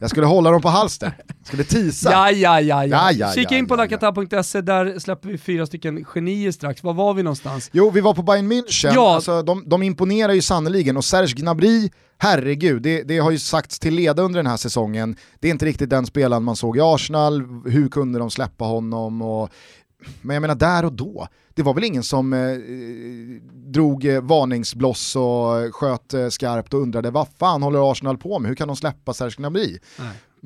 Jag 0.01 0.11
skulle 0.11 0.27
hålla 0.27 0.51
dem 0.51 0.63
på 0.63 0.69
halster, 0.69 1.13
skulle 1.45 1.65
tisa. 1.65 2.11
Ja, 2.11 2.31
ja, 2.31 2.61
ja. 2.61 2.87
ja. 2.87 3.13
Ja, 3.13 3.33
Kika 3.33 3.57
in 3.57 3.67
på 3.67 3.75
ja, 3.75 3.77
nakata.se, 3.77 4.61
där 4.61 4.99
släpper 4.99 5.29
vi 5.29 5.39
fyra 5.39 5.67
stycken 5.67 6.05
genier 6.05 6.51
strax. 6.53 6.83
Var 6.83 6.95
var 6.95 7.15
vi 7.15 7.23
någonstans? 7.23 7.71
Jo, 7.73 7.91
vi 7.91 8.01
var 8.01 8.15
på 8.15 8.23
Bayern 8.23 8.53
München, 8.53 8.93
Ja. 8.95 9.15
alltså, 9.15 9.43
de, 9.43 9.63
de 9.67 9.83
imponerar 9.83 10.33
ju 10.33 10.43
sannoliken 10.43 10.97
och 10.97 11.05
Serge 11.05 11.35
Gnabry, 11.35 11.91
herregud, 12.19 12.83
det, 12.83 13.03
det 13.03 13.19
har 13.19 13.31
ju 13.31 13.39
sagts 13.39 13.79
till 13.79 13.95
leda 13.95 14.23
under 14.23 14.39
den 14.39 14.47
här 14.47 14.57
säsongen, 14.57 15.17
det 15.41 15.49
är 15.49 15.53
inte 15.53 15.67
riktigt 15.67 15.91
den 15.91 16.07
spelaren 16.07 16.43
man 16.45 16.57
såg 16.57 16.77
i 16.77 16.81
Arsenal, 16.83 17.43
hur 17.67 17.89
kunde 17.89 18.19
de 18.19 18.31
släppa 18.31 18.65
honom? 18.65 19.23
Och, 19.23 19.49
men 20.23 20.35
jag 20.35 20.41
menar 20.41 20.55
där 20.55 20.85
och 20.85 20.93
då, 20.93 21.29
det 21.55 21.63
var 21.63 21.75
väl 21.75 21.85
ingen 21.85 22.03
som 22.03 22.33
eh, 22.33 22.39
drog 23.73 24.05
eh, 24.05 24.21
varningsbloss 24.23 25.17
och 25.17 25.75
sköt 25.75 26.15
eh, 26.15 26.29
skarpt 26.29 26.75
och 26.75 26.81
undrade 26.81 27.11
vad 27.11 27.29
fan 27.39 27.63
håller 27.63 27.93
Arsenal 27.93 28.19
på 28.19 28.39
med, 28.39 28.49
hur 28.49 28.57
kan 28.57 28.69
de 28.69 28.77
släppa 28.77 29.15
Serge 29.15 29.35
Gnabry? 29.37 29.79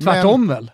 Tvärtom 0.03 0.47
väl? 0.47 0.71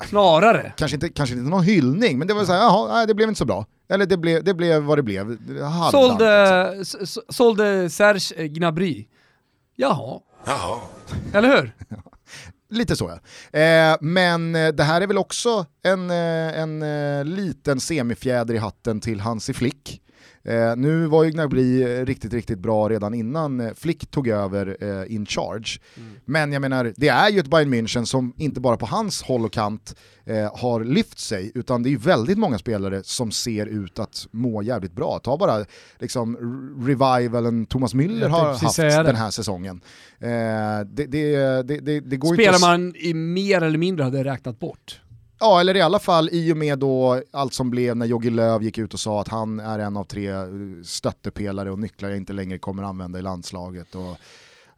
Eh, 0.00 0.06
Snarare. 0.08 0.72
Kanske 0.76 0.94
inte, 0.96 1.08
kanske 1.08 1.34
inte 1.36 1.50
någon 1.50 1.62
hyllning, 1.62 2.18
men 2.18 2.28
det 2.28 2.34
var 2.34 2.44
så 2.44 2.52
här, 2.52 2.58
jaha, 2.60 2.94
nej, 2.94 3.06
det 3.06 3.14
blev 3.14 3.28
inte 3.28 3.38
så 3.38 3.44
bra. 3.44 3.66
Eller 3.88 4.06
det 4.06 4.16
blev, 4.16 4.44
det 4.44 4.54
blev 4.54 4.82
vad 4.82 4.98
det 4.98 5.02
blev. 5.02 5.26
Halvdant, 5.62 5.74
liksom. 5.84 5.90
Sålde, 5.90 6.80
s- 6.80 7.18
sålde 7.28 7.90
Serge 7.90 8.48
Gnabry. 8.48 9.06
Jaha. 9.76 10.20
Jaha. 10.46 10.78
Eller 11.34 11.48
hur? 11.56 11.74
Lite 12.72 12.96
så 12.96 13.10
ja. 13.10 13.60
Eh, 13.60 13.96
men 14.00 14.54
eh, 14.54 14.68
det 14.68 14.84
här 14.84 15.00
är 15.00 15.06
väl 15.06 15.18
också 15.18 15.66
en, 15.82 16.10
eh, 16.10 16.60
en, 16.60 16.82
en 16.82 17.34
liten 17.34 17.80
semifjäder 17.80 18.54
i 18.54 18.58
hatten 18.58 19.00
till 19.00 19.20
Hansi 19.20 19.52
Flick. 19.52 20.01
Eh, 20.44 20.76
nu 20.76 21.06
var 21.06 21.24
ju 21.24 21.30
Gnabry 21.30 21.82
eh, 21.82 22.04
riktigt, 22.04 22.32
riktigt 22.32 22.58
bra 22.58 22.88
redan 22.88 23.14
innan 23.14 23.60
eh, 23.60 23.72
Flick 23.74 24.10
tog 24.10 24.28
över 24.28 24.76
eh, 24.80 25.14
in 25.14 25.26
charge. 25.26 25.80
Men 26.24 26.52
jag 26.52 26.60
menar, 26.60 26.92
det 26.96 27.08
är 27.08 27.30
ju 27.30 27.38
ett 27.38 27.50
Bayern 27.50 27.74
München 27.74 28.04
som 28.04 28.34
inte 28.36 28.60
bara 28.60 28.76
på 28.76 28.86
hans 28.86 29.22
håll 29.22 29.44
och 29.44 29.52
kant 29.52 29.96
eh, 30.24 30.56
har 30.56 30.84
lyft 30.84 31.18
sig, 31.18 31.52
utan 31.54 31.82
det 31.82 31.88
är 31.88 31.90
ju 31.90 31.96
väldigt 31.96 32.38
många 32.38 32.58
spelare 32.58 33.02
som 33.04 33.30
ser 33.30 33.66
ut 33.66 33.98
att 33.98 34.26
må 34.30 34.62
jävligt 34.62 34.92
bra. 34.92 35.18
Ta 35.18 35.36
bara 35.36 35.64
liksom 35.98 36.36
Revivalen 36.86 37.66
Thomas 37.66 37.94
Müller 37.94 38.28
har 38.28 38.46
haft 38.46 38.76
den 38.76 39.16
här 39.16 39.30
säsongen. 39.30 39.80
Eh, 40.18 40.28
det, 40.86 41.06
det, 41.06 41.62
det, 41.62 42.00
det, 42.00 42.16
går 42.16 42.34
Spelar 42.34 42.60
man 42.60 42.94
i 42.96 43.14
mer 43.14 43.62
eller 43.62 43.78
mindre 43.78 44.04
hade 44.04 44.24
räknat 44.24 44.58
bort. 44.58 45.01
Ja, 45.42 45.60
eller 45.60 45.76
i 45.76 45.80
alla 45.80 45.98
fall 45.98 46.28
i 46.32 46.52
och 46.52 46.56
med 46.56 46.78
då 46.78 47.22
allt 47.30 47.54
som 47.54 47.70
blev 47.70 47.96
när 47.96 48.06
Jogi 48.06 48.30
Löw 48.30 48.64
gick 48.64 48.78
ut 48.78 48.94
och 48.94 49.00
sa 49.00 49.20
att 49.20 49.28
han 49.28 49.60
är 49.60 49.78
en 49.78 49.96
av 49.96 50.04
tre 50.04 50.28
eh, 50.30 50.44
stöttepelare 50.84 51.70
och 51.70 51.78
nycklar 51.78 52.08
jag 52.08 52.18
inte 52.18 52.32
längre 52.32 52.58
kommer 52.58 52.82
använda 52.82 53.18
i 53.18 53.22
landslaget. 53.22 53.94
Och 53.94 54.16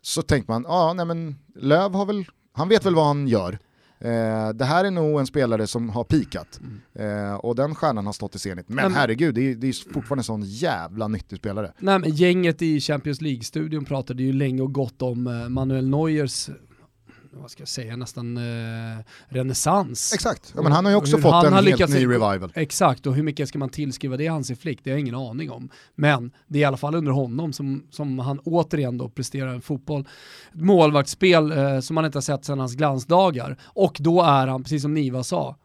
så 0.03 0.23
tänkte 0.23 0.53
man, 0.53 0.65
ja 0.69 0.93
nej 0.93 1.07
men 1.07 1.37
Löw 1.55 1.95
har 1.95 2.07
väl, 2.07 2.25
han 2.53 2.69
vet 2.69 2.87
väl 2.87 2.95
vad 2.95 3.07
han 3.07 3.29
gör. 3.29 3.59
Eh, 3.99 4.49
det 4.55 4.65
här 4.65 4.85
är 4.85 4.91
nog 4.91 5.21
en 5.21 5.27
spelare 5.27 5.67
som 5.67 5.91
har 5.91 6.05
pikat 6.05 6.61
eh, 6.95 7.35
och 7.35 7.57
den 7.57 7.75
stjärnan 7.75 8.07
har 8.07 8.13
stått 8.13 8.35
i 8.35 8.39
zenit. 8.39 8.69
Men 8.69 8.77
Men- 8.85 8.95
herregud, 8.95 9.35
det 9.35 9.51
är, 9.51 9.55
det 9.55 9.69
är 9.69 9.93
fortfarande 9.93 10.21
en 10.21 10.25
sån 10.25 10.43
jävla 10.43 11.09
nyttig 11.09 11.39
spelare. 11.39 11.73
Nej, 11.79 11.99
men 11.99 12.11
gänget 12.11 12.63
i 12.63 12.81
Champions 12.81 13.21
League-studion 13.21 13.85
pratade 13.85 14.23
ju 14.23 14.33
länge 14.33 14.63
och 14.63 14.73
gott 14.73 15.03
om 15.03 15.27
eh, 15.27 15.49
Manuel 15.49 15.89
Neuers 15.89 16.49
vad 17.41 17.51
ska 17.51 17.61
jag 17.61 17.69
säga, 17.69 17.97
nästan 17.97 18.37
eh, 18.37 19.05
renässans. 19.29 20.13
Exakt, 20.15 20.53
ja, 20.57 20.63
men 20.63 20.73
han 20.73 20.85
har 20.85 20.93
ju 20.93 20.97
också 20.97 21.19
fått 21.19 21.45
en 21.45 21.53
helt 21.53 21.67
lyckats- 21.67 21.95
ny 21.95 22.07
revival. 22.07 22.53
Exakt, 22.55 23.07
och 23.07 23.15
hur 23.15 23.23
mycket 23.23 23.49
ska 23.49 23.59
man 23.59 23.69
tillskriva 23.69 24.17
det 24.17 24.27
Hansi 24.27 24.57
Flick? 24.57 24.81
Det 24.85 24.91
har 24.91 24.95
jag 24.95 25.01
ingen 25.01 25.15
aning 25.15 25.51
om. 25.51 25.69
Men 25.95 26.31
det 26.47 26.59
är 26.59 26.63
i 26.63 26.65
alla 26.65 26.77
fall 26.77 26.95
under 26.95 27.13
honom 27.13 27.53
som, 27.53 27.87
som 27.91 28.19
han 28.19 28.39
återigen 28.39 28.99
då 28.99 29.09
presterar 29.09 29.55
en 29.55 29.63
fotboll, 29.63 30.09
målvaktsspel 30.53 31.53
eh, 31.53 31.81
som 31.81 31.95
man 31.95 32.05
inte 32.05 32.17
har 32.17 32.23
sett 32.23 32.45
sedan 32.45 32.59
hans 32.59 32.75
glansdagar. 32.75 33.57
Och 33.65 33.97
då 34.01 34.23
är 34.23 34.47
han, 34.47 34.63
precis 34.63 34.83
som 34.83 34.95
Niva 34.95 35.23
sa, 35.25 35.57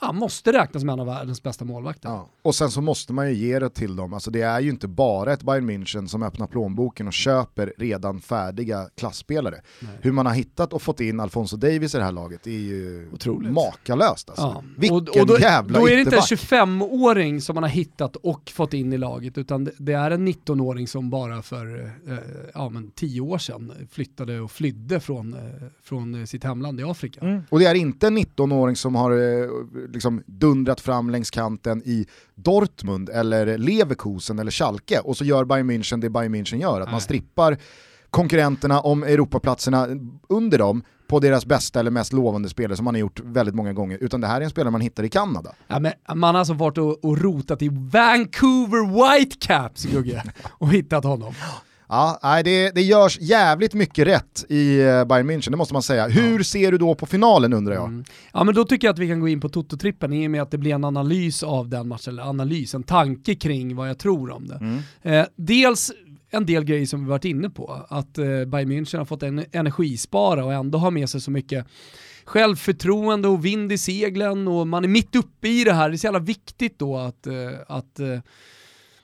han 0.00 0.16
måste 0.16 0.52
räknas 0.52 0.80
som 0.80 0.88
en 0.88 1.00
av 1.00 1.06
världens 1.06 1.42
bästa 1.42 1.64
målvakter. 1.64 2.08
Ja. 2.08 2.28
Och 2.42 2.54
sen 2.54 2.70
så 2.70 2.80
måste 2.80 3.12
man 3.12 3.28
ju 3.28 3.34
ge 3.34 3.58
det 3.58 3.70
till 3.70 3.96
dem, 3.96 4.14
alltså 4.14 4.30
det 4.30 4.42
är 4.42 4.60
ju 4.60 4.70
inte 4.70 4.88
bara 4.88 5.32
ett 5.32 5.42
Bayern 5.42 5.70
München 5.70 6.06
som 6.06 6.22
öppnar 6.22 6.46
plånboken 6.46 7.06
och 7.06 7.12
köper 7.12 7.72
redan 7.78 8.20
färdiga 8.20 8.88
klassspelare. 8.96 9.60
Hur 10.00 10.12
man 10.12 10.26
har 10.26 10.32
hittat 10.32 10.72
och 10.72 10.82
fått 10.82 11.00
in 11.00 11.20
Alfonso 11.20 11.56
Davis 11.56 11.94
i 11.94 11.98
det 11.98 12.04
här 12.04 12.12
laget 12.12 12.46
är 12.46 12.50
ju 12.50 13.08
Otroligt. 13.12 13.52
makalöst 13.52 14.28
alltså. 14.28 14.42
Ja. 14.42 14.62
Vilken 14.76 14.96
och, 14.96 15.16
och 15.16 15.26
då, 15.26 15.38
jävla 15.38 15.78
Då 15.78 15.88
är 15.88 15.94
det 15.94 16.00
inte 16.00 16.16
en 16.16 16.22
ytterback. 16.32 16.60
25-åring 16.60 17.40
som 17.40 17.54
man 17.54 17.62
har 17.62 17.70
hittat 17.70 18.16
och 18.16 18.50
fått 18.50 18.74
in 18.74 18.92
i 18.92 18.98
laget, 18.98 19.38
utan 19.38 19.64
det, 19.64 19.72
det 19.78 19.92
är 19.92 20.10
en 20.10 20.28
19-åring 20.28 20.88
som 20.88 21.10
bara 21.10 21.42
för 21.42 21.92
eh, 22.08 22.18
ja, 22.54 22.68
men 22.68 22.90
10 22.90 23.20
år 23.20 23.38
sedan 23.38 23.72
flyttade 23.90 24.40
och 24.40 24.50
flydde 24.50 25.00
från, 25.00 25.34
eh, 25.34 25.40
från 25.82 26.26
sitt 26.26 26.44
hemland 26.44 26.80
i 26.80 26.82
Afrika. 26.82 27.20
Mm. 27.20 27.42
Och 27.50 27.58
det 27.58 27.66
är 27.66 27.74
inte 27.74 28.06
en 28.06 28.18
19-åring 28.18 28.76
som 28.76 28.94
har 28.94 29.10
eh, 29.10 29.48
liksom 29.92 30.22
dundrat 30.26 30.80
fram 30.80 31.10
längs 31.10 31.30
kanten 31.30 31.82
i 31.84 32.06
Dortmund 32.34 33.08
eller 33.08 33.58
Leverkusen 33.58 34.38
eller 34.38 34.50
Schalke 34.50 34.98
och 34.98 35.16
så 35.16 35.24
gör 35.24 35.44
Bayern 35.44 35.70
München 35.70 36.00
det 36.00 36.10
Bayern 36.10 36.34
München 36.34 36.60
gör, 36.60 36.80
att 36.80 36.86
man 36.86 36.92
Nej. 36.92 37.00
strippar 37.00 37.58
konkurrenterna 38.10 38.80
om 38.80 39.02
Europaplatserna 39.02 39.86
under 40.28 40.58
dem 40.58 40.82
på 41.08 41.20
deras 41.20 41.46
bästa 41.46 41.80
eller 41.80 41.90
mest 41.90 42.12
lovande 42.12 42.48
spelare 42.48 42.76
som 42.76 42.84
man 42.84 42.94
har 42.94 43.00
gjort 43.00 43.20
väldigt 43.20 43.54
många 43.54 43.72
gånger, 43.72 43.98
utan 44.00 44.20
det 44.20 44.26
här 44.26 44.40
är 44.40 44.44
en 44.44 44.50
spelare 44.50 44.70
man 44.70 44.80
hittar 44.80 45.04
i 45.04 45.08
Kanada. 45.08 45.52
Ja, 45.68 45.78
men 45.78 45.92
man 46.14 46.34
har 46.34 46.38
alltså 46.38 46.54
varit 46.54 46.78
och, 46.78 47.04
och 47.04 47.18
rotat 47.18 47.62
i 47.62 47.68
Vancouver 47.68 49.18
Whitecaps, 49.18 49.84
Gugge, 49.84 50.22
och 50.48 50.68
hittat 50.68 51.04
honom. 51.04 51.34
Ja, 51.90 52.18
nej, 52.22 52.42
det, 52.42 52.70
det 52.74 52.82
görs 52.82 53.18
jävligt 53.20 53.74
mycket 53.74 54.06
rätt 54.06 54.44
i 54.48 54.80
eh, 54.80 55.04
Bayern 55.04 55.30
München, 55.30 55.50
det 55.50 55.56
måste 55.56 55.74
man 55.74 55.82
säga. 55.82 56.08
Hur 56.08 56.42
ser 56.42 56.72
du 56.72 56.78
då 56.78 56.94
på 56.94 57.06
finalen 57.06 57.52
undrar 57.52 57.74
jag? 57.74 57.86
Mm. 57.86 58.04
Ja 58.32 58.44
men 58.44 58.54
då 58.54 58.64
tycker 58.64 58.86
jag 58.86 58.92
att 58.92 58.98
vi 58.98 59.08
kan 59.08 59.20
gå 59.20 59.28
in 59.28 59.40
på 59.40 59.48
Toto-trippen 59.48 60.12
i 60.12 60.26
och 60.26 60.30
med 60.30 60.42
att 60.42 60.50
det 60.50 60.58
blir 60.58 60.74
en 60.74 60.84
analys 60.84 61.42
av 61.42 61.68
den 61.68 61.88
matchen, 61.88 62.12
eller 62.12 62.22
analys, 62.22 62.74
en 62.74 62.82
tanke 62.82 63.34
kring 63.34 63.76
vad 63.76 63.88
jag 63.88 63.98
tror 63.98 64.30
om 64.30 64.48
det. 64.48 64.54
Mm. 64.54 64.78
Eh, 65.02 65.26
dels 65.36 65.92
en 66.30 66.46
del 66.46 66.64
grejer 66.64 66.86
som 66.86 67.04
vi 67.04 67.10
varit 67.10 67.24
inne 67.24 67.50
på, 67.50 67.86
att 67.88 68.18
eh, 68.18 68.24
Bayern 68.24 68.72
München 68.72 68.98
har 68.98 69.04
fått 69.04 69.22
en 69.22 69.44
energispara 69.52 70.44
och 70.44 70.52
ändå 70.52 70.78
har 70.78 70.90
med 70.90 71.10
sig 71.10 71.20
så 71.20 71.30
mycket 71.30 71.66
självförtroende 72.24 73.28
och 73.28 73.44
vind 73.44 73.72
i 73.72 73.78
seglen 73.78 74.48
och 74.48 74.66
man 74.66 74.84
är 74.84 74.88
mitt 74.88 75.16
uppe 75.16 75.48
i 75.48 75.64
det 75.64 75.72
här. 75.72 75.88
Det 75.88 75.94
är 75.94 75.98
så 75.98 76.06
jävla 76.06 76.18
viktigt 76.18 76.78
då 76.78 76.96
att, 76.96 77.26
eh, 77.26 77.34
att 77.66 78.00
eh, 78.00 78.18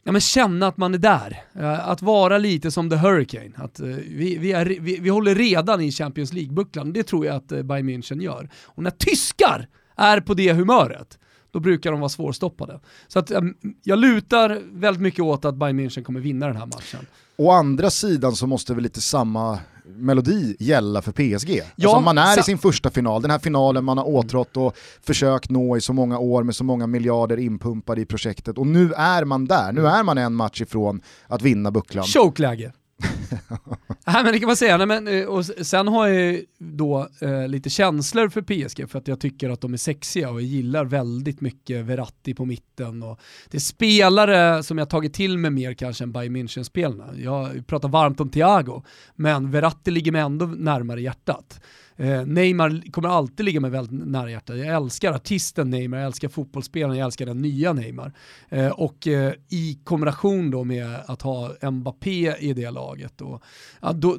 ja, 0.06 0.12
men 0.12 0.20
känna 0.20 0.66
att 0.66 0.76
man 0.76 0.94
är 0.94 0.98
där. 0.98 1.44
Eh, 1.54 1.88
att 1.88 2.02
vara 2.02 2.38
lite 2.38 2.70
som 2.70 2.90
The 2.90 2.96
Hurricane. 2.96 3.50
Att, 3.56 3.80
eh, 3.80 3.86
vi, 3.86 4.38
vi, 4.38 4.52
är, 4.52 4.66
vi, 4.80 4.98
vi 5.00 5.08
håller 5.08 5.34
redan 5.34 5.80
i 5.80 5.92
Champions 5.92 6.32
League-bucklan, 6.32 6.92
det 6.92 7.02
tror 7.02 7.26
jag 7.26 7.36
att 7.36 7.52
eh, 7.52 7.62
Bayern 7.62 7.88
München 7.88 8.22
gör. 8.22 8.50
Och 8.64 8.82
när 8.82 8.90
tyskar 8.90 9.68
är 9.96 10.20
på 10.20 10.34
det 10.34 10.52
humöret, 10.52 11.18
då 11.50 11.60
brukar 11.60 11.90
de 11.90 12.00
vara 12.00 12.08
svårstoppade. 12.08 12.80
Så 13.08 13.18
att, 13.18 13.30
ehm, 13.30 13.54
jag 13.82 13.98
lutar 13.98 14.60
väldigt 14.72 15.02
mycket 15.02 15.20
åt 15.20 15.44
att 15.44 15.54
Bayern 15.54 15.80
München 15.80 16.02
kommer 16.02 16.20
vinna 16.20 16.46
den 16.46 16.56
här 16.56 16.66
matchen. 16.66 17.06
Å 17.36 17.50
andra 17.50 17.90
sidan 17.90 18.36
så 18.36 18.46
måste 18.46 18.74
väl 18.74 18.82
lite 18.82 19.00
samma 19.00 19.58
melodi 19.86 20.56
gälla 20.58 21.02
för 21.02 21.12
PSG. 21.12 21.62
Ja, 21.76 21.88
alltså 21.88 22.00
man 22.00 22.18
är 22.18 22.40
i 22.40 22.42
sin 22.42 22.58
första 22.58 22.90
final, 22.90 23.22
den 23.22 23.30
här 23.30 23.38
finalen 23.38 23.84
man 23.84 23.98
har 23.98 24.08
åtrått 24.08 24.56
och 24.56 24.76
försökt 25.02 25.50
nå 25.50 25.76
i 25.76 25.80
så 25.80 25.92
många 25.92 26.18
år 26.18 26.42
med 26.42 26.56
så 26.56 26.64
många 26.64 26.86
miljarder 26.86 27.36
inpumpade 27.36 28.00
i 28.00 28.06
projektet 28.06 28.58
och 28.58 28.66
nu 28.66 28.92
är 28.92 29.24
man 29.24 29.44
där, 29.44 29.72
nu 29.72 29.86
är 29.86 30.02
man 30.02 30.18
en 30.18 30.34
match 30.34 30.60
ifrån 30.60 31.00
att 31.26 31.42
vinna 31.42 31.70
bucklan. 31.70 32.04
Chokeläge. 32.04 32.72
Nej 34.06 34.24
men 34.24 34.32
det 34.32 34.38
kan 34.38 34.46
man 34.46 34.56
säga, 34.56 34.76
Nej, 34.76 34.86
men, 34.86 35.08
eh, 35.08 35.24
och 35.24 35.44
sen 35.44 35.88
har 35.88 36.06
jag 36.06 36.22
ju 36.22 36.44
då 36.58 37.08
eh, 37.20 37.48
lite 37.48 37.70
känslor 37.70 38.28
för 38.28 38.42
PSG 38.42 38.90
för 38.90 38.98
att 38.98 39.08
jag 39.08 39.20
tycker 39.20 39.50
att 39.50 39.60
de 39.60 39.72
är 39.72 39.76
sexiga 39.76 40.30
och 40.30 40.40
jag 40.40 40.48
gillar 40.48 40.84
väldigt 40.84 41.40
mycket 41.40 41.84
Verratti 41.84 42.34
på 42.34 42.44
mitten 42.44 43.02
och 43.02 43.20
det 43.50 43.56
är 43.56 43.60
spelare 43.60 44.62
som 44.62 44.78
jag 44.78 44.90
tagit 44.90 45.14
till 45.14 45.38
mig 45.38 45.50
mer 45.50 45.74
kanske 45.74 46.04
än 46.04 46.12
Bayern 46.12 46.36
München-spelarna. 46.36 47.20
Jag 47.20 47.66
pratar 47.66 47.88
varmt 47.88 48.20
om 48.20 48.30
Thiago, 48.30 48.82
men 49.14 49.50
Verratti 49.50 49.90
ligger 49.90 50.12
mig 50.12 50.20
ändå 50.20 50.46
närmare 50.46 51.02
hjärtat. 51.02 51.60
Eh, 51.96 52.26
Neymar 52.26 52.90
kommer 52.90 53.08
alltid 53.08 53.46
ligga 53.46 53.60
mig 53.60 53.70
väldigt 53.70 54.06
nära 54.06 54.30
hjärtat. 54.30 54.58
Jag 54.58 54.66
älskar 54.66 55.12
artisten 55.12 55.70
Neymar, 55.70 55.98
jag 55.98 56.06
älskar 56.06 56.28
fotbollsspelaren, 56.28 56.98
jag 56.98 57.04
älskar 57.04 57.26
den 57.26 57.42
nya 57.42 57.72
Neymar. 57.72 58.12
Eh, 58.48 58.68
och 58.68 59.06
eh, 59.06 59.32
i 59.48 59.78
kombination 59.84 60.50
då 60.50 60.64
med 60.64 60.96
att 61.06 61.22
ha 61.22 61.70
Mbappé 61.70 62.34
i 62.38 62.52
det 62.52 62.70
laget. 62.70 63.20
Och, 63.20 63.42
ja, 63.80 63.92
då, 63.92 64.16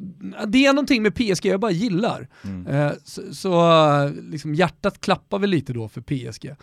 det 0.47 0.65
är 0.65 0.73
någonting 0.73 1.03
med 1.03 1.15
PSG 1.15 1.45
jag 1.45 1.59
bara 1.59 1.71
gillar. 1.71 2.27
Eh, 2.69 2.91
så 3.03 3.33
så 3.33 4.11
liksom 4.31 4.55
hjärtat 4.55 5.01
klappar 5.01 5.39
väl 5.39 5.49
lite 5.49 5.73
då 5.73 5.89
för 5.89 6.01
PSG. 6.01 6.55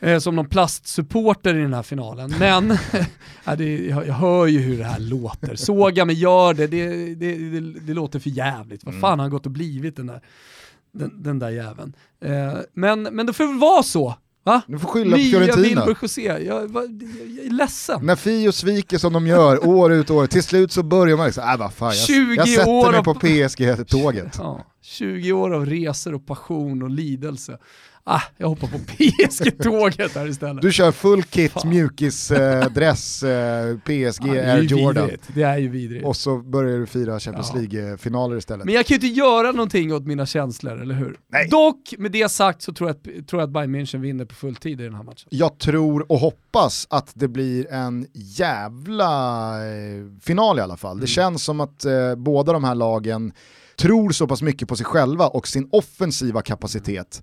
Eh, 0.00 0.18
som 0.18 0.36
någon 0.36 0.48
plastsupporter 0.48 1.54
i 1.54 1.62
den 1.62 1.74
här 1.74 1.82
finalen. 1.82 2.34
Men 2.38 2.78
ja, 3.44 3.56
det, 3.56 3.86
jag, 3.86 4.06
jag 4.06 4.14
hör 4.14 4.46
ju 4.46 4.58
hur 4.58 4.78
det 4.78 4.84
här 4.84 5.00
låter. 5.00 5.56
Såga 5.56 6.04
mig 6.04 6.14
gör 6.14 6.54
det, 6.54 6.66
det, 6.66 7.14
det, 7.14 7.34
det, 7.36 7.60
det 7.60 7.94
låter 7.94 8.18
för 8.18 8.30
jävligt. 8.30 8.84
Vad 8.84 9.00
fan 9.00 9.18
har 9.18 9.24
han 9.24 9.30
gått 9.30 9.46
och 9.46 9.52
blivit 9.52 9.96
den 9.96 10.06
där, 10.06 10.20
den, 10.92 11.22
den 11.22 11.38
där 11.38 11.50
jäveln. 11.50 11.96
Eh, 12.20 12.54
men, 12.72 13.02
men 13.02 13.26
det 13.26 13.32
får 13.32 13.46
väl 13.46 13.58
vara 13.58 13.82
så 13.82 14.14
Va? 14.44 14.62
Du 14.66 14.78
får 14.78 14.88
skylla 14.88 15.16
Nya 15.16 15.38
på 15.38 15.44
Fiorentina. 15.44 15.86
Wilbur 15.86 15.96
José, 16.02 16.22
jag, 16.22 16.44
jag, 16.44 16.62
jag 16.62 17.46
är 17.46 17.50
ledsen. 17.50 18.06
När 18.06 18.16
Fio 18.16 18.52
sviker 18.52 18.98
som 18.98 19.12
de 19.12 19.26
gör 19.26 19.66
år 19.66 19.92
ut 19.92 20.10
och 20.10 20.16
år, 20.16 20.26
till 20.26 20.42
slut 20.42 20.72
så 20.72 20.82
börjar 20.82 21.16
man 21.16 21.26
liksom, 21.26 21.44
äh 21.44 21.56
vad 21.58 21.72
fan, 21.72 21.88
jag, 21.88 21.96
20 21.96 22.34
jag 22.34 22.48
sätter 22.48 22.70
år 22.70 22.92
mig 22.92 23.02
på 23.04 23.14
PSG-tåget. 23.14 24.36
Ja, 24.38 24.66
20 24.82 25.32
år 25.32 25.54
av 25.54 25.66
resor 25.66 26.14
och 26.14 26.26
passion 26.26 26.82
och 26.82 26.90
lidelse. 26.90 27.58
Ah, 28.04 28.20
jag 28.36 28.48
hoppar 28.48 28.68
på 28.68 28.78
PSG-tåget 28.78 30.14
här 30.14 30.28
istället. 30.28 30.62
Du 30.62 30.72
kör 30.72 30.92
full 30.92 31.22
kit, 31.22 31.52
mjukis-dress, 31.64 33.22
eh, 33.22 33.76
PSG, 33.78 34.26
Ja, 34.26 34.32
Air 34.34 34.62
Jordan. 34.62 35.04
vidrigt. 35.04 35.24
Det 35.34 35.42
är 35.42 35.58
ju 35.58 35.68
vidrigt. 35.68 36.04
Och 36.06 36.16
så 36.16 36.38
börjar 36.38 36.78
du 36.78 36.86
fira 36.86 37.20
Champions 37.20 37.50
Ja. 37.54 37.60
League-finaler 37.60 38.36
istället. 38.36 38.64
Men 38.66 38.74
jag 38.74 38.86
kan 38.86 38.94
ju 38.98 39.06
inte 39.08 39.20
göra 39.20 39.52
någonting 39.52 39.94
åt 39.94 40.06
mina 40.06 40.26
känslor, 40.26 40.82
eller 40.82 40.94
hur? 40.94 41.16
Nej. 41.32 41.48
Dock, 41.48 41.94
med 41.98 42.12
det 42.12 42.28
sagt 42.30 42.62
så 42.62 42.72
tror 42.72 42.88
jag, 42.90 42.96
att, 42.96 43.28
tror 43.28 43.42
jag 43.42 43.46
att 43.46 43.52
Bayern 43.52 43.76
München 43.76 44.00
vinner 44.00 44.24
på 44.24 44.34
full 44.34 44.56
tid 44.56 44.80
i 44.80 44.84
den 44.84 44.94
här 44.94 45.02
matchen. 45.02 45.28
Jag 45.30 45.58
tror 45.58 46.12
och 46.12 46.18
hoppas 46.18 46.86
att 46.90 47.10
det 47.14 47.28
blir 47.28 47.72
en 47.72 48.06
jävla 48.12 49.54
eh, 49.66 50.04
final 50.20 50.58
i 50.58 50.62
alla 50.62 50.76
fall. 50.76 50.92
Mm. 50.92 51.00
Det 51.00 51.06
känns 51.06 51.44
som 51.44 51.60
att 51.60 51.84
eh, 51.84 52.14
båda 52.16 52.52
de 52.52 52.64
här 52.64 52.74
lagen 52.74 53.32
tror 53.76 54.10
så 54.10 54.26
pass 54.26 54.42
mycket 54.42 54.68
på 54.68 54.76
sig 54.76 54.86
själva 54.86 55.26
och 55.28 55.48
sin 55.48 55.68
offensiva 55.72 56.42
kapacitet 56.42 57.22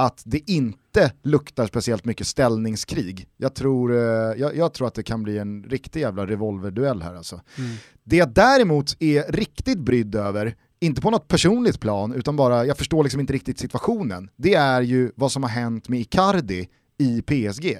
att 0.00 0.22
det 0.24 0.50
inte 0.50 1.12
luktar 1.22 1.66
speciellt 1.66 2.04
mycket 2.04 2.26
ställningskrig. 2.26 3.28
Jag 3.36 3.54
tror, 3.54 3.92
eh, 3.92 4.00
jag, 4.40 4.56
jag 4.56 4.74
tror 4.74 4.86
att 4.86 4.94
det 4.94 5.02
kan 5.02 5.22
bli 5.22 5.38
en 5.38 5.64
riktig 5.64 6.00
jävla 6.00 6.26
revolverduell 6.26 7.02
här 7.02 7.14
alltså. 7.14 7.40
Mm. 7.58 7.70
Det 8.04 8.16
jag 8.16 8.28
däremot 8.28 8.96
är 8.98 9.32
riktigt 9.32 9.78
brydd 9.78 10.14
över, 10.14 10.54
inte 10.80 11.00
på 11.00 11.10
något 11.10 11.28
personligt 11.28 11.80
plan, 11.80 12.14
utan 12.14 12.36
bara, 12.36 12.66
jag 12.66 12.78
förstår 12.78 13.02
liksom 13.02 13.20
inte 13.20 13.32
riktigt 13.32 13.58
situationen, 13.58 14.30
det 14.36 14.54
är 14.54 14.82
ju 14.82 15.12
vad 15.14 15.32
som 15.32 15.42
har 15.42 15.50
hänt 15.50 15.88
med 15.88 16.00
Icardi 16.00 16.68
i 16.98 17.22
PSG. 17.22 17.78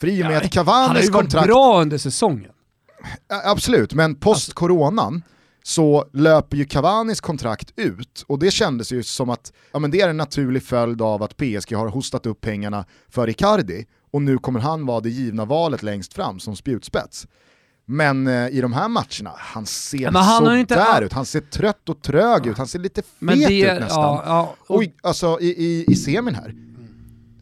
För 0.00 0.06
i 0.06 0.22
och 0.22 0.26
med 0.26 0.36
att 0.36 0.42
Han 0.42 0.42
har 0.42 0.48
Cavanis 0.48 1.06
ju 1.06 1.10
varit 1.10 1.22
kontrakt, 1.22 1.46
bra 1.46 1.80
under 1.80 1.98
säsongen. 1.98 2.52
Ja, 3.28 3.42
absolut, 3.44 3.94
men 3.94 4.14
post-coronan 4.14 5.22
så 5.68 6.04
löper 6.12 6.56
ju 6.56 6.64
Cavanis 6.64 7.20
kontrakt 7.20 7.72
ut 7.76 8.24
och 8.26 8.38
det 8.38 8.50
kändes 8.50 8.92
ju 8.92 9.02
som 9.02 9.30
att 9.30 9.52
ja, 9.72 9.78
men 9.78 9.90
det 9.90 10.00
är 10.00 10.08
en 10.08 10.16
naturlig 10.16 10.62
följd 10.62 11.02
av 11.02 11.22
att 11.22 11.36
PSG 11.36 11.72
har 11.74 11.88
hostat 11.88 12.26
upp 12.26 12.40
pengarna 12.40 12.84
för 13.08 13.28
Icardi 13.28 13.86
och 14.10 14.22
nu 14.22 14.38
kommer 14.38 14.60
han 14.60 14.86
vara 14.86 15.00
det 15.00 15.08
givna 15.10 15.44
valet 15.44 15.82
längst 15.82 16.14
fram 16.14 16.40
som 16.40 16.56
spjutspets. 16.56 17.26
Men 17.84 18.26
eh, 18.26 18.48
i 18.48 18.60
de 18.60 18.72
här 18.72 18.88
matcherna, 18.88 19.32
han 19.36 19.66
ser 19.66 20.10
han 20.10 20.54
ju 20.54 20.60
inte- 20.60 20.98
ut, 21.02 21.12
han 21.12 21.26
ser 21.26 21.40
trött 21.40 21.88
och 21.88 22.02
trög 22.02 22.46
ut, 22.46 22.58
han 22.58 22.68
ser 22.68 22.78
lite 22.78 23.02
fet 23.02 23.48
det, 23.48 23.74
ut 23.74 23.80
nästan. 23.80 24.02
ja, 24.02 24.22
ja, 24.26 24.54
och, 24.66 24.76
Oj, 24.78 24.94
alltså 25.02 25.38
i, 25.40 25.46
i, 25.46 25.84
i 25.88 25.94
semin 25.96 26.34
här, 26.34 26.54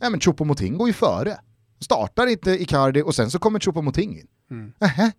ja, 0.00 0.10
men 0.10 0.20
Choupo-Moting 0.20 0.76
går 0.76 0.86
ju 0.86 0.92
före. 0.92 1.38
Startar 1.80 2.26
inte 2.26 2.50
Icardi 2.50 3.02
och 3.02 3.14
sen 3.14 3.30
så 3.30 3.38
kommer 3.38 3.58
Choupo-Moting 3.58 4.18
in. 4.20 4.26
Mm. 4.50 4.72
Nähä, 4.80 5.12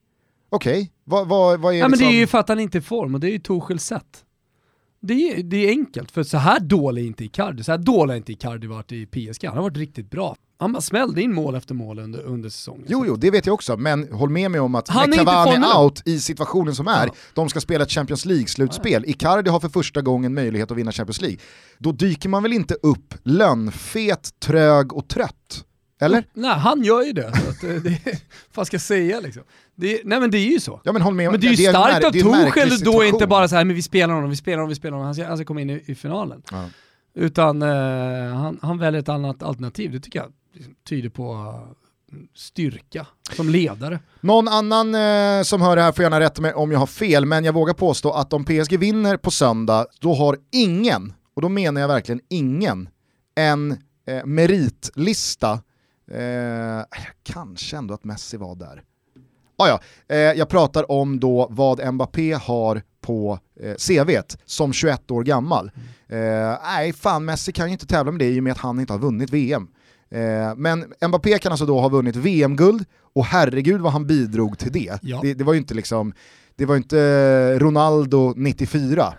okej, 0.50 0.91
vad, 1.04 1.28
vad, 1.28 1.60
vad 1.60 1.74
är 1.74 1.78
ja, 1.78 1.84
men 1.84 1.91
liksom... 1.91 2.08
det 2.08 2.16
är 2.16 2.20
ju 2.20 2.28
för 2.28 2.38
att 2.38 2.50
han 2.50 2.60
inte 2.60 2.78
är 2.78 2.80
i 2.80 2.84
form 2.84 3.14
och 3.14 3.20
det 3.20 3.28
är 3.28 3.32
ju 3.32 3.39
Torshälls 3.39 3.86
sätt. 3.86 4.24
Det 5.02 5.14
är, 5.14 5.43
det 5.43 5.58
är 5.58 5.70
enkelt, 5.70 6.12
för 6.12 6.24
så 6.24 6.38
här 6.38 6.60
dålig 6.60 7.04
är 7.04 7.08
inte 7.08 7.24
Icardi. 7.24 7.64
Så 7.64 7.72
här 7.72 7.78
dålig 7.78 8.14
har 8.14 8.18
inte 8.18 8.32
Icardi 8.32 8.68
varit 8.68 8.91
i 8.91 9.06
PSG. 9.06 9.45
Han 9.45 9.56
har 9.56 9.64
varit 9.64 9.78
riktigt 9.78 10.12
bra. 10.12 10.36
Han 10.60 10.74
bara 10.74 10.82
smällde 10.82 11.22
in 11.22 11.34
mål 11.34 11.56
efter 11.56 11.74
mål 11.76 12.00
under, 12.00 12.22
under 12.22 12.50
säsongen. 12.50 12.86
Jo, 12.88 13.04
jo, 13.08 13.16
det 13.16 13.32
vet 13.32 13.45
jag 13.45 13.54
också, 13.54 13.78
men 13.78 14.12
håll 14.12 14.30
med 14.30 14.52
mig 14.52 14.60
om 14.60 14.76
att 14.76 14.89
Han 14.89 15.10
med 15.10 15.20
Cavani 15.20 15.66
out 15.78 16.02
i 16.08 16.20
situationen 16.20 16.76
som 16.76 16.88
är, 16.88 17.06
Ja. 17.06 17.14
de 17.34 17.50
ska 17.50 17.60
spela 17.62 17.84
ett 17.84 17.91
Champions 17.91 18.26
League-slutspel, 18.26 19.04
Icardi 19.06 19.50
har 19.50 19.60
för 19.60 19.70
första 19.70 20.02
gången 20.02 20.34
möjlighet 20.34 20.72
att 20.72 20.78
vinna 20.78 20.91
Champions 20.91 21.22
League, 21.22 21.38
då 21.78 21.91
dyker 21.91 22.30
man 22.30 22.43
väl 22.43 22.54
inte 22.54 22.74
upp 22.74 23.14
lönnfet, 23.24 24.30
trög 24.39 24.93
och 24.93 25.08
trött? 25.08 25.36
Eller? 26.00 26.24
Nej, 26.34 26.52
han 26.52 26.84
gör 26.84 27.04
ju 27.04 27.14
det. 27.14 27.32
Så 27.36 27.50
att, 27.50 27.64
eh, 27.64 27.70
det 27.70 28.22
vad 28.54 28.68
ska 28.68 28.76
jag 28.76 28.82
säga 28.82 29.20
liksom? 29.20 29.43
Det, 29.76 30.02
nej 30.04 30.20
men 30.20 30.32
det 30.32 30.38
är 30.38 30.52
ju 30.52 30.60
så. 30.60 30.82
Ja 30.84 30.91
men 30.91 31.02
håll 31.02 31.14
med 31.14 31.32
Men 31.32 31.39
det 31.39 31.48
är 31.48 31.54
ju 31.54 31.66
en 31.66 31.72
starkt 31.72 32.06
av 32.06 32.12
det 32.12 32.20
är 32.20 32.24
märklig 32.24 32.64
Torshäll 32.64 32.80
då 32.80 33.04
inte 33.04 33.28
bara 33.28 33.48
så 33.48 33.56
här, 33.56 33.66
men 33.66 33.76
vi 33.76 33.82
spelar 33.82 34.14
honom, 34.14 34.30
vi 34.30 34.36
spelar 34.36 34.58
honom, 34.58 34.70
vi 34.70 34.76
spelar 34.76 34.91
honom, 34.91 35.06
han 35.06 35.16
ska, 35.16 35.28
han 35.28 35.38
ska 35.38 35.45
komma 35.45 35.62
in 35.62 35.70
i, 35.70 35.84
i 35.86 35.95
finalen. 35.95 36.41
Ja. 36.52 36.66
Utan 37.16 37.62
eh, 37.62 38.36
han, 38.36 38.60
han 38.62 38.78
väljer 38.78 39.02
ett 39.02 39.10
annat 39.10 39.43
alternativ, 39.43 39.91
det 39.91 40.00
tycker 40.00 40.20
jag 40.20 40.32
liksom 40.54 40.76
tyder 40.89 41.10
på 41.10 41.34
eh, 42.12 42.18
styrka 42.36 43.08
som 43.36 43.50
ledare. 43.50 44.00
Någon 44.22 44.48
annan 44.48 44.95
eh, 44.95 45.43
som 45.43 45.62
hör 45.62 45.76
det 45.76 45.82
här 45.82 45.91
får 45.91 46.04
gärna 46.04 46.20
rätta 46.20 46.41
mig 46.41 46.54
om 46.54 46.72
jag 46.72 46.80
har 46.80 46.88
fel, 46.88 47.26
men 47.26 47.45
jag 47.45 47.54
vågar 47.54 47.74
påstå 47.74 48.12
att 48.12 48.34
om 48.34 48.45
PSG 48.45 48.80
vinner 48.80 49.18
på 49.18 49.32
söndag, 49.32 49.86
då 50.00 50.14
har 50.14 50.38
ingen, 50.52 51.14
och 51.36 51.41
då 51.41 51.50
menar 51.50 51.82
jag 51.82 51.88
verkligen 51.88 52.22
ingen, 52.30 52.89
en 53.36 53.72
eh, 54.08 54.26
meritlista, 54.26 55.60
eh, 56.12 56.86
kanske 57.24 57.78
ändå 57.78 57.93
att 57.93 58.03
Messi 58.03 58.38
var 58.38 58.55
där. 58.55 58.84
Ah, 59.58 59.68
ja, 59.68 59.80
eh, 60.08 60.18
jag 60.18 60.49
pratar 60.49 60.91
om 60.91 61.20
då 61.20 61.47
vad 61.49 61.93
Mbappé 61.93 62.34
har 62.34 62.82
på 63.01 63.39
eh, 63.60 63.76
CVt 63.76 64.38
som 64.45 64.74
21 64.74 65.12
år 65.12 65.24
gammal. 65.24 65.72
Eh, 66.08 66.58
nej, 66.64 66.93
fan 66.93 67.26
Messi 67.26 67.51
kan 67.51 67.68
ju 67.68 67.72
inte 67.72 67.88
tävla 67.88 68.12
med 68.12 68.20
det 68.20 68.30
i 68.30 68.39
och 68.39 68.43
med 68.43 68.51
att 68.51 68.58
han 68.58 68.80
inte 68.80 68.93
har 68.93 68.99
vunnit 68.99 69.30
VM. 69.30 69.68
Eh, 70.10 70.55
men 70.55 70.93
Mbappé 71.08 71.39
kan 71.39 71.51
alltså 71.51 71.66
då 71.66 71.80
ha 71.80 71.89
vunnit 71.89 72.16
VM-guld 72.16 72.86
och 73.14 73.26
herregud 73.26 73.82
vad 73.82 73.91
han 73.91 74.08
bidrog 74.08 74.58
till 74.58 74.72
det. 74.72 74.99
Ja. 75.01 75.20
Det, 75.22 75.34
det 75.34 75.43
var 75.43 75.53
ju 75.53 75.60
inte 75.60 75.74
liksom, 75.74 76.14
det 76.55 76.66
var 76.66 76.76
inte 76.76 77.60
Ronaldo 77.60 78.34
94. 78.36 79.14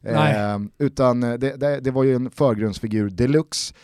Nej. 0.00 0.36
Eh, 0.36 0.58
utan 0.78 1.20
det, 1.20 1.36
det, 1.36 1.80
det 1.80 1.90
var 1.90 2.04
ju 2.04 2.14
en 2.14 2.30
förgrundsfigur 2.30 3.10
deluxe. 3.10 3.74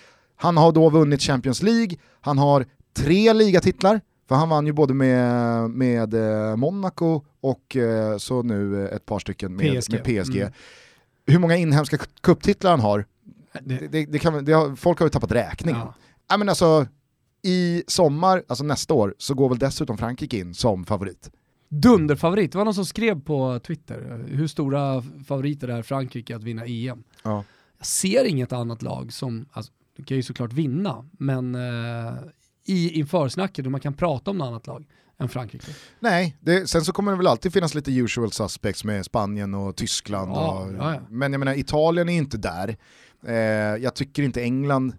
Han 0.40 0.56
har 0.56 0.72
då 0.72 0.90
vunnit 0.90 1.22
Champions 1.22 1.62
League, 1.62 1.96
han 2.20 2.38
har 2.38 2.66
tre 2.96 3.32
ligatitlar, 3.32 4.00
för 4.28 4.34
han 4.34 4.48
vann 4.48 4.66
ju 4.66 4.72
både 4.72 4.94
med, 4.94 5.70
med 5.70 6.14
eh, 6.14 6.56
Monaco 6.56 7.24
och 7.40 7.76
eh, 7.76 8.16
så 8.16 8.42
nu 8.42 8.84
eh, 8.84 8.96
ett 8.96 9.06
par 9.06 9.18
stycken 9.18 9.56
med 9.56 9.80
PSG. 9.80 9.92
med 9.92 10.04
PSG. 10.04 10.36
Mm. 10.36 10.52
Hur 11.26 11.38
många 11.38 11.56
inhemska 11.56 11.98
cuptitlar 12.20 12.70
han 12.70 12.80
har, 12.80 13.04
Det, 13.60 13.88
det, 13.92 14.06
det, 14.06 14.18
kan, 14.18 14.34
har, 14.34 14.76
folk 14.76 14.98
har 14.98 15.06
ju 15.06 15.10
tappat 15.10 15.32
räkning. 15.32 15.74
ja. 15.74 15.94
Ja, 16.28 16.36
men 16.36 16.48
alltså, 16.48 16.86
I 17.42 17.82
sommar, 17.86 18.42
alltså 18.48 18.64
nästa 18.64 18.94
år, 18.94 19.14
så 19.18 19.34
går 19.34 19.48
väl 19.48 19.58
dessutom 19.58 19.98
Frankrike 19.98 20.38
in 20.38 20.54
som 20.54 20.84
favorit. 20.84 21.30
Dunderfavorit, 21.68 22.52
det 22.52 22.58
var 22.58 22.64
någon 22.64 22.74
som 22.74 22.86
skrev 22.86 23.20
på 23.20 23.60
Twitter 23.66 24.24
hur 24.28 24.46
stora 24.46 25.02
favoriter 25.26 25.68
är 25.68 25.82
Frankrike 25.82 26.36
att 26.36 26.42
vinna 26.42 26.64
EM. 26.66 27.02
Ja. 27.22 27.44
Jag 27.78 27.86
ser 27.86 28.24
inget 28.24 28.52
annat 28.52 28.82
lag 28.82 29.12
som, 29.12 29.46
alltså, 29.52 29.72
kan 30.00 30.16
ju 30.16 30.22
såklart 30.22 30.52
vinna, 30.52 31.04
men 31.18 31.54
eh, 31.54 32.12
i 32.66 32.90
införsnacket 32.98 33.66
och 33.66 33.72
man 33.72 33.80
kan 33.80 33.94
prata 33.94 34.30
om 34.30 34.38
något 34.38 34.46
annat 34.46 34.66
lag 34.66 34.86
än 35.18 35.28
Frankrike. 35.28 35.66
Nej, 36.00 36.36
det, 36.40 36.66
sen 36.70 36.82
så 36.84 36.92
kommer 36.92 37.12
det 37.12 37.18
väl 37.18 37.26
alltid 37.26 37.52
finnas 37.52 37.74
lite 37.74 37.92
usual 37.92 38.32
suspects 38.32 38.84
med 38.84 39.04
Spanien 39.04 39.54
och 39.54 39.76
Tyskland. 39.76 40.30
Ja, 40.30 40.58
och, 40.58 40.72
ja, 40.74 40.94
ja. 40.94 41.00
Men 41.08 41.32
jag 41.32 41.38
menar, 41.38 41.54
Italien 41.58 42.08
är 42.08 42.16
inte 42.16 42.38
där. 42.38 42.76
Eh, 43.26 43.34
jag 43.82 43.94
tycker 43.94 44.22
inte 44.22 44.42
England... 44.42 44.92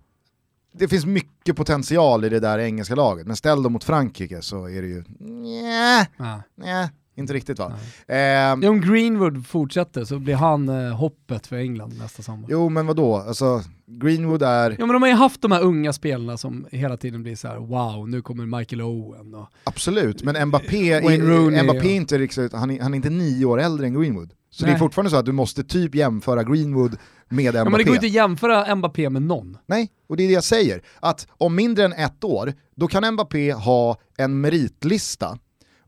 Det 0.74 0.88
finns 0.88 1.06
mycket 1.06 1.56
potential 1.56 2.26
i 2.26 2.30
det 2.30 2.40
där 2.40 2.60
engelska 2.60 2.96
laget, 2.96 3.28
men 3.28 3.36
ställ 3.36 3.64
dem 3.64 3.74
mot 3.74 3.84
Frankrike 3.84 4.42
så 4.42 4.66
är 4.66 4.82
det 4.82 4.88
ju... 4.88 5.04
Nja, 5.20 6.08
Ja. 6.18 6.42
nja, 6.56 6.90
inte 7.16 7.34
riktigt 7.34 7.60
va. 7.60 7.74
Eh, 8.08 8.18
Ja, 8.18 8.70
Om 8.70 8.82
Greenwood 8.82 9.48
fortsätter 9.48 10.06
så 10.06 10.20
blir 10.20 10.36
han 10.36 10.70
eh, 10.70 10.96
hoppet 10.96 11.48
för 11.48 11.56
England 11.56 11.94
nästa 12.00 12.24
sommar. 12.24 12.46
jo 12.52 12.70
men 12.70 12.88
vadå, 12.88 13.16
alltså 13.16 13.62
Greenwood 13.88 14.42
är... 14.44 14.72
Ja 14.80 14.86
men 14.86 14.94
de 14.94 15.02
har 15.02 15.10
ju 15.10 15.16
haft 15.16 15.42
de 15.42 15.52
här 15.52 15.62
unga 15.62 15.94
spelarna 15.94 16.38
som 16.38 16.68
hela 16.72 16.98
tiden 16.98 17.24
blir 17.24 17.36
så 17.36 17.48
här: 17.48 17.58
wow, 17.58 18.10
nu 18.10 18.22
kommer 18.22 18.58
Michael 18.58 18.82
Owen 18.82 19.36
och... 19.36 19.48
Absolut, 19.64 20.24
men 20.24 20.48
Mbappé, 20.48 21.02
Wayne 21.02 21.26
Rooney, 21.26 21.64
Mbappé 21.64 21.80
ja. 21.80 21.86
är 21.92 21.96
inte 21.96 22.18
riktigt, 22.18 22.54
han 22.54 22.72
är, 22.72 22.82
han 22.82 22.94
är 22.94 22.96
inte 22.96 23.10
nio 23.10 23.46
år 23.46 23.60
äldre 23.62 23.86
än 23.88 23.94
Greenwood. 24.02 24.34
Så 24.50 24.66
det 24.66 24.70
är 24.70 24.74
Nej. 24.74 24.80
fortfarande 24.80 25.10
så 25.12 25.18
att 25.18 25.26
du 25.26 25.32
måste 25.32 25.64
typ 25.64 25.96
jämföra 25.96 26.44
Greenwood 26.44 26.98
med 27.30 27.46
Ja, 27.46 27.52
Mbappé. 27.52 27.70
men 27.70 27.78
det 27.78 27.84
går 27.84 27.96
inte 27.96 28.06
att 28.08 28.12
jämföra 28.14 28.76
Mbappé 28.76 29.10
med 29.10 29.22
någon. 29.22 29.58
Nej, 29.66 29.90
och 30.10 30.18
det 30.18 30.24
är 30.24 30.28
det 30.28 30.34
jag 30.34 30.44
säger. 30.44 30.82
Att 31.00 31.28
om 31.32 31.56
mindre 31.56 31.86
än 31.86 31.94
ett 31.94 32.24
år, 32.24 32.54
då 32.76 32.88
kan 32.88 33.14
Mbappé 33.14 33.52
ha 33.54 33.98
en 34.18 34.42
meritlista 34.42 35.38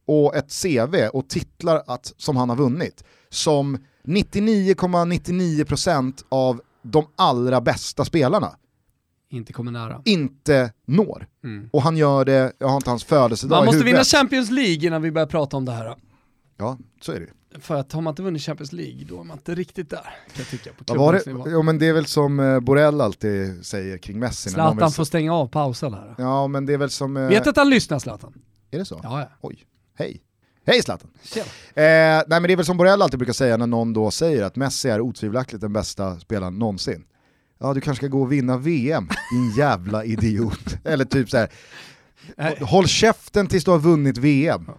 och 0.05 0.35
ett 0.35 0.61
CV 0.63 0.95
och 1.13 1.29
titlar 1.29 1.83
att, 1.87 2.13
som 2.17 2.37
han 2.37 2.49
har 2.49 2.55
vunnit 2.55 3.03
som 3.29 3.77
99,99% 4.03 6.23
av 6.29 6.61
de 6.81 7.05
allra 7.15 7.61
bästa 7.61 8.05
spelarna 8.05 8.55
Inte 9.29 9.53
kommer 9.53 9.71
nära. 9.71 10.01
inte 10.05 10.71
når. 10.85 11.27
Mm. 11.43 11.69
Och 11.73 11.81
han 11.81 11.97
gör 11.97 12.25
det, 12.25 12.53
jag 12.57 12.67
har 12.67 12.75
inte 12.75 12.89
hans 12.89 13.03
födelsedag 13.03 13.57
Man 13.57 13.65
måste 13.65 13.83
vinna 13.83 14.03
Champions 14.03 14.51
League 14.51 14.87
innan 14.87 15.01
vi 15.01 15.11
börjar 15.11 15.27
prata 15.27 15.57
om 15.57 15.65
det 15.65 15.71
här. 15.71 15.95
Ja, 16.57 16.77
så 17.01 17.11
är 17.11 17.19
det. 17.19 17.27
För 17.59 17.75
att 17.75 17.91
har 17.93 18.01
man 18.01 18.11
inte 18.11 18.21
vunnit 18.21 18.41
Champions 18.41 18.71
League, 18.73 19.05
då 19.09 19.19
är 19.19 19.23
man 19.23 19.37
inte 19.37 19.55
riktigt 19.55 19.89
där. 19.89 19.97
Kan 20.01 20.11
jag 20.35 20.47
tycka, 20.47 20.69
på 20.85 20.95
var 20.95 21.13
det? 21.13 21.21
Jo 21.51 21.61
men 21.61 21.79
det 21.79 21.87
är 21.87 21.93
väl 21.93 22.05
som 22.05 22.39
eh, 22.39 22.59
Borrell 22.59 23.01
alltid 23.01 23.65
säger 23.65 23.97
kring 23.97 24.19
Messi. 24.19 24.49
Zlatan 24.49 24.77
vill- 24.77 24.87
får 24.89 25.03
stänga 25.05 25.33
av 25.35 25.47
pausen 25.47 25.93
här. 25.93 26.15
Ja 26.17 26.47
men 26.47 26.65
det 26.65 26.73
är 26.73 26.77
väl 26.77 26.89
som... 26.89 27.17
eh, 27.17 27.27
Vet 27.27 27.47
att 27.47 27.57
han 27.57 27.69
lyssnar 27.69 27.99
Zlatan? 27.99 28.33
Är 28.71 28.79
det 28.79 28.85
så? 28.85 28.99
Ja, 29.03 29.19
ja. 29.21 29.27
Oj. 29.41 29.63
Hej. 29.95 30.21
Hej 30.65 30.81
Zlatan. 30.81 31.09
Eh, 31.35 31.43
nej 31.75 32.25
men 32.27 32.43
det 32.43 32.51
är 32.51 32.55
väl 32.55 32.65
som 32.65 32.77
Borrell 32.77 33.01
alltid 33.01 33.19
brukar 33.19 33.33
säga 33.33 33.57
när 33.57 33.67
någon 33.67 33.93
då 33.93 34.11
säger 34.11 34.43
att 34.43 34.55
Messi 34.55 34.89
är 34.89 35.01
otvivelaktigt 35.01 35.61
den 35.61 35.73
bästa 35.73 36.19
spelaren 36.19 36.59
någonsin. 36.59 37.03
ja 37.59 37.73
du 37.73 37.81
kanske 37.81 38.01
ska 38.01 38.07
gå 38.07 38.21
och 38.21 38.31
vinna 38.31 38.57
VM, 38.57 39.07
din 39.31 39.51
jävla 39.57 40.05
idiot. 40.05 40.77
Eller 40.83 41.05
typ 41.05 41.29
så 41.29 41.37
här, 41.37 41.49
håll 42.63 42.87
käften 42.87 43.47
tills 43.47 43.63
du 43.63 43.71
har 43.71 43.79
vunnit 43.79 44.17
VM. 44.17 44.69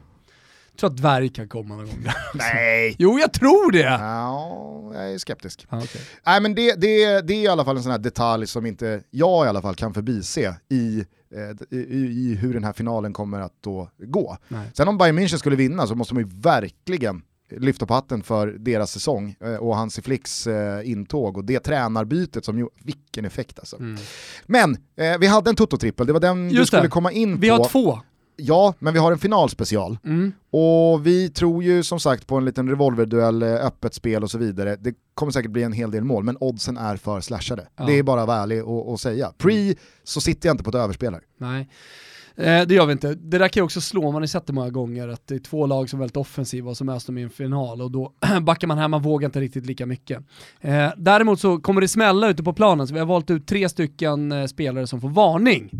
Jag 0.74 0.78
tror 0.78 0.90
att 0.90 0.96
dvärg 0.96 1.28
kan 1.28 1.48
komma 1.48 1.76
någon 1.76 1.86
gång. 1.86 2.04
Nej! 2.34 2.96
Jo, 2.98 3.18
jag 3.18 3.32
tror 3.32 3.72
det! 3.72 3.78
Ja, 3.78 4.90
jag 4.94 5.12
är 5.12 5.18
skeptisk. 5.18 5.66
Ah, 5.68 5.78
okay. 5.78 6.00
Nej, 6.26 6.40
men 6.40 6.54
det, 6.54 6.80
det, 6.80 7.20
det 7.20 7.34
är 7.34 7.42
i 7.42 7.48
alla 7.48 7.64
fall 7.64 7.76
en 7.76 7.82
sån 7.82 7.92
här 7.92 7.98
detalj 7.98 8.46
som 8.46 8.66
inte 8.66 9.02
jag 9.10 9.46
i 9.46 9.48
alla 9.48 9.62
fall 9.62 9.74
kan 9.74 9.94
förbise 9.94 10.56
i, 10.70 10.98
eh, 11.34 11.78
i, 11.78 11.96
i 12.04 12.34
hur 12.40 12.54
den 12.54 12.64
här 12.64 12.72
finalen 12.72 13.12
kommer 13.12 13.40
att 13.40 13.52
då 13.60 13.88
gå. 13.98 14.36
Nej. 14.48 14.70
Sen 14.74 14.88
om 14.88 14.98
Bayern 14.98 15.18
München 15.18 15.36
skulle 15.36 15.56
vinna 15.56 15.86
så 15.86 15.94
måste 15.94 16.14
man 16.14 16.22
ju 16.22 16.28
verkligen 16.40 17.22
lyfta 17.50 17.86
på 17.86 17.94
hatten 17.94 18.22
för 18.22 18.46
deras 18.46 18.90
säsong 18.92 19.36
eh, 19.40 19.54
och 19.54 19.76
Hansi 19.76 20.02
Flicks 20.02 20.46
eh, 20.46 20.90
intåg 20.90 21.36
och 21.36 21.44
det 21.44 21.60
tränarbytet 21.60 22.44
som 22.44 22.58
ju, 22.58 22.68
vilken 22.84 23.24
effekt 23.24 23.58
alltså. 23.58 23.76
Mm. 23.76 23.96
Men 24.46 24.76
eh, 24.96 25.18
vi 25.20 25.26
hade 25.26 25.50
en 25.50 25.56
Toto-trippel, 25.56 26.06
det 26.06 26.12
var 26.12 26.20
den 26.20 26.50
Just 26.50 26.58
du 26.60 26.66
skulle 26.66 26.82
det. 26.82 26.88
komma 26.88 27.12
in 27.12 27.34
på. 27.34 27.40
Vi 27.40 27.48
har 27.48 27.68
två. 27.68 28.00
Ja, 28.36 28.74
men 28.78 28.92
vi 28.92 28.98
har 28.98 29.12
en 29.12 29.18
finalspecial. 29.18 29.98
Mm. 30.04 30.32
Och 30.50 31.06
vi 31.06 31.28
tror 31.28 31.64
ju 31.64 31.82
som 31.82 32.00
sagt 32.00 32.26
på 32.26 32.36
en 32.36 32.44
liten 32.44 32.68
revolverduell, 32.68 33.42
eh, 33.42 33.54
öppet 33.54 33.94
spel 33.94 34.22
och 34.22 34.30
så 34.30 34.38
vidare. 34.38 34.76
Det 34.76 34.94
kommer 35.14 35.32
säkert 35.32 35.50
bli 35.50 35.62
en 35.62 35.72
hel 35.72 35.90
del 35.90 36.04
mål, 36.04 36.24
men 36.24 36.36
oddsen 36.40 36.76
är 36.76 36.96
för 36.96 37.20
slashade. 37.20 37.68
Ja. 37.76 37.84
Det 37.84 37.98
är 37.98 38.02
bara 38.02 38.20
att 38.20 38.28
vara 38.28 38.38
ärlig 38.38 38.64
och, 38.64 38.90
och 38.90 39.00
säga. 39.00 39.32
Pre 39.38 39.74
så 40.04 40.20
sitter 40.20 40.48
jag 40.48 40.54
inte 40.54 40.64
på 40.64 40.70
ett 40.70 40.76
överspel 40.76 41.14
här. 41.14 41.22
Nej. 41.38 41.68
Eh, 42.36 42.66
det 42.66 42.74
gör 42.74 42.86
vi 42.86 42.92
inte. 42.92 43.14
Det 43.14 43.38
där 43.38 43.48
kan 43.48 43.60
ju 43.60 43.64
också 43.64 43.80
slå, 43.80 44.12
man 44.12 44.22
har 44.22 44.26
sett 44.26 44.46
det 44.46 44.52
många 44.52 44.70
gånger, 44.70 45.08
att 45.08 45.26
det 45.26 45.34
är 45.34 45.38
två 45.38 45.66
lag 45.66 45.90
som 45.90 45.98
är 45.98 46.00
väldigt 46.00 46.16
offensiva 46.16 46.70
och 46.70 46.76
som 46.76 46.86
möts 46.86 47.04
de 47.04 47.18
i 47.18 47.22
en 47.22 47.30
final 47.30 47.82
och 47.82 47.90
då 47.90 48.12
backar 48.42 48.68
man 48.68 48.78
här, 48.78 48.88
man 48.88 49.02
vågar 49.02 49.28
inte 49.28 49.40
riktigt 49.40 49.66
lika 49.66 49.86
mycket. 49.86 50.18
Eh, 50.60 50.88
däremot 50.96 51.40
så 51.40 51.58
kommer 51.58 51.80
det 51.80 51.88
smälla 51.88 52.28
ute 52.28 52.42
på 52.42 52.52
planen, 52.52 52.86
så 52.86 52.94
vi 52.94 53.00
har 53.00 53.06
valt 53.06 53.30
ut 53.30 53.46
tre 53.46 53.68
stycken 53.68 54.32
eh, 54.32 54.46
spelare 54.46 54.86
som 54.86 55.00
får 55.00 55.08
varning 55.08 55.70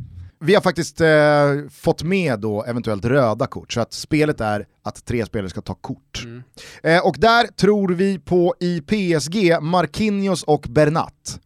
vi 0.40 0.54
har 0.54 0.62
faktiskt 0.62 1.00
eh, 1.00 1.70
fått 1.70 2.02
med 2.02 2.40
då 2.40 2.64
eventuellt 2.64 3.04
röda 3.04 3.46
kort, 3.46 3.72
så 3.72 3.80
att 3.80 3.92
spelet 3.92 4.40
är 4.40 4.66
att 4.82 5.04
tre 5.04 5.26
spelare 5.26 5.50
ska 5.50 5.60
ta 5.60 5.74
kort. 5.74 6.22
Mm. 6.24 6.42
Eh, 6.82 7.06
och 7.06 7.16
där 7.18 7.46
tror 7.46 7.88
vi 7.88 8.18
på 8.18 8.54
i 8.60 8.80
PSG, 8.80 9.58
Marquinhos 9.60 10.42
och 10.42 10.66
Bernat. 10.68 11.40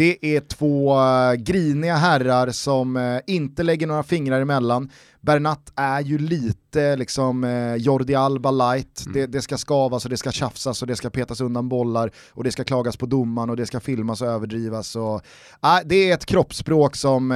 Det 0.00 0.36
är 0.36 0.40
två 0.40 0.98
uh, 0.98 1.34
griniga 1.34 1.94
herrar 1.94 2.50
som 2.50 2.96
uh, 2.96 3.20
inte 3.26 3.62
lägger 3.62 3.86
några 3.86 4.02
fingrar 4.02 4.40
emellan. 4.40 4.90
Bernat 5.20 5.72
är 5.76 6.00
ju 6.00 6.18
lite 6.18 6.96
liksom 6.96 7.44
uh, 7.44 7.76
Jordi 7.76 8.14
Alba 8.14 8.50
light. 8.50 9.02
Mm. 9.06 9.12
Det, 9.12 9.26
det, 9.26 9.42
ska 9.42 9.56
skavas 9.56 10.04
och 10.04 10.10
det 10.10 10.16
ska 10.16 10.32
tjafsas 10.32 10.82
och 10.82 10.88
det 10.88 10.96
ska 10.96 11.10
petas 11.10 11.40
undan 11.40 11.68
bollar 11.68 12.10
och 12.30 12.44
det 12.44 12.52
ska 12.52 12.64
klagas 12.64 12.96
på 12.96 13.06
domaren 13.06 13.50
och 13.50 13.56
det 13.56 13.66
ska 13.66 13.80
filmas 13.80 14.22
och 14.22 14.28
överdrivas. 14.28 14.96
Och, 14.96 15.22
det 15.84 16.10
är 16.10 16.14
ett 16.14 16.26
kroppsspråk 16.26 16.96
som 16.96 17.32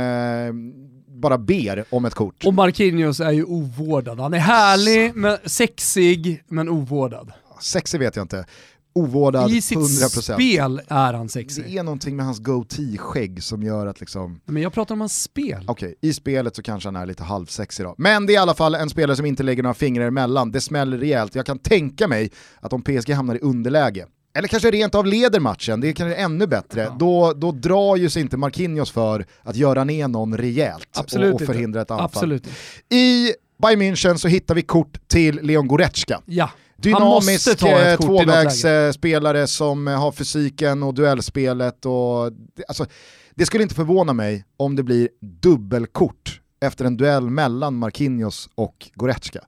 bara 1.15 1.39
ber 1.39 1.85
om 1.91 2.05
ett 2.05 2.15
kort. 2.15 2.47
Och 2.47 2.55
Marquinhos 2.55 3.21
är 3.21 3.33
ju 3.33 3.45
ovårdad. 3.45 4.21
Han 4.21 4.35
är 4.35 4.39
härlig, 4.39 5.13
men 5.15 5.39
sexig, 5.45 6.45
men 6.49 6.69
ovårdad. 6.69 7.33
Sexig 7.61 7.99
vet 7.99 8.17
jag 8.17 8.25
inte 8.25 8.47
ovårdad, 8.95 9.51
100%. 9.51 9.55
I 9.55 9.61
sitt 9.61 9.79
100%. 9.79 10.35
spel 10.35 10.81
är 10.89 11.13
han 11.13 11.29
sexig. 11.29 11.65
Det 11.65 11.79
är 11.79 11.83
någonting 11.83 12.17
med 12.17 12.27
hans 12.27 12.39
goatee-skägg 12.39 13.43
som 13.43 13.63
gör 13.63 13.87
att 13.87 14.01
liksom... 14.01 14.41
Men 14.45 14.63
jag 14.63 14.73
pratar 14.73 14.95
om 14.95 15.01
hans 15.01 15.23
spel. 15.23 15.65
Okej, 15.67 15.89
okay, 15.89 16.11
i 16.11 16.13
spelet 16.13 16.57
så 16.57 16.63
kanske 16.63 16.89
han 16.89 16.97
är 16.97 17.07
lite 17.07 17.23
halvsexig 17.23 17.87
då. 17.87 17.95
Men 17.99 18.27
det 18.27 18.33
är 18.33 18.35
i 18.35 18.37
alla 18.37 18.55
fall 18.55 18.75
en 18.75 18.91
spelare 18.91 19.17
som 19.17 19.27
inte 19.27 19.43
lägger 19.43 19.63
några 19.63 19.75
fingrar 19.75 20.07
emellan, 20.07 20.53
det 20.53 20.61
smäller 20.61 20.99
rejält. 20.99 21.35
Jag 21.35 21.47
kan 21.47 21.59
tänka 21.59 22.09
mig 22.09 22.31
att 22.61 22.73
om 22.73 22.83
PSG 22.83 23.11
hamnar 23.11 23.35
i 23.35 23.39
underläge, 23.39 24.07
eller 24.35 24.49
kanske 24.49 24.71
rent 24.71 24.95
av 24.95 25.07
leder 25.07 25.41
matchen, 25.41 25.81
det 25.81 25.89
är 25.89 25.93
kanske 25.93 26.15
ännu 26.15 26.47
bättre, 26.47 26.81
ja. 26.83 26.97
då, 26.99 27.33
då 27.33 27.53
drar 27.53 27.97
ju 27.97 28.11
sig 28.11 28.23
inte 28.23 28.37
Marquinhos 28.37 28.91
för 28.91 29.27
att 29.43 29.57
göra 29.57 29.85
ner 29.85 30.09
någon 30.09 30.37
rejält 30.37 30.89
Absolut 30.95 31.35
och, 31.35 31.41
och 31.41 31.47
förhindra 31.47 31.83
ett 31.83 31.91
anfall. 31.91 32.05
Absolut. 32.05 32.47
I 32.91 33.33
Bayern 33.63 33.83
München 33.83 34.17
så 34.17 34.29
hittar 34.29 34.55
vi 34.55 34.63
kort 34.63 35.09
till 35.09 35.41
Leon 35.43 35.69
Goretzka. 35.69 36.21
Ja 36.27 36.51
dynamisk 36.77 37.63
eh, 37.63 37.97
tvåvägsspelare 37.97 39.47
som 39.47 39.89
eh, 39.89 40.01
har 40.01 40.13
fysiken 40.13 40.83
och 40.83 40.95
duellspelet. 40.95 41.87
Och, 41.87 42.31
alltså, 42.69 42.87
det 43.35 43.47
skulle 43.47 43.63
inte 43.63 43.75
förvåna 43.75 44.13
mig 44.13 44.45
om 44.57 44.77
det 44.77 44.83
blir 44.83 45.09
dubbelkort 45.21 46.41
efter 46.61 46.85
en 46.85 46.97
duell 46.97 47.31
mellan 47.31 47.75
Marquinhos 47.75 48.49
och 48.55 48.91
Goretzka. 48.95 49.41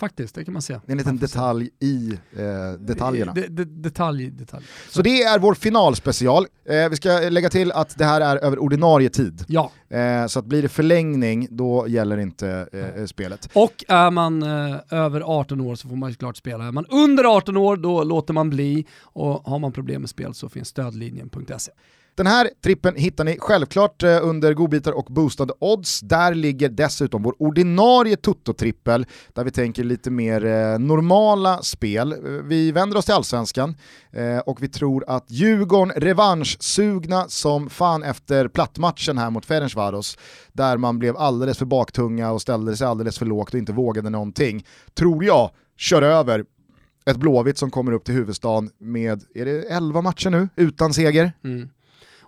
Faktiskt, 0.00 0.34
det 0.34 0.44
kan 0.44 0.52
man 0.52 0.62
säga. 0.62 0.80
Det 0.86 0.90
är 0.90 0.92
en 0.92 0.98
liten 0.98 1.18
detalj 1.18 1.70
i 1.80 2.18
eh, 2.36 2.80
detaljerna. 2.80 3.32
De, 3.32 3.48
de, 3.48 3.64
detalj, 3.64 4.30
detalj. 4.30 4.64
Så. 4.86 4.92
Så 4.92 5.02
det 5.02 5.22
är 5.22 5.38
vår 5.38 5.54
finalspecial. 5.54 6.46
Eh, 6.64 6.88
vi 6.88 6.96
ska 6.96 7.10
lägga 7.10 7.50
till 7.50 7.72
att 7.72 7.98
det 7.98 8.04
här 8.04 8.20
är 8.20 8.36
över 8.36 8.58
ordinarie 8.58 9.08
tid. 9.08 9.44
Ja. 9.48 9.70
Eh, 9.88 10.26
så 10.26 10.38
att 10.38 10.44
blir 10.44 10.62
det 10.62 10.68
förlängning, 10.68 11.48
då 11.50 11.88
gäller 11.88 12.18
inte 12.18 12.68
eh, 12.96 13.04
spelet. 13.04 13.50
Och 13.52 13.84
är 13.88 14.10
man 14.10 14.42
eh, 14.42 14.76
över 14.90 15.20
18 15.20 15.60
år 15.60 15.74
så 15.74 15.88
får 15.88 15.96
man 15.96 16.12
såklart 16.12 16.36
spela. 16.36 16.64
Är 16.64 16.72
man 16.72 16.86
under 16.86 17.24
18 17.36 17.56
år, 17.56 17.76
då 17.76 18.04
låter 18.04 18.34
man 18.34 18.50
bli. 18.50 18.86
Och 19.02 19.42
har 19.44 19.58
man 19.58 19.72
problem 19.72 20.00
med 20.00 20.10
spel 20.10 20.34
så 20.34 20.48
finns 20.48 20.68
stödlinjen.se. 20.68 21.72
Den 22.14 22.26
här 22.26 22.50
trippen 22.64 22.94
hittar 22.96 23.24
ni 23.24 23.36
självklart 23.40 24.02
eh, 24.02 24.18
under 24.22 24.54
godbitar 24.54 24.92
och 24.92 25.04
boostade 25.04 25.52
odds. 25.58 26.00
Där 26.00 26.34
ligger 26.34 26.68
dessutom 26.68 27.22
vår 27.22 27.34
ordinarie 27.38 28.16
Toto-trippel, 28.16 29.06
där 29.34 29.44
vi 29.44 29.50
tänker 29.50 29.84
lite 29.84 30.10
mer 30.10 30.44
eh, 30.44 30.78
normala 30.78 31.62
spel. 31.62 32.12
Eh, 32.12 32.18
vi 32.44 32.72
vänder 32.72 32.96
oss 32.96 33.04
till 33.04 33.14
allsvenskan 33.14 33.76
och 34.44 34.62
vi 34.62 34.68
tror 34.68 35.04
att 35.08 35.30
Djurgården 35.30 35.92
revanschsugna 35.96 37.28
som 37.28 37.70
fan 37.70 38.02
efter 38.02 38.48
plattmatchen 38.48 39.18
här 39.18 39.30
mot 39.30 39.46
Ferencvaros, 39.46 40.18
där 40.52 40.76
man 40.76 40.98
blev 40.98 41.16
alldeles 41.16 41.58
för 41.58 41.66
baktunga 41.66 42.30
och 42.30 42.42
ställde 42.42 42.76
sig 42.76 42.86
alldeles 42.86 43.18
för 43.18 43.26
lågt 43.26 43.54
och 43.54 43.58
inte 43.58 43.72
vågade 43.72 44.10
någonting, 44.10 44.66
tror 44.94 45.24
jag 45.24 45.50
kör 45.76 46.02
över 46.02 46.44
ett 47.06 47.16
Blåvitt 47.16 47.58
som 47.58 47.70
kommer 47.70 47.92
upp 47.92 48.04
till 48.04 48.14
huvudstaden 48.14 48.70
med, 48.78 49.22
är 49.34 49.44
det 49.44 49.62
11 49.62 50.02
matcher 50.02 50.30
nu, 50.30 50.48
utan 50.56 50.94
seger? 50.94 51.32
Mm. 51.44 51.68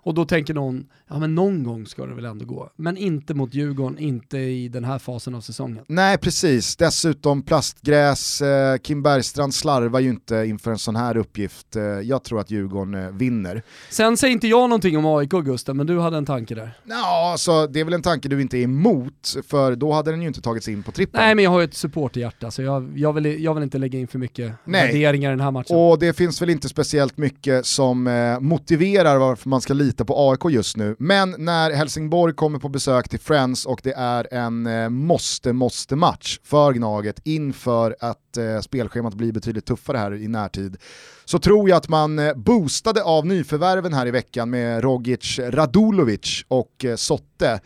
Och 0.03 0.13
då 0.13 0.25
tänker 0.25 0.53
någon, 0.53 0.85
ja 1.09 1.19
men 1.19 1.35
någon 1.35 1.63
gång 1.63 1.85
ska 1.85 2.05
det 2.05 2.15
väl 2.15 2.25
ändå 2.25 2.45
gå. 2.45 2.69
Men 2.75 2.97
inte 2.97 3.33
mot 3.33 3.53
Djurgården, 3.53 3.99
inte 3.99 4.37
i 4.37 4.67
den 4.67 4.83
här 4.83 4.99
fasen 4.99 5.35
av 5.35 5.41
säsongen. 5.41 5.83
Nej 5.87 6.17
precis, 6.17 6.75
dessutom 6.75 7.41
plastgräs, 7.41 8.41
eh, 8.41 8.77
Kim 8.77 9.03
Bergstrand 9.03 9.53
slarvar 9.53 9.99
ju 9.99 10.09
inte 10.09 10.35
inför 10.35 10.71
en 10.71 10.77
sån 10.77 10.95
här 10.95 11.17
uppgift. 11.17 11.75
Eh, 11.75 11.83
jag 11.83 12.23
tror 12.23 12.39
att 12.39 12.51
Djurgården 12.51 12.93
eh, 12.93 13.11
vinner. 13.11 13.63
Sen 13.89 14.17
säger 14.17 14.31
inte 14.31 14.47
jag 14.47 14.69
någonting 14.69 14.97
om 14.97 15.05
AIK 15.05 15.29
Gusten, 15.29 15.77
men 15.77 15.87
du 15.87 15.99
hade 15.99 16.17
en 16.17 16.25
tanke 16.25 16.55
där. 16.55 16.77
Ja, 16.83 17.31
alltså, 17.31 17.67
det 17.67 17.79
är 17.79 17.83
väl 17.83 17.93
en 17.93 18.01
tanke 18.01 18.27
du 18.27 18.41
inte 18.41 18.57
är 18.57 18.63
emot, 18.63 19.35
för 19.47 19.75
då 19.75 19.91
hade 19.91 20.11
den 20.11 20.21
ju 20.21 20.27
inte 20.27 20.41
tagits 20.41 20.67
in 20.67 20.83
på 20.83 20.91
trippen. 20.91 21.21
Nej 21.21 21.35
men 21.35 21.43
jag 21.43 21.51
har 21.51 21.59
ju 21.59 21.65
ett 21.65 21.73
supporterhjärta, 21.73 22.51
så 22.51 22.61
jag, 22.61 22.97
jag, 22.97 23.13
vill, 23.13 23.43
jag 23.43 23.53
vill 23.53 23.63
inte 23.63 23.77
lägga 23.77 23.99
in 23.99 24.07
för 24.07 24.19
mycket 24.19 24.53
Nej. 24.65 24.87
värderingar 24.87 25.29
i 25.29 25.33
den 25.33 25.41
här 25.41 25.51
matchen. 25.51 25.77
Och 25.77 25.99
det 25.99 26.13
finns 26.13 26.41
väl 26.41 26.49
inte 26.49 26.69
speciellt 26.69 27.17
mycket 27.17 27.65
som 27.65 28.07
eh, 28.07 28.39
motiverar 28.39 29.17
varför 29.17 29.49
man 29.49 29.61
ska 29.61 29.73
lita 29.73 29.92
på 29.97 30.29
AIK 30.31 30.53
just 30.53 30.77
nu. 30.77 30.95
Men 30.99 31.35
när 31.37 31.71
Helsingborg 31.71 32.33
kommer 32.33 32.59
på 32.59 32.69
besök 32.69 33.09
till 33.09 33.19
Friends 33.19 33.65
och 33.65 33.79
det 33.83 33.93
är 33.93 34.33
en 34.33 34.67
eh, 34.67 34.89
måste-måste-match 34.89 36.39
för 36.43 36.73
Gnaget 36.73 37.19
inför 37.23 37.95
att 37.99 38.37
eh, 38.37 38.59
spelschemat 38.59 39.13
blir 39.13 39.31
betydligt 39.31 39.65
tuffare 39.65 39.97
här 39.97 40.13
i 40.13 40.27
närtid 40.27 40.77
så 41.25 41.39
tror 41.39 41.69
jag 41.69 41.77
att 41.77 41.89
man 41.89 42.19
eh, 42.19 42.33
boostade 42.33 43.03
av 43.03 43.25
nyförvärven 43.25 43.93
här 43.93 44.05
i 44.05 44.11
veckan 44.11 44.49
med 44.49 44.83
Rogic 44.83 45.39
Radulovic 45.39 46.45
och 46.47 46.85
eh, 46.85 46.95
Sotte 46.95 47.59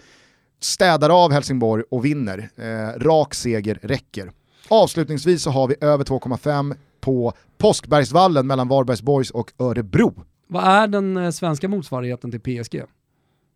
städar 0.59 1.09
av 1.23 1.32
Helsingborg 1.32 1.84
och 1.91 2.05
vinner. 2.05 2.49
Eh, 2.55 2.99
rak 2.99 3.34
seger 3.34 3.80
räcker. 3.82 4.32
Avslutningsvis 4.69 5.43
så 5.43 5.49
har 5.49 5.67
vi 5.67 5.75
över 5.82 6.03
2,5 6.03 6.75
på 7.01 7.34
Påskbergsvallen 7.57 8.47
mellan 8.47 8.67
Varbergs 8.67 9.01
Boys 9.01 9.32
och 9.32 9.51
Örebro. 9.59 10.23
Vad 10.48 10.64
är 10.64 10.88
den 10.88 11.18
eh, 11.18 11.32
svenska 11.32 11.68
motsvarigheten 11.68 12.32
till 12.32 12.39
PSG? 12.39 12.82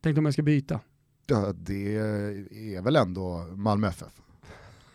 Tänk 0.01 0.17
om 0.17 0.25
jag 0.25 0.33
ska 0.33 0.41
byta. 0.41 0.79
Ja, 1.27 1.53
det 1.55 1.95
är 1.95 2.81
väl 2.81 2.95
ändå 2.95 3.47
Malmö 3.55 3.87
FF. 3.87 4.13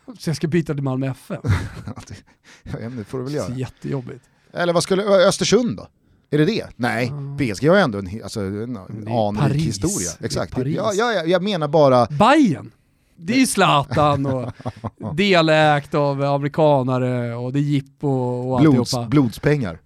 Så 0.19 0.31
jag 0.31 0.37
ska 0.37 0.49
byta 0.49 0.75
till 0.75 0.83
Malmö 0.83 1.07
FF? 1.07 1.41
inte, 1.87 2.89
det 2.97 3.05
får 3.05 3.19
du 3.19 3.25
väl 3.25 3.35
göra. 3.35 3.55
Jättejobbigt. 3.55 4.25
Eller 4.53 4.73
vad 4.73 4.83
skulle, 4.83 5.03
Östersund 5.03 5.77
då? 5.77 5.89
Är 6.31 6.39
det 6.39 6.45
det? 6.45 6.67
Nej, 6.77 7.09
mm. 7.09 7.37
PSG 7.37 7.69
har 7.69 7.77
ju 7.77 7.83
ändå 7.83 7.99
en, 7.99 8.23
alltså, 8.23 8.41
en 8.41 8.79
anrik 9.09 9.63
historia. 9.63 10.11
Exakt. 10.21 10.59
Ja, 10.59 10.93
ja, 10.95 11.13
jag 11.13 11.43
menar 11.43 11.69
bara... 11.69 12.07
Bayern 12.07 12.73
det 13.17 13.33
är 13.33 13.39
ju 13.39 13.47
Zlatan 13.47 14.27
och 14.27 14.53
delägt 15.15 15.95
av 15.95 16.23
amerikanare 16.23 17.35
och 17.35 17.53
det 17.53 17.59
är 17.59 17.63
jippo 17.63 18.09
och 18.09 18.61
Blods, 18.61 18.95
alltihopa. 18.95 19.09
Blodspengar. 19.09 19.79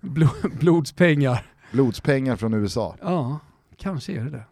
blodspengar. 0.60 1.49
Blodspengar 1.72 2.36
från 2.36 2.54
USA. 2.54 2.96
Ja, 3.02 3.38
kanske 3.78 4.12
är 4.12 4.20
det 4.20 4.30
det. 4.30 4.42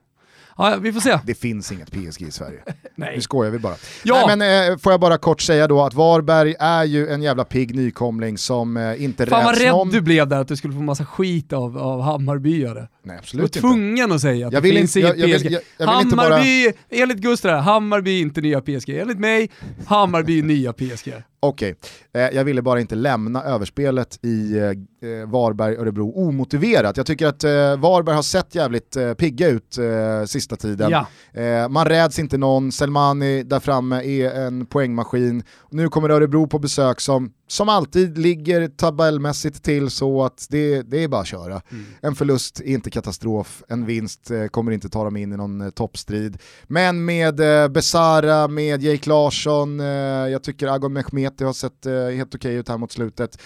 Ja, 0.61 0.77
vi 0.81 0.93
får 0.93 1.01
se. 1.01 1.19
Det 1.25 1.35
finns 1.35 1.73
inget 1.73 1.91
PSG 1.91 2.23
i 2.23 2.31
Sverige. 2.31 2.59
Nej. 2.95 3.13
Nu 3.15 3.21
skojar 3.21 3.51
vi 3.51 3.59
bara. 3.59 3.75
Ja. 4.03 4.25
Nej, 4.27 4.37
men, 4.37 4.73
eh, 4.73 4.79
får 4.79 4.93
jag 4.93 5.01
bara 5.01 5.19
kort 5.19 5.41
säga 5.41 5.67
då 5.67 5.83
att 5.85 5.95
Varberg 5.95 6.55
är 6.61 6.85
ju 6.85 7.09
en 7.09 7.23
jävla 7.23 7.45
pigg 7.45 7.75
nykomling 7.75 8.39
som 8.39 8.77
eh, 8.77 9.03
inte 9.05 9.27
Fan 9.27 9.45
vad 9.45 9.53
räds 9.55 9.63
rädd 9.65 9.73
någon... 9.73 9.89
du 9.91 10.01
blev 10.01 10.29
där 10.29 10.41
att 10.41 10.49
du 10.49 10.57
skulle 10.57 10.75
få 10.75 10.81
massa 10.81 11.05
skit 11.05 11.53
av, 11.53 11.79
av 11.79 12.01
Hammarbyare. 12.03 12.75
Nej 12.81 12.89
Du 13.03 13.09
var 13.11 13.17
absolut 13.19 13.45
inte. 13.45 13.61
tvungen 13.61 14.13
att 14.13 14.21
säga 14.21 14.47
att 14.47 14.53
Jag 14.53 14.63
det 14.63 14.69
finns 14.71 14.97
inte- 14.97 15.09
inget 15.09 15.29
jag- 15.31 15.41
PSG. 15.41 15.51
jag- 15.53 15.63
jag 15.77 15.93
vill 15.97 16.05
inte 16.05 16.17
bara- 16.17 16.25
Hammarby, 16.29 16.73
enligt 16.91 17.19
Gustav 17.19 17.61
Hammarby 17.61 18.17
är 18.19 18.23
inte 18.23 18.41
nya 18.41 18.61
PSG. 18.61 18.91
Enligt 18.99 19.19
mig, 19.19 19.51
Hammarby 19.87 20.43
nya 20.43 20.73
PSG. 20.73 21.13
Okej, 21.41 21.75
eh, 22.13 22.21
jag 22.21 22.45
ville 22.45 22.63
bara 22.63 22.81
inte 22.81 22.95
lämna 22.95 23.43
överspelet 23.43 24.19
i 24.23 24.59
eh, 24.59 24.65
eh, 24.65 25.27
Varberg-Örebro 25.27 26.13
omotiverat. 26.15 26.97
Jag 26.97 27.07
tycker 27.07 27.27
att 27.27 27.45
eh, 27.45 27.51
Varberg 27.77 28.15
har 28.15 28.23
sett 28.23 28.55
jävligt 28.55 28.97
eh, 28.97 29.15
pigga 29.15 29.49
ut 29.49 29.79
eh, 29.79 30.25
sista 30.27 30.57
tiden. 30.57 30.91
Ja. 30.91 31.07
Eh, 31.43 31.69
man 31.69 31.87
räds 31.87 32.19
inte 32.19 32.39
någon, 32.39 32.73
Selmani 32.73 33.43
där 33.43 33.61
framme 33.61 34.03
är 34.03 34.31
en 34.31 34.67
poängmaskin. 34.67 35.43
Nu 35.71 35.89
kommer 35.89 36.09
Örebro 36.09 36.47
på 36.47 36.59
besök 36.59 37.01
som, 37.01 37.33
som 37.49 37.69
alltid 37.69 38.19
ligger 38.19 38.69
tabellmässigt 38.69 39.63
till 39.63 39.91
så 39.91 40.25
att 40.25 40.47
det, 40.51 40.83
det 40.83 41.05
är 41.05 41.09
bara 41.09 41.21
att 41.21 41.27
köra. 41.27 41.63
En 42.01 42.15
förlust 42.15 42.61
är 42.61 42.65
inte 42.65 42.91
katastrof, 42.91 43.63
en 43.69 43.87
vinst 43.87 44.31
kommer 44.51 44.73
inte 44.73 44.89
ta 44.89 45.05
dem 45.05 45.17
in 45.17 45.33
i 45.33 45.37
någon 45.37 45.61
eh, 45.61 45.71
toppstrid. 45.71 46.39
Men 46.67 47.05
med 47.05 47.41
eh, 47.41 47.69
Besara, 47.69 48.49
med 48.49 48.83
Jake 48.83 49.09
Larsson, 49.09 49.79
jag 50.31 50.43
tycker 50.43 50.67
Agon 50.69 50.93
Mehmeti 51.29 51.45
har 51.45 51.53
sett 51.53 51.87
eh, 51.87 52.17
helt 52.17 52.35
okej 52.35 52.55
ut 52.55 52.69
här 52.69 52.79
mot 52.79 52.93
slutet. 52.93 53.39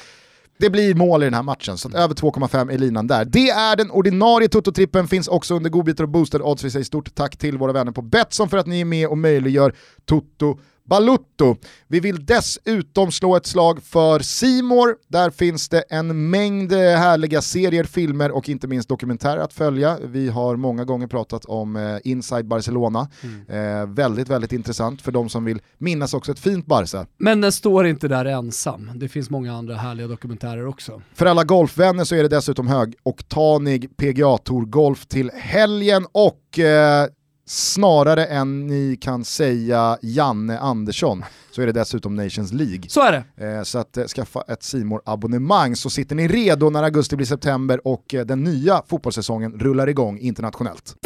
Det 0.59 0.71
blir 0.71 0.95
mål 0.95 1.23
i 1.23 1.27
den 1.27 1.35
här 1.35 1.43
matchen, 1.43 1.79
så 1.79 1.89
att 1.89 1.95
över 1.95 2.15
2,5 2.15 2.73
är 2.73 2.79
linan 2.79 3.07
där. 3.07 3.25
Det 3.25 3.51
är 3.51 3.77
den 3.77 3.91
ordinarie 3.91 4.49
Toto-trippen, 4.49 5.07
finns 5.07 5.29
också 5.29 5.55
under 5.55 5.71
godbitar 5.71 6.05
och 6.05 6.11
boosted 6.11 6.43
odds. 6.43 6.65
Vi 6.65 6.71
säger 6.71 6.85
stort 6.85 7.15
tack 7.15 7.37
till 7.37 7.59
våra 7.59 7.73
vänner 7.73 7.93
på 7.93 8.03
Betsson 8.03 8.49
för 8.49 8.57
att 8.57 8.67
ni 8.67 8.81
är 8.81 8.85
med 8.85 9.09
och 9.09 9.19
möjliggör 9.19 9.75
Toto 10.05 10.59
Balutto. 10.85 11.57
Vi 11.89 12.01
vill 12.01 12.27
dessutom 12.27 13.13
slå 13.13 13.37
ett 13.37 13.47
slag 13.47 13.83
för 13.83 14.21
Simor. 14.21 14.97
Där 15.09 15.31
finns 15.31 15.69
det 15.69 15.81
en 15.81 16.31
mängd 16.31 16.73
eh, 16.73 16.79
härliga 16.79 17.43
serier, 17.43 17.85
filmer 17.85 18.31
och 18.31 18.49
inte 18.49 18.67
minst 18.67 18.89
dokumentärer 18.89 19.41
att 19.41 19.53
följa. 19.53 19.99
Vi 20.05 20.29
har 20.29 20.57
många 20.57 20.85
gånger 20.85 21.07
pratat 21.07 21.45
om 21.45 21.77
eh, 21.77 21.99
Inside 22.05 22.47
Barcelona. 22.47 23.09
Eh, 23.49 23.87
väldigt, 23.87 24.29
väldigt 24.29 24.53
intressant 24.53 25.03
för 25.03 25.13
de 25.13 25.29
som 25.29 25.45
vill 25.45 25.61
minnas 25.79 26.15
också 26.15 26.33
ett 26.33 26.39
fint 26.39 26.67
Barca. 26.67 27.07
Men 27.19 27.41
den 27.41 27.53
står 27.53 27.87
inte 27.87 28.09
där 28.09 28.25
ensam. 28.25 28.91
Det 28.95 29.09
finns 29.09 29.31
många 29.31 29.53
andra 29.53 29.77
härliga 29.77 30.09
dokumentärer 30.09 30.67
också. 30.67 31.03
För 31.15 31.27
alla 31.27 31.45
golfvänner 31.45 32.05
så 32.05 32.15
är 32.15 32.23
det 32.23 32.29
dessutom 32.29 32.67
högoktanig 32.67 33.97
PGA 33.97 34.39
Tour 34.39 34.67
Golf 34.67 35.07
till 35.07 35.31
helgen 35.35 36.07
och 36.13 36.59
eh, 36.59 37.07
snarare 37.53 38.27
än 38.27 38.67
ni 38.67 38.97
kan 39.01 39.25
säga 39.25 39.99
Janne 40.03 40.59
Andersson 40.59 41.25
så 41.51 41.63
är 41.63 41.67
det 41.67 41.73
dessutom 41.73 42.15
Nations 42.15 42.53
League. 42.53 42.83
Så 42.89 43.01
är 43.01 43.13
det. 43.13 43.47
Eh, 43.47 43.63
så 43.63 43.79
att 43.79 43.97
eh, 43.97 44.05
skaffa 44.05 44.45
ett 44.49 44.63
simor 44.63 45.03
abonnemang 45.05 45.77
så 45.77 45.91
sitter 45.91 46.17
ni 46.17 46.29
redo 46.29 46.71
när 46.71 46.83
augusti 46.83 47.17
blir 47.17 47.27
september 47.27 47.87
och 47.87 48.15
eh, 48.15 48.25
den 48.25 48.45
nya 48.45 48.83
fotbollssäsongen 48.87 49.53
rullar 49.53 49.89
igång 49.89 50.19
internationellt. 50.19 50.97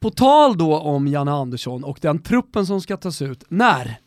På 0.00 0.10
tal 0.10 0.58
då 0.58 0.78
om 0.78 1.08
Janne 1.08 1.32
Andersson 1.32 1.84
och 1.84 1.98
den 2.02 2.22
truppen 2.22 2.66
som 2.66 2.80
ska 2.80 2.96
tas 2.96 3.22
ut. 3.22 3.44
När? 3.48 4.05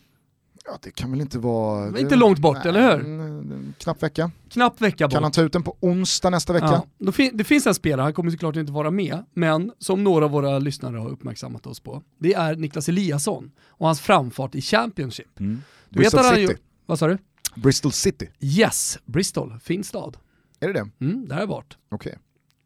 Ja, 0.72 0.78
det 0.82 0.90
kan 0.90 1.10
väl 1.10 1.20
inte 1.20 1.38
vara... 1.38 1.90
Men 1.90 2.00
inte 2.00 2.16
långt 2.16 2.38
bort, 2.38 2.66
eller 2.66 2.96
hur? 2.96 3.72
Knapp 3.78 4.02
vecka. 4.02 4.30
Knapp 4.50 4.80
vecka 4.80 5.06
bort. 5.08 5.12
Kan 5.12 5.22
han 5.22 5.32
ta 5.32 5.42
ut 5.42 5.52
den 5.52 5.62
på 5.62 5.76
onsdag 5.80 6.30
nästa 6.30 6.52
vecka? 6.52 6.82
Ja, 6.98 7.12
det 7.32 7.44
finns 7.44 7.66
en 7.66 7.74
spelare, 7.74 8.04
han 8.04 8.14
kommer 8.14 8.30
såklart 8.30 8.56
inte 8.56 8.72
vara 8.72 8.90
med, 8.90 9.24
men 9.34 9.72
som 9.78 10.04
några 10.04 10.24
av 10.24 10.30
våra 10.30 10.58
lyssnare 10.58 10.96
har 10.96 11.08
uppmärksammat 11.08 11.66
oss 11.66 11.80
på, 11.80 12.02
det 12.18 12.34
är 12.34 12.56
Niklas 12.56 12.88
Eliasson 12.88 13.50
och 13.68 13.86
hans 13.86 14.00
framfart 14.00 14.54
i 14.54 14.60
Championship. 14.60 15.40
Mm. 15.40 15.62
Bristol 15.88 16.24
City. 16.24 16.40
ju- 16.40 16.56
Vad 16.86 16.98
sa 16.98 17.06
du? 17.08 17.18
Bristol 17.56 17.92
City, 17.92 18.28
Yes, 18.40 18.98
Bristol, 19.04 19.58
fin 19.62 19.84
stad. 19.84 20.16
är 20.60 20.66
det 20.66 20.72
det? 20.72 20.88
Mm, 21.04 21.28
där 21.28 21.34
har 21.34 21.42
jag 21.42 21.48
varit. 21.48 21.76
Okej. 21.90 22.18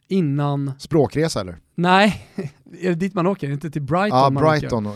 Innan, 0.09 0.73
Språkresa 0.79 1.41
eller? 1.41 1.57
nej, 1.75 2.29
är 2.81 2.89
det 2.89 2.95
dit 2.95 3.15
man 3.15 3.27
åker? 3.27 3.51
Inte 3.51 3.71
till 3.71 3.83
Brighton 3.83 4.35
Ja? 4.35 4.41
Brighton 4.41 4.87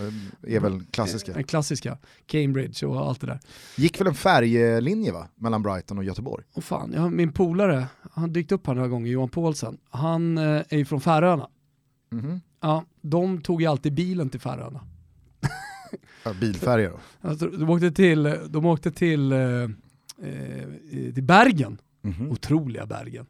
är 0.47 0.61
väl 0.61 0.83
klassiska. 0.91 1.33
Den 1.33 1.45
klassiska, 1.45 1.99
Cambridge 2.27 2.87
och 2.87 3.01
allt 3.09 3.21
det 3.21 3.27
där. 3.27 3.41
Gick 3.77 4.01
väl 4.01 4.07
en 4.07 4.15
färjelinje 4.15 5.13
va? 5.13 5.29
Mellan 5.35 5.63
Brighton 5.63 5.99
och 5.99 6.05
Göteborg? 6.05 6.45
Och 6.55 6.65
fan, 6.65 6.93
jag 6.95 7.13
min 7.13 7.33
polare, 7.33 7.87
han 8.13 8.33
dykt 8.33 8.53
upp 8.53 8.67
här 8.67 8.75
några 8.75 8.89
gånger, 8.89 9.11
Johan 9.13 9.29
Paulsen. 9.29 9.79
Han 9.91 10.39
eh, 10.39 10.45
är 10.69 10.77
ju 10.77 10.85
från 10.85 11.01
Färöarna. 11.01 11.49
Mhm. 12.11 12.41
Ja, 12.61 12.85
de 13.03 13.41
tog 13.41 13.61
ju 13.63 13.67
alltid 13.67 13.95
bilen 13.95 14.31
till 14.31 14.41
Färöarna. 14.41 14.81
Ja, 16.25 16.33
bilfärjor 16.41 16.91
då. 16.91 17.29
Alltså, 17.29 17.47
de 17.47 17.71
åkte 17.71 17.91
till, 17.91 18.35
de 18.49 18.67
åkte 18.67 18.91
till, 18.91 19.33
eh, 19.33 19.39
eh, 19.39 19.69
till 21.15 21.23
Bergen, 21.23 21.79
Mhm. 22.03 22.31
otroliga 22.31 22.87
Bergen. 22.87 23.27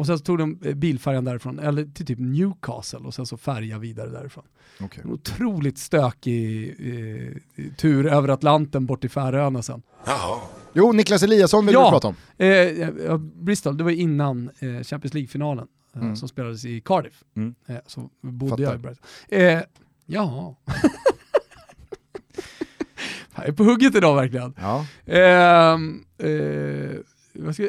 Och 0.00 0.06
sen 0.06 0.18
så 0.18 0.24
tog 0.24 0.38
de 0.38 0.58
eh, 0.64 0.74
bilfärjan 0.74 1.24
därifrån, 1.24 1.58
eller 1.58 1.84
till 1.84 2.06
typ 2.06 2.18
Newcastle 2.18 2.98
och 2.98 3.14
sen 3.14 3.26
så 3.26 3.36
färja 3.36 3.78
vidare 3.78 4.10
därifrån. 4.10 4.44
Okej. 4.80 5.00
En 5.04 5.10
otroligt 5.10 5.78
stökig 5.78 6.68
eh, 6.68 7.32
tur 7.76 8.06
över 8.06 8.28
Atlanten 8.28 8.86
bort 8.86 9.00
till 9.00 9.10
Färöarna 9.10 9.62
sen. 9.62 9.82
Jo, 10.72 10.92
Niklas 10.92 11.22
Eliasson 11.22 11.66
vill 11.66 11.74
Ja. 11.74 11.84
du 11.84 11.90
prata 11.90 12.08
om. 12.08 12.14
Eh, 12.46 13.18
Bristol, 13.18 13.76
det 13.76 13.84
var 13.84 13.90
innan 13.90 14.50
eh, 14.58 14.82
Champions 14.82 15.14
League-finalen 15.14 15.66
eh, 15.94 16.02
Mm. 16.02 16.16
som 16.16 16.28
spelades 16.28 16.64
i 16.64 16.80
Cardiff. 16.80 17.24
Mm. 17.36 17.54
Eh, 17.66 17.76
så 17.86 18.10
bodde 18.20 18.50
Fattar. 18.50 18.62
jag 18.64 18.74
i 18.74 18.78
Brighton. 18.78 19.04
Eh, 19.28 19.60
ja. 20.06 20.56
jag 23.36 23.48
är 23.48 23.52
på 23.52 23.64
hugget 23.64 23.94
idag 23.94 24.14
verkligen. 24.16 24.54
Ja. 24.60 24.86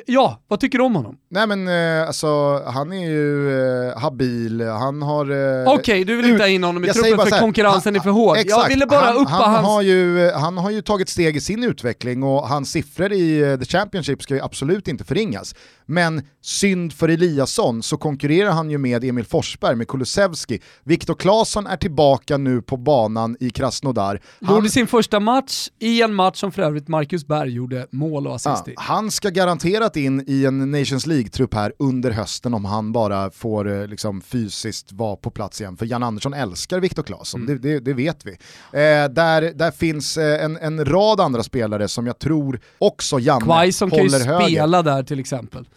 Ja, 0.05 0.39
vad 0.47 0.59
tycker 0.59 0.77
du 0.77 0.83
om 0.83 0.95
honom? 0.95 1.17
Nej 1.29 1.47
men 1.47 1.67
eh, 1.67 2.07
alltså, 2.07 2.61
han 2.65 2.93
är 2.93 3.09
ju 3.09 3.59
eh, 3.89 3.97
habil, 3.99 4.61
han 4.67 5.01
har... 5.01 5.31
Eh, 5.65 5.73
Okej, 5.73 6.03
du 6.03 6.15
vill 6.15 6.29
inte 6.29 6.43
ha 6.43 6.47
in 6.47 6.63
honom 6.63 6.83
i 6.83 6.87
jag 6.87 6.95
truppen 6.95 7.25
för 7.25 7.31
här, 7.31 7.39
konkurrensen 7.39 7.93
han- 7.93 7.99
är 7.99 8.03
för 8.03 8.09
hård. 8.09 8.37
jag 8.37 8.45
Exakt. 8.45 8.71
ville 8.71 8.85
bara 8.85 8.99
han, 9.05 9.15
uppa 9.17 9.29
han 9.29 9.53
hans... 9.53 9.67
Har 9.67 9.81
ju, 9.81 10.27
eh, 10.27 10.39
han 10.39 10.57
har 10.57 10.71
ju 10.71 10.81
tagit 10.81 11.09
steg 11.09 11.35
i 11.37 11.41
sin 11.41 11.63
utveckling 11.63 12.23
och 12.23 12.47
hans 12.47 12.71
siffror 12.71 13.11
i 13.11 13.41
eh, 13.41 13.57
The 13.59 13.65
Championship 13.65 14.23
ska 14.23 14.33
ju 14.33 14.41
absolut 14.41 14.87
inte 14.87 15.03
förringas. 15.03 15.55
Men 15.91 16.21
synd 16.41 16.93
för 16.93 17.09
Eliasson 17.09 17.83
så 17.83 17.97
konkurrerar 17.97 18.51
han 18.51 18.69
ju 18.69 18.77
med 18.77 19.03
Emil 19.03 19.25
Forsberg, 19.25 19.75
med 19.75 19.87
Kulusevski. 19.87 20.59
Viktor 20.83 21.13
Claesson 21.15 21.67
är 21.67 21.77
tillbaka 21.77 22.37
nu 22.37 22.61
på 22.61 22.77
banan 22.77 23.37
i 23.39 23.49
Krasnodar. 23.49 24.21
Han, 24.41 24.55
Gjorde 24.55 24.69
sin 24.69 24.87
första 24.87 25.19
match 25.19 25.67
i 25.79 26.01
en 26.01 26.13
match 26.13 26.37
som 26.39 26.51
för 26.51 26.61
övrigt 26.61 26.87
Marcus 26.87 27.27
Berg 27.27 27.49
gjorde 27.51 27.87
mål 27.91 28.27
och 28.27 28.35
assist 28.35 28.67
i. 28.67 28.73
Ja, 28.75 28.81
han 28.81 29.11
ska 29.11 29.29
garanterat 29.29 29.97
in 29.97 30.23
i 30.27 30.45
en 30.45 30.71
Nations 30.71 31.07
League-trupp 31.07 31.53
här 31.53 31.73
under 31.79 32.11
hösten 32.11 32.53
om 32.53 32.65
han 32.65 32.91
bara 32.91 33.31
får 33.31 33.81
eh, 33.81 33.87
liksom, 33.87 34.21
fysiskt 34.21 34.91
vara 34.91 35.15
på 35.15 35.29
plats 35.31 35.61
igen. 35.61 35.77
För 35.77 35.85
Jan 35.85 36.03
Andersson 36.03 36.33
älskar 36.33 36.79
Viktor 36.79 37.03
Claesson, 37.03 37.41
Mm. 37.41 37.61
det, 37.61 37.69
det, 37.73 37.79
det 37.79 37.93
vet 37.93 38.25
vi. 38.25 38.31
Eh, 38.31 39.09
där, 39.09 39.53
där 39.55 39.71
finns 39.71 40.17
eh, 40.17 40.45
en, 40.45 40.57
en 40.57 40.85
rad 40.85 41.19
andra 41.21 41.43
spelare 41.43 41.87
som 41.87 42.07
jag 42.07 42.19
tror 42.19 42.59
också 42.77 43.19
Janne 43.19 43.45
Quaison 43.45 43.89
kan 43.89 43.99
ju 43.99 44.05
håller 44.11 44.25
höger. 44.25 44.45
spela 44.47 44.81
där 44.81 45.03
till 45.03 45.19
exempel. 45.19 45.67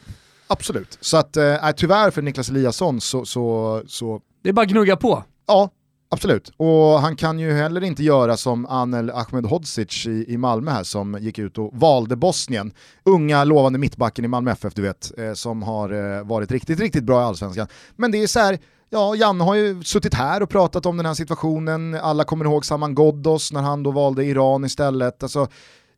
Absolut. 0.59 0.99
Så 1.01 1.17
att, 1.17 1.37
eh, 1.37 1.71
tyvärr 1.77 2.11
för 2.11 2.23
Niklas 2.23 2.49
Eliasson 2.49 3.01
så, 3.01 3.25
så, 3.25 3.83
så 3.87 4.21
Det 4.43 4.49
är 4.49 4.53
bara 4.53 4.63
att 4.63 4.69
gnugga 4.69 4.97
på. 4.97 5.25
Ja, 5.47 5.71
absolut. 6.11 6.53
Och 6.57 7.01
han 7.01 7.17
kan 7.17 7.39
ju 7.39 7.53
heller 7.53 7.85
inte 7.85 8.03
göra 8.03 8.37
som 8.37 8.67
Anel 8.67 9.11
Ahmedhodzic 9.11 10.07
i, 10.07 10.25
i 10.29 10.37
Malmö 10.37 10.71
här 10.71 10.83
som 10.83 11.19
gick 11.21 11.39
ut 11.39 11.59
och 11.59 11.71
valde 11.75 12.17
Bosnien. 12.17 12.73
Unga 13.05 13.45
lovande 13.45 13.79
mittbacken 13.79 14.25
i 14.25 14.29
Malmö 14.29 14.51
FF 14.51 14.75
du 14.75 14.83
vet, 14.83 15.19
eh, 15.19 15.33
som 15.33 15.63
har 15.63 16.19
eh, 16.19 16.25
varit 16.25 16.51
riktigt, 16.51 16.81
riktigt 16.81 17.05
bra 17.05 17.21
i 17.21 17.25
Allsvenskan. 17.25 17.67
Men 17.97 18.11
det 18.11 18.23
är 18.23 18.27
så 18.27 18.41
här, 18.41 18.59
ja 18.91 19.15
Janne 19.17 19.45
har 19.45 19.55
ju 19.55 19.83
suttit 19.83 20.15
här 20.15 20.43
och 20.43 20.51
pratat 20.51 20.87
om 20.87 20.97
den 20.97 21.07
här 21.07 21.15
situationen, 21.15 21.95
alla 21.95 22.25
kommer 22.25 22.45
ihåg 22.45 22.65
Saman 22.65 22.95
Ghoddos 22.95 23.53
när 23.53 23.63
han 23.63 23.83
då 23.83 23.91
valde 23.91 24.25
Iran 24.25 24.65
istället. 24.65 25.23
Alltså, 25.23 25.49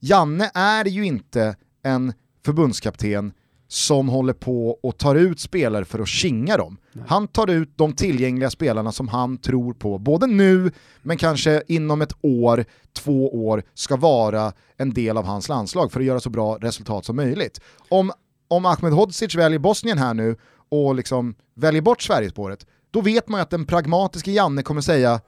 Janne 0.01 0.51
är 0.55 0.85
ju 0.85 1.07
inte 1.07 1.57
en 1.83 2.13
förbundskapten 2.45 3.33
som 3.69 4.09
håller 4.09 4.33
på 4.33 4.71
och 4.71 4.99
tar 4.99 5.15
ut 5.15 5.41
spelare 5.41 5.85
för 5.85 5.99
att 5.99 6.09
kinga 6.09 6.57
dem. 6.57 6.77
Han 7.07 7.29
tar 7.29 7.51
ut 7.51 7.73
de 7.77 7.93
tillgängliga 7.93 8.51
spelarna 8.51 8.93
som 8.93 9.09
han 9.09 9.39
tror 9.39 9.75
på, 9.75 9.99
både 9.99 10.27
nu 10.27 10.73
men 11.03 11.17
kanske 11.17 11.63
inom 11.69 12.03
ett 12.03 12.13
år, 12.21 12.65
två 12.93 13.47
år, 13.47 13.63
ska 13.75 13.97
vara 13.97 14.53
en 14.77 14.93
del 14.93 15.17
av 15.17 15.25
hans 15.25 15.49
landslag 15.49 15.93
för 15.93 16.01
att 16.01 16.07
göra 16.07 16.21
så 16.21 16.31
bra 16.31 16.59
resultat 16.61 17.05
som 17.05 17.17
möjligt. 17.17 17.61
Om, 17.89 18.13
om 18.49 18.67
Ahmedhodzic 18.67 19.35
väljer 19.35 19.59
Bosnien 19.59 19.99
här 19.99 20.15
nu 20.15 20.37
och 20.69 20.95
liksom 20.95 21.35
väljer 21.55 21.83
bort 21.83 22.03
Sverigespåret, 22.03 22.67
då 22.91 23.01
vet 23.01 23.29
man 23.29 23.39
ju 23.39 23.43
att 23.43 23.51
den 23.51 23.67
pragmatiska 23.67 24.31
Janne 24.31 24.63
kommer 24.63 24.81
säga 24.81 25.21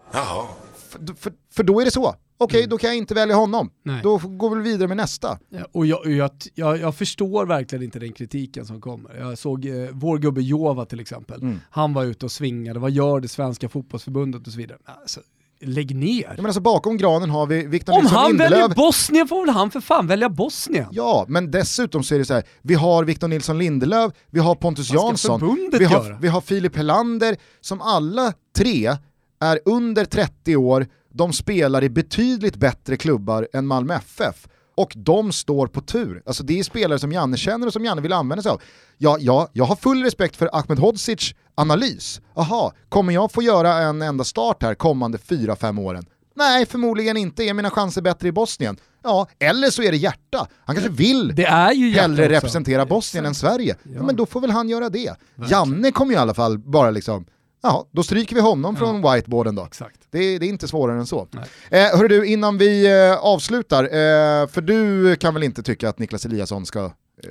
för, 0.89 1.14
för, 1.14 1.32
för 1.53 1.62
då 1.62 1.80
är 1.80 1.84
det 1.84 1.91
så. 1.91 2.14
Okej, 2.39 2.61
mm. 2.61 2.70
då 2.70 2.78
kan 2.78 2.89
jag 2.89 2.97
inte 2.97 3.14
välja 3.14 3.36
honom. 3.36 3.70
Nej. 3.82 4.01
Då 4.03 4.18
går 4.18 4.57
vi 4.57 4.62
vidare 4.62 4.89
med 4.89 4.97
nästa. 4.97 5.39
Ja, 5.49 5.66
och 5.72 5.86
jag, 5.86 6.07
jag, 6.07 6.30
jag, 6.55 6.78
jag, 6.78 6.95
förstår 6.95 7.47
verkligen 7.47 7.84
inte 7.84 7.99
den 7.99 8.12
kritiken 8.12 8.66
som 8.66 8.80
kommer. 8.80 9.14
Jag 9.14 9.39
såg 9.39 9.66
eh, 9.66 9.89
vår 9.93 10.18
gubbe 10.18 10.43
Jova 10.43 10.84
till 10.84 11.01
exempel. 11.01 11.43
Mm. 11.43 11.61
Han 11.70 11.95
var 11.95 12.05
ute 12.05 12.24
och 12.24 12.32
svingade, 12.32 12.78
vad 12.78 12.91
gör 12.91 13.20
det 13.20 13.28
svenska 13.28 13.68
fotbollsförbundet 13.68 14.47
och 14.47 14.53
så 14.53 14.59
vidare. 14.59 14.78
Alltså, 14.84 15.20
lägg 15.61 15.97
ner. 15.97 16.34
men 16.36 16.47
alltså 16.47 16.61
bakom 16.61 16.97
granen 16.97 17.30
har 17.30 17.47
vi 17.47 17.66
Victor 17.66 17.93
Om 17.93 17.99
Nilsson 17.99 18.18
han 18.18 18.28
Lindelöf. 18.28 18.53
väljer 18.53 18.68
Bosnien 18.68 19.28
får 19.28 19.47
väl 19.47 19.55
han 19.55 19.70
för 19.70 19.80
fan 19.80 20.07
välja 20.07 20.28
Bosnien. 20.28 20.86
Ja, 20.91 21.24
men 21.28 21.51
dessutom 21.51 22.03
så 22.03 22.14
är 22.14 22.18
det 22.18 22.24
så 22.24 22.34
här, 22.34 22.45
vi 22.62 22.74
har 22.74 23.05
Victor 23.05 23.28
Nilsson 23.28 23.59
Lindelöf, 23.59 24.12
vi 24.30 24.41
har 24.41 24.55
Pontus 24.55 24.91
Jansson, 24.91 25.70
vi 25.72 25.84
har, 25.84 26.18
vi 26.20 26.28
har 26.28 26.41
Filip 26.41 26.76
Helander, 26.76 27.36
som 27.61 27.80
alla 27.80 28.32
tre 28.57 28.97
är 29.41 29.61
under 29.64 30.05
30 30.05 30.57
år, 30.57 30.86
de 31.12 31.32
spelar 31.32 31.84
i 31.84 31.88
betydligt 31.88 32.56
bättre 32.56 32.96
klubbar 32.96 33.48
än 33.52 33.66
Malmö 33.66 33.94
FF 33.94 34.48
och 34.76 34.92
de 34.96 35.32
står 35.32 35.66
på 35.66 35.80
tur. 35.80 36.22
Alltså 36.26 36.42
det 36.42 36.59
är 36.59 36.62
spelare 36.62 36.98
som 36.98 37.12
Janne 37.12 37.36
känner 37.36 37.66
och 37.66 37.72
som 37.72 37.84
Janne 37.84 38.00
vill 38.00 38.12
använda 38.12 38.42
sig 38.42 38.52
av. 38.52 38.62
Ja, 38.98 39.16
ja, 39.20 39.48
jag 39.52 39.64
har 39.64 39.76
full 39.76 40.02
respekt 40.02 40.36
för 40.36 40.50
Ahmed 40.52 40.78
Hodzic 40.78 41.34
analys. 41.54 42.20
Aha, 42.34 42.72
kommer 42.88 43.12
jag 43.12 43.32
få 43.32 43.42
göra 43.42 43.72
en 43.74 44.02
enda 44.02 44.24
start 44.24 44.62
här 44.62 44.74
kommande 44.74 45.18
4-5 45.18 45.80
åren? 45.80 46.06
Nej, 46.34 46.66
förmodligen 46.66 47.16
inte. 47.16 47.44
Är 47.44 47.54
mina 47.54 47.70
chanser 47.70 48.02
bättre 48.02 48.28
i 48.28 48.32
Bosnien? 48.32 48.76
Ja, 49.02 49.28
eller 49.38 49.70
så 49.70 49.82
är 49.82 49.90
det 49.90 49.96
hjärta. 49.96 50.48
Han 50.64 50.76
kanske 50.76 50.92
vill 50.92 51.34
det 51.34 51.44
är 51.44 51.72
ju 51.72 51.90
hellre 51.90 52.28
representera 52.28 52.86
Bosnien 52.86 53.26
än 53.26 53.34
Sverige. 53.34 53.76
Ja. 53.82 54.02
Men 54.02 54.16
då 54.16 54.26
får 54.26 54.40
väl 54.40 54.50
han 54.50 54.68
göra 54.68 54.88
det. 54.88 55.14
Verkligen. 55.34 55.50
Janne 55.50 55.92
kommer 55.92 56.12
ju 56.12 56.16
i 56.18 56.20
alla 56.20 56.34
fall 56.34 56.59
bara 56.59 56.90
liksom 56.90 57.26
Ja, 57.62 57.88
då 57.90 58.02
stryker 58.02 58.34
vi 58.34 58.40
honom 58.40 58.76
ja. 58.78 58.86
från 58.86 59.12
whiteboarden 59.12 59.54
då. 59.54 59.64
Exakt. 59.64 60.00
Det, 60.11 60.38
det, 60.38 60.46
är 60.46 60.48
inte 60.48 60.68
svårare 60.68 60.98
än 60.98 61.06
så. 61.06 61.28
Eh, 61.70 61.80
hörru 61.80 62.09
du, 62.09 62.26
innan 62.26 62.59
vi 62.59 62.86
eh, 62.86 63.16
avslutar, 63.16 63.84
eh, 63.84 64.46
för 64.46 64.61
du 64.61 65.16
kan 65.16 65.34
väl 65.34 65.42
inte 65.42 65.62
tycka 65.62 65.88
att 65.88 65.98
Niklas 65.98 66.26
Eliasson 66.26 66.66
ska 66.66 66.84
eh, 66.84 66.90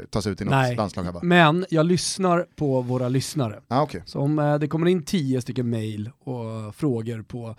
tas 0.09 0.27
ut 0.27 0.41
i 0.41 0.43
något 0.43 0.51
Nej, 0.51 0.75
landslag? 0.75 1.03
Här, 1.03 1.21
men 1.21 1.65
jag 1.69 1.85
lyssnar 1.85 2.45
på 2.55 2.81
våra 2.81 3.09
lyssnare. 3.09 3.59
Ah, 3.67 3.83
okay. 3.83 4.01
Så 4.05 4.19
om 4.19 4.39
eh, 4.39 4.59
det 4.59 4.67
kommer 4.67 4.87
in 4.87 5.03
tio 5.03 5.41
stycken 5.41 5.69
mail 5.69 6.11
och 6.19 6.75
frågor 6.75 7.21
på 7.21 7.55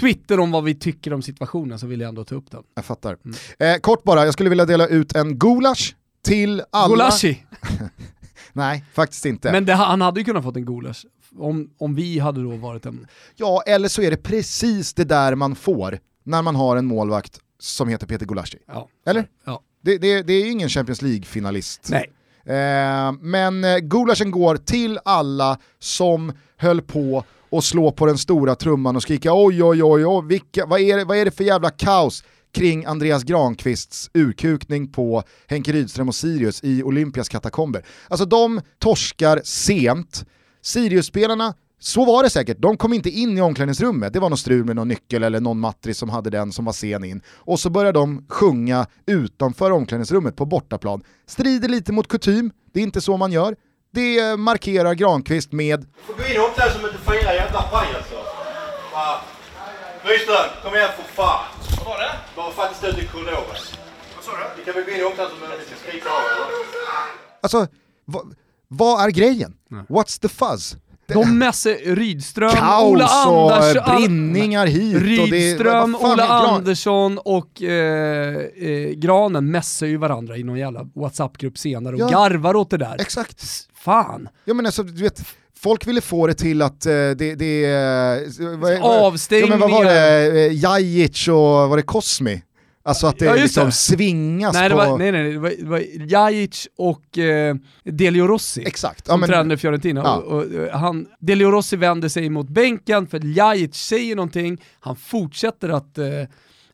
Twitter 0.00 0.40
om 0.40 0.50
vad 0.50 0.64
vi 0.64 0.74
tycker 0.74 1.12
om 1.12 1.22
situationen 1.22 1.78
så 1.78 1.86
vill 1.86 2.00
jag 2.00 2.08
ändå 2.08 2.24
ta 2.24 2.34
upp 2.34 2.50
den. 2.50 2.62
Jag 2.74 2.84
fattar. 2.84 3.16
Mm. 3.24 3.36
Eh, 3.58 3.80
kort 3.80 4.04
bara, 4.04 4.24
jag 4.24 4.32
skulle 4.32 4.50
vilja 4.50 4.66
dela 4.66 4.86
ut 4.86 5.16
en 5.16 5.38
gulasch 5.38 5.96
till 6.24 6.62
alla... 6.70 6.94
Gulashi! 6.94 7.46
Nej, 8.52 8.84
faktiskt 8.92 9.26
inte. 9.26 9.52
Men 9.52 9.64
det, 9.64 9.74
han 9.74 10.00
hade 10.00 10.20
ju 10.20 10.24
kunnat 10.24 10.44
fått 10.44 10.56
en 10.56 10.64
gulasch 10.64 11.06
om, 11.38 11.70
om 11.78 11.94
vi 11.94 12.18
hade 12.18 12.42
då 12.42 12.50
varit 12.50 12.86
en... 12.86 13.06
Ja, 13.36 13.62
eller 13.66 13.88
så 13.88 14.02
är 14.02 14.10
det 14.10 14.16
precis 14.16 14.94
det 14.94 15.04
där 15.04 15.34
man 15.34 15.54
får 15.54 15.98
när 16.24 16.42
man 16.42 16.56
har 16.56 16.76
en 16.76 16.86
målvakt 16.86 17.40
som 17.58 17.88
heter 17.88 18.06
Peter 18.06 18.26
Gulashi. 18.26 18.58
Ja. 18.66 18.88
Eller? 19.06 19.28
Ja. 19.44 19.62
Det, 19.80 19.98
det, 19.98 20.22
det 20.22 20.32
är 20.32 20.44
ju 20.44 20.50
ingen 20.50 20.68
Champions 20.68 21.02
League-finalist. 21.02 21.88
Nej. 21.90 22.12
Eh, 22.44 23.12
men 23.20 23.64
eh, 23.64 23.78
gulaschen 23.78 24.30
går 24.30 24.56
till 24.56 24.98
alla 25.04 25.58
som 25.78 26.32
höll 26.56 26.82
på 26.82 27.24
och 27.50 27.64
slå 27.64 27.92
på 27.92 28.06
den 28.06 28.18
stora 28.18 28.54
trumman 28.54 28.96
och 28.96 29.02
skrika 29.02 29.30
oj 29.34 29.64
oj 29.64 29.84
oj, 29.84 30.06
oj 30.06 30.24
vilka, 30.26 30.66
vad, 30.66 30.80
är 30.80 30.96
det, 30.96 31.04
vad 31.04 31.16
är 31.16 31.24
det 31.24 31.30
för 31.30 31.44
jävla 31.44 31.70
kaos 31.70 32.24
kring 32.52 32.84
Andreas 32.84 33.22
Granqvists 33.22 34.10
urkukning 34.14 34.92
på 34.92 35.22
Henke 35.46 35.72
Rydström 35.72 36.08
och 36.08 36.14
Sirius 36.14 36.60
i 36.64 36.82
Olympias 36.82 37.28
katakomber. 37.28 37.84
Alltså 38.08 38.26
de 38.26 38.60
torskar 38.78 39.40
sent, 39.44 40.24
Sirius-spelarna, 40.62 41.54
så 41.78 42.04
var 42.04 42.22
det 42.22 42.30
säkert, 42.30 42.56
de 42.60 42.76
kom 42.76 42.92
inte 42.92 43.10
in 43.10 43.38
i 43.38 43.40
omklädningsrummet, 43.40 44.12
det 44.12 44.20
var 44.20 44.28
någon 44.28 44.38
strul 44.38 44.64
med 44.64 44.76
någon 44.76 44.88
nyckel 44.88 45.22
eller 45.22 45.40
någon 45.40 45.60
matris 45.60 45.98
som 45.98 46.10
hade 46.10 46.30
den 46.30 46.52
som 46.52 46.64
var 46.64 46.72
sen 46.72 47.04
in. 47.04 47.22
Och 47.34 47.60
så 47.60 47.70
började 47.70 47.98
de 47.98 48.26
sjunga 48.28 48.86
utanför 49.06 49.70
omklädningsrummet 49.70 50.36
på 50.36 50.46
bortaplan. 50.46 51.02
Strider 51.26 51.68
lite 51.68 51.92
mot 51.92 52.08
kutym, 52.08 52.52
det 52.72 52.80
är 52.80 52.84
inte 52.84 53.00
så 53.00 53.16
man 53.16 53.32
gör. 53.32 53.56
Det 53.92 54.36
markerar 54.36 54.94
Granqvist 54.94 55.52
med... 55.52 55.80
Du 55.80 55.86
får 56.06 56.14
gå 56.14 56.28
in 56.28 56.36
i 56.36 56.38
omklädningsrummet 56.38 56.94
och 56.94 57.12
fira 57.12 57.34
jävla 57.34 57.62
pajaser. 57.62 58.22
Nyström, 60.06 60.50
kom 60.62 60.74
igen 60.74 60.88
för 60.96 61.02
fan. 61.02 61.44
Vad 61.78 61.86
var 61.86 61.98
det? 61.98 62.12
Bara 62.36 62.52
faktiskt 62.52 62.84
ut 62.84 62.98
i 63.04 63.06
korridoren. 63.06 63.62
Vad 64.14 64.24
sa 64.24 64.30
du? 64.30 64.44
Vi 64.58 64.64
kan 64.64 64.74
väl 64.74 64.84
gå 64.84 64.90
in 64.90 65.04
och 65.04 65.12
vi 65.60 65.66
ska 65.66 65.76
skrika 65.84 66.08
av 66.08 66.22
Alltså, 67.42 67.66
vad, 68.04 68.34
vad 68.72 69.04
är 69.04 69.10
grejen? 69.10 69.54
Nej. 69.68 69.84
What's 69.88 70.20
the 70.20 70.28
fuzz? 70.28 70.76
De 71.06 71.38
mässar 71.38 71.94
Rydström, 71.94 72.50
Kaos 72.50 72.92
Ola 72.92 73.06
Andersson, 73.06 73.94
och 73.94 73.96
brinningar 73.96 74.66
hit. 74.66 75.02
Rydström, 75.02 75.94
och 75.94 76.04
Ola 76.04 76.26
Andersson 76.28 77.18
och 77.18 77.62
eh, 77.62 78.36
eh, 78.36 78.90
Granen 78.90 79.50
mässar 79.50 79.86
ju 79.86 79.96
varandra 79.96 80.36
i 80.36 80.42
någon 80.42 80.58
jävla 80.58 80.86
WhatsApp-grupp 80.94 81.58
senare 81.58 81.94
och 81.94 82.00
ja. 82.00 82.08
garvar 82.08 82.56
åt 82.56 82.70
det 82.70 82.76
där. 82.76 82.96
Exakt. 83.00 83.44
Fan. 83.74 84.28
Ja 84.44 84.54
men 84.54 84.66
alltså, 84.66 84.82
du 84.82 85.02
vet, 85.02 85.24
folk 85.58 85.86
ville 85.86 86.00
få 86.00 86.26
det 86.26 86.34
till 86.34 86.62
att 86.62 86.86
eh, 86.86 86.92
det, 86.92 87.34
det 87.34 87.64
är... 87.64 88.82
Avstängningar. 88.82 89.54
Ja, 89.54 89.58
men 89.58 89.60
vad 89.60 89.70
var 89.70 89.84
det? 89.84 90.46
Eh, 90.46 90.52
Jajic 90.52 91.28
och 91.28 91.34
var 91.68 91.76
det 91.76 91.82
Cosmi? 91.82 92.42
Alltså 92.84 93.06
att 93.06 93.18
det 93.18 93.24
ja, 93.24 93.34
liksom 93.34 93.66
det. 93.66 93.72
svingas 93.72 94.54
nej, 94.54 94.70
på... 94.70 94.78
Det 94.78 94.86
var, 94.86 94.98
nej, 94.98 95.12
nej, 95.12 95.32
det 95.32 95.38
var, 95.38 95.52
det 95.58 95.64
var 95.64 95.82
Jajic 96.08 96.68
och 96.76 97.18
eh, 97.18 97.56
Delio 97.84 98.26
Rossi 98.26 98.62
Exakt. 98.66 99.06
som 99.06 99.12
ja, 99.12 99.16
men... 99.16 99.28
tränade 99.28 99.58
Fiorentina. 99.58 100.00
Ja. 100.04 100.16
Och, 100.16 100.32
och, 100.32 100.54
eh, 100.54 100.78
han, 100.78 101.06
Delio 101.18 101.50
Rossi 101.50 101.76
vänder 101.76 102.08
sig 102.08 102.30
mot 102.30 102.48
bänken 102.48 103.06
för 103.06 103.20
Jajic 103.36 103.74
säger 103.74 104.16
någonting, 104.16 104.62
han 104.80 104.96
fortsätter 104.96 105.68
att 105.68 105.98
eh, 105.98 106.06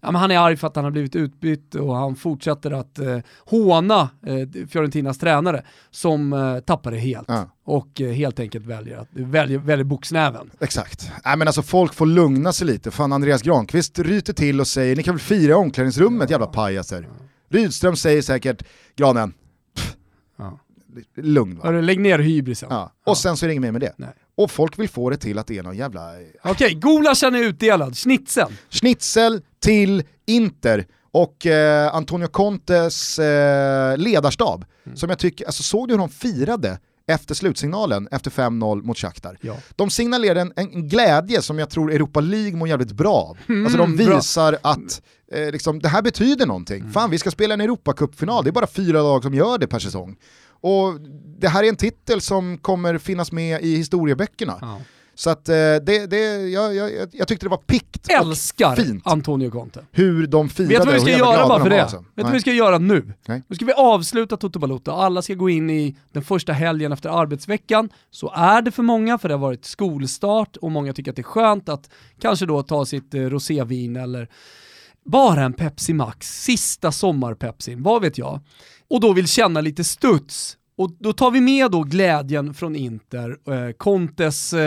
ja, 0.08 0.12
men 0.12 0.20
han 0.20 0.30
är 0.30 0.38
arg 0.38 0.56
för 0.56 0.66
att 0.66 0.76
han 0.76 0.84
har 0.84 0.90
blivit 0.90 1.16
utbytt 1.16 1.74
och 1.74 1.96
han 1.96 2.16
fortsätter 2.16 2.70
att 2.70 2.98
eh, 2.98 3.18
håna 3.44 4.10
eh, 4.26 4.66
Fiorentinas 4.68 5.18
tränare 5.18 5.64
som 5.90 6.32
eh, 6.32 6.58
tappar 6.58 6.90
det 6.90 6.98
helt. 6.98 7.28
Ja. 7.28 7.50
Och 7.64 8.00
eh, 8.00 8.12
helt 8.12 8.40
enkelt 8.40 8.66
väljer, 8.66 8.98
att, 8.98 9.08
väljer, 9.12 9.58
väljer 9.58 9.84
boxnäven. 9.84 10.50
Exakt. 10.60 11.10
Nej, 11.24 11.36
men 11.36 11.48
alltså, 11.48 11.62
folk 11.62 11.94
får 11.94 12.06
lugna 12.06 12.52
sig 12.52 12.66
lite. 12.66 12.90
Fan 12.90 13.12
Andreas 13.12 13.42
Granqvist 13.42 13.98
ryter 13.98 14.32
till 14.32 14.60
och 14.60 14.66
säger 14.66 14.96
ni 14.96 15.02
kan 15.02 15.14
väl 15.14 15.20
fira 15.20 15.50
i 15.50 15.54
omklädningsrummet 15.54 16.30
ja. 16.30 16.34
jävla 16.34 16.46
pajaser. 16.46 17.02
Ja. 17.02 17.24
Rydström 17.58 17.96
säger 17.96 18.22
säkert 18.22 18.62
Granen, 18.96 19.34
ja. 20.38 20.58
lugn 21.16 21.58
va? 21.58 21.70
Lägg 21.70 22.00
ner 22.00 22.18
hybrisen. 22.18 22.68
Ja. 22.70 22.92
Och 23.06 23.18
sen 23.18 23.36
så 23.36 23.46
är 23.46 23.48
det 23.48 23.52
inget 23.52 23.62
mer 23.62 23.72
med 23.72 23.80
det. 23.80 23.92
Nej. 23.96 24.14
Och 24.38 24.50
folk 24.50 24.78
vill 24.78 24.88
få 24.88 25.10
det 25.10 25.16
till 25.16 25.38
att 25.38 25.46
det 25.46 25.58
är 25.58 25.62
någon 25.62 25.76
jävla... 25.76 26.10
Okej, 26.10 26.50
okay, 26.50 26.74
gulaschen 26.74 27.34
är 27.34 27.38
utdelad. 27.38 27.96
Schnitzel. 27.96 28.52
Schnitzel 28.70 29.42
till 29.60 30.02
Inter 30.26 30.86
och 31.10 31.46
eh, 31.46 31.94
Antonio 31.94 32.26
Contes 32.26 33.18
eh, 33.18 33.96
ledarstab. 33.96 34.64
Mm. 34.86 34.96
Som 34.96 35.10
jag 35.10 35.18
tycker, 35.18 35.46
alltså 35.46 35.62
såg 35.62 35.88
du 35.88 35.94
hur 35.94 35.98
de 35.98 36.08
firade 36.08 36.78
efter 37.08 37.34
slutsignalen 37.34 38.08
efter 38.10 38.30
5-0 38.30 38.82
mot 38.82 38.98
Shakhtar. 38.98 39.38
Ja. 39.40 39.56
De 39.76 39.90
signalerade 39.90 40.40
en, 40.40 40.52
en, 40.56 40.88
glädje 40.88 41.42
som 41.42 41.58
jag 41.58 41.70
tror 41.70 41.92
Europa 41.92 42.20
League 42.20 42.56
mår 42.56 42.68
jävligt 42.68 42.92
bra 42.92 43.14
av. 43.14 43.38
Mm, 43.48 43.64
alltså 43.64 43.78
de 43.78 43.96
visar 43.96 44.52
bra. 44.52 44.60
att 44.62 45.02
eh, 45.32 45.50
liksom, 45.50 45.78
det 45.78 45.88
här 45.88 46.02
betyder 46.02 46.46
någonting. 46.46 46.80
Mm. 46.80 46.92
Fan 46.92 47.10
vi 47.10 47.18
ska 47.18 47.30
spela 47.30 47.54
en 47.54 47.60
Europacupfinal, 47.60 48.44
det 48.44 48.50
är 48.50 48.52
bara 48.52 48.66
fyra 48.66 49.02
lag 49.02 49.22
som 49.22 49.34
gör 49.34 49.58
det 49.58 49.66
per 49.66 49.78
säsong. 49.78 50.16
Och 50.60 51.00
det 51.40 51.48
här 51.48 51.64
är 51.64 51.68
en 51.68 51.76
titel 51.76 52.20
som 52.20 52.58
kommer 52.58 52.98
finnas 52.98 53.32
med 53.32 53.62
i 53.62 53.76
historieböckerna. 53.76 54.58
Ja. 54.60 54.80
Så 55.18 55.30
att 55.30 55.48
eh, 55.48 55.54
det, 55.54 56.06
det, 56.10 56.48
jag, 56.48 56.74
jag, 56.74 57.08
jag 57.12 57.28
tyckte 57.28 57.46
det 57.46 57.50
var 57.50 57.56
pikt 57.56 58.10
Älskar 58.10 58.72
och 58.72 58.78
fint. 58.78 59.06
Antonio 59.06 59.50
Conte. 59.50 59.84
Hur 59.92 60.26
de 60.26 60.48
firade 60.48 60.74
Vet 60.74 60.82
du 60.82 60.86
vad 60.86 60.94
vi 60.94 61.00
ska 61.00 61.10
göra 61.10 61.48
bara 61.48 61.62
för 61.62 61.70
det? 61.70 61.76
Vet 61.76 61.90
du 62.14 62.22
vad 62.22 62.32
vi 62.32 62.40
ska 62.40 62.52
göra 62.52 62.78
nu? 62.78 63.12
Nej. 63.26 63.42
Nu 63.48 63.56
ska 63.56 63.64
vi 63.64 63.72
avsluta 63.72 64.36
Toto 64.36 64.58
Balotto. 64.58 64.90
Alla 64.90 65.22
ska 65.22 65.34
gå 65.34 65.50
in 65.50 65.70
i 65.70 65.96
den 66.12 66.22
första 66.22 66.52
helgen 66.52 66.92
efter 66.92 67.08
arbetsveckan. 67.08 67.90
Så 68.10 68.32
är 68.34 68.62
det 68.62 68.70
för 68.70 68.82
många, 68.82 69.18
för 69.18 69.28
det 69.28 69.34
har 69.34 69.40
varit 69.40 69.64
skolstart 69.64 70.56
och 70.56 70.70
många 70.70 70.92
tycker 70.92 71.10
att 71.10 71.16
det 71.16 71.22
är 71.22 71.24
skönt 71.24 71.68
att 71.68 71.90
kanske 72.20 72.46
då 72.46 72.62
ta 72.62 72.86
sitt 72.86 73.14
eh, 73.14 73.20
rosévin 73.20 73.96
eller 73.96 74.28
bara 75.04 75.44
en 75.44 75.52
Pepsi 75.52 75.92
Max, 75.92 76.42
sista 76.42 76.92
sommarpepsin, 76.92 77.82
vad 77.82 78.02
vet 78.02 78.18
jag. 78.18 78.40
Och 78.90 79.00
då 79.00 79.12
vill 79.12 79.28
känna 79.28 79.60
lite 79.60 79.84
studs 79.84 80.56
och 80.78 80.90
då 80.98 81.12
tar 81.12 81.30
vi 81.30 81.40
med 81.40 81.70
då 81.70 81.82
glädjen 81.82 82.54
från 82.54 82.76
Inter, 82.76 83.36
eh, 83.50 83.72
Contes 83.72 84.52
eh, 84.52 84.60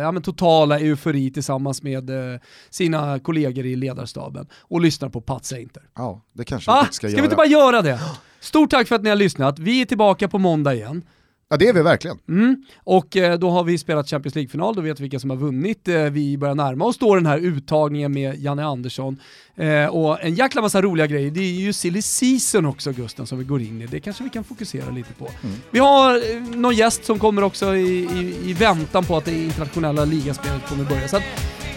ja, 0.00 0.20
totala 0.20 0.78
eufori 0.78 1.30
tillsammans 1.30 1.82
med 1.82 2.10
eh, 2.10 2.40
sina 2.70 3.18
kollegor 3.18 3.66
i 3.66 3.76
ledarstaben 3.76 4.46
och 4.60 4.80
lyssnar 4.80 5.08
på 5.08 5.20
Patsa 5.20 5.58
Inter. 5.58 5.82
Ja, 5.96 6.22
det 6.32 6.44
kanske 6.44 6.70
ah, 6.70 6.80
vi 6.80 6.86
ska, 6.86 6.92
ska 6.92 7.06
göra. 7.06 7.12
Ska 7.12 7.22
vi 7.22 7.26
inte 7.26 7.36
bara 7.36 7.46
göra 7.46 7.82
det? 7.82 8.00
Stort 8.40 8.70
tack 8.70 8.88
för 8.88 8.94
att 8.94 9.02
ni 9.02 9.08
har 9.08 9.16
lyssnat. 9.16 9.58
Vi 9.58 9.80
är 9.80 9.84
tillbaka 9.84 10.28
på 10.28 10.38
måndag 10.38 10.74
igen. 10.74 11.02
Ja 11.50 11.56
det 11.56 11.68
är 11.68 11.72
vi 11.72 11.82
verkligen. 11.82 12.18
Mm. 12.28 12.64
Och 12.84 13.16
eh, 13.16 13.38
då 13.38 13.50
har 13.50 13.64
vi 13.64 13.78
spelat 13.78 14.10
Champions 14.10 14.34
League-final, 14.34 14.74
då 14.74 14.80
vet 14.80 15.00
vi 15.00 15.02
vilka 15.02 15.18
som 15.18 15.30
har 15.30 15.36
vunnit. 15.36 15.88
Eh, 15.88 16.02
vi 16.02 16.38
börjar 16.38 16.54
närma 16.54 16.84
oss 16.84 16.98
då 16.98 17.14
den 17.14 17.26
här 17.26 17.38
uttagningen 17.38 18.12
med 18.12 18.38
Janne 18.38 18.64
Andersson. 18.64 19.20
Eh, 19.56 19.86
och 19.86 20.24
en 20.24 20.34
jäkla 20.34 20.62
massa 20.62 20.82
roliga 20.82 21.06
grejer. 21.06 21.30
Det 21.30 21.40
är 21.40 21.52
ju 21.52 21.72
silly 21.72 22.02
season 22.02 22.66
också 22.66 22.92
Gusten 22.92 23.26
som 23.26 23.38
vi 23.38 23.44
går 23.44 23.62
in 23.62 23.82
i. 23.82 23.86
Det 23.86 24.00
kanske 24.00 24.24
vi 24.24 24.30
kan 24.30 24.44
fokusera 24.44 24.90
lite 24.90 25.12
på. 25.12 25.24
Mm. 25.24 25.56
Vi 25.70 25.78
har 25.78 26.22
någon 26.56 26.74
gäst 26.74 27.04
som 27.04 27.18
kommer 27.18 27.44
också 27.44 27.76
i, 27.76 27.88
i, 27.88 28.50
i 28.50 28.52
väntan 28.52 29.04
på 29.04 29.16
att 29.16 29.24
det 29.24 29.44
internationella 29.44 30.04
ligaspelet 30.04 30.68
kommer 30.68 30.84
börja. 30.84 31.08
Så 31.08 31.16
att, 31.16 31.22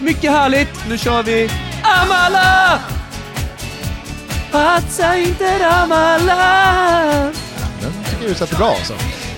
mycket 0.00 0.30
härligt, 0.30 0.88
nu 0.88 0.98
kör 0.98 1.22
vi 1.22 1.48
Amala! 1.82 2.80
Pazza 4.50 5.16
inte 5.18 5.58
Ramallah. 5.58 7.30
Den 7.82 7.92
tycker 8.10 8.28
du 8.28 8.34
sätter 8.34 8.56
bra 8.56 8.68
alltså. 8.68 8.94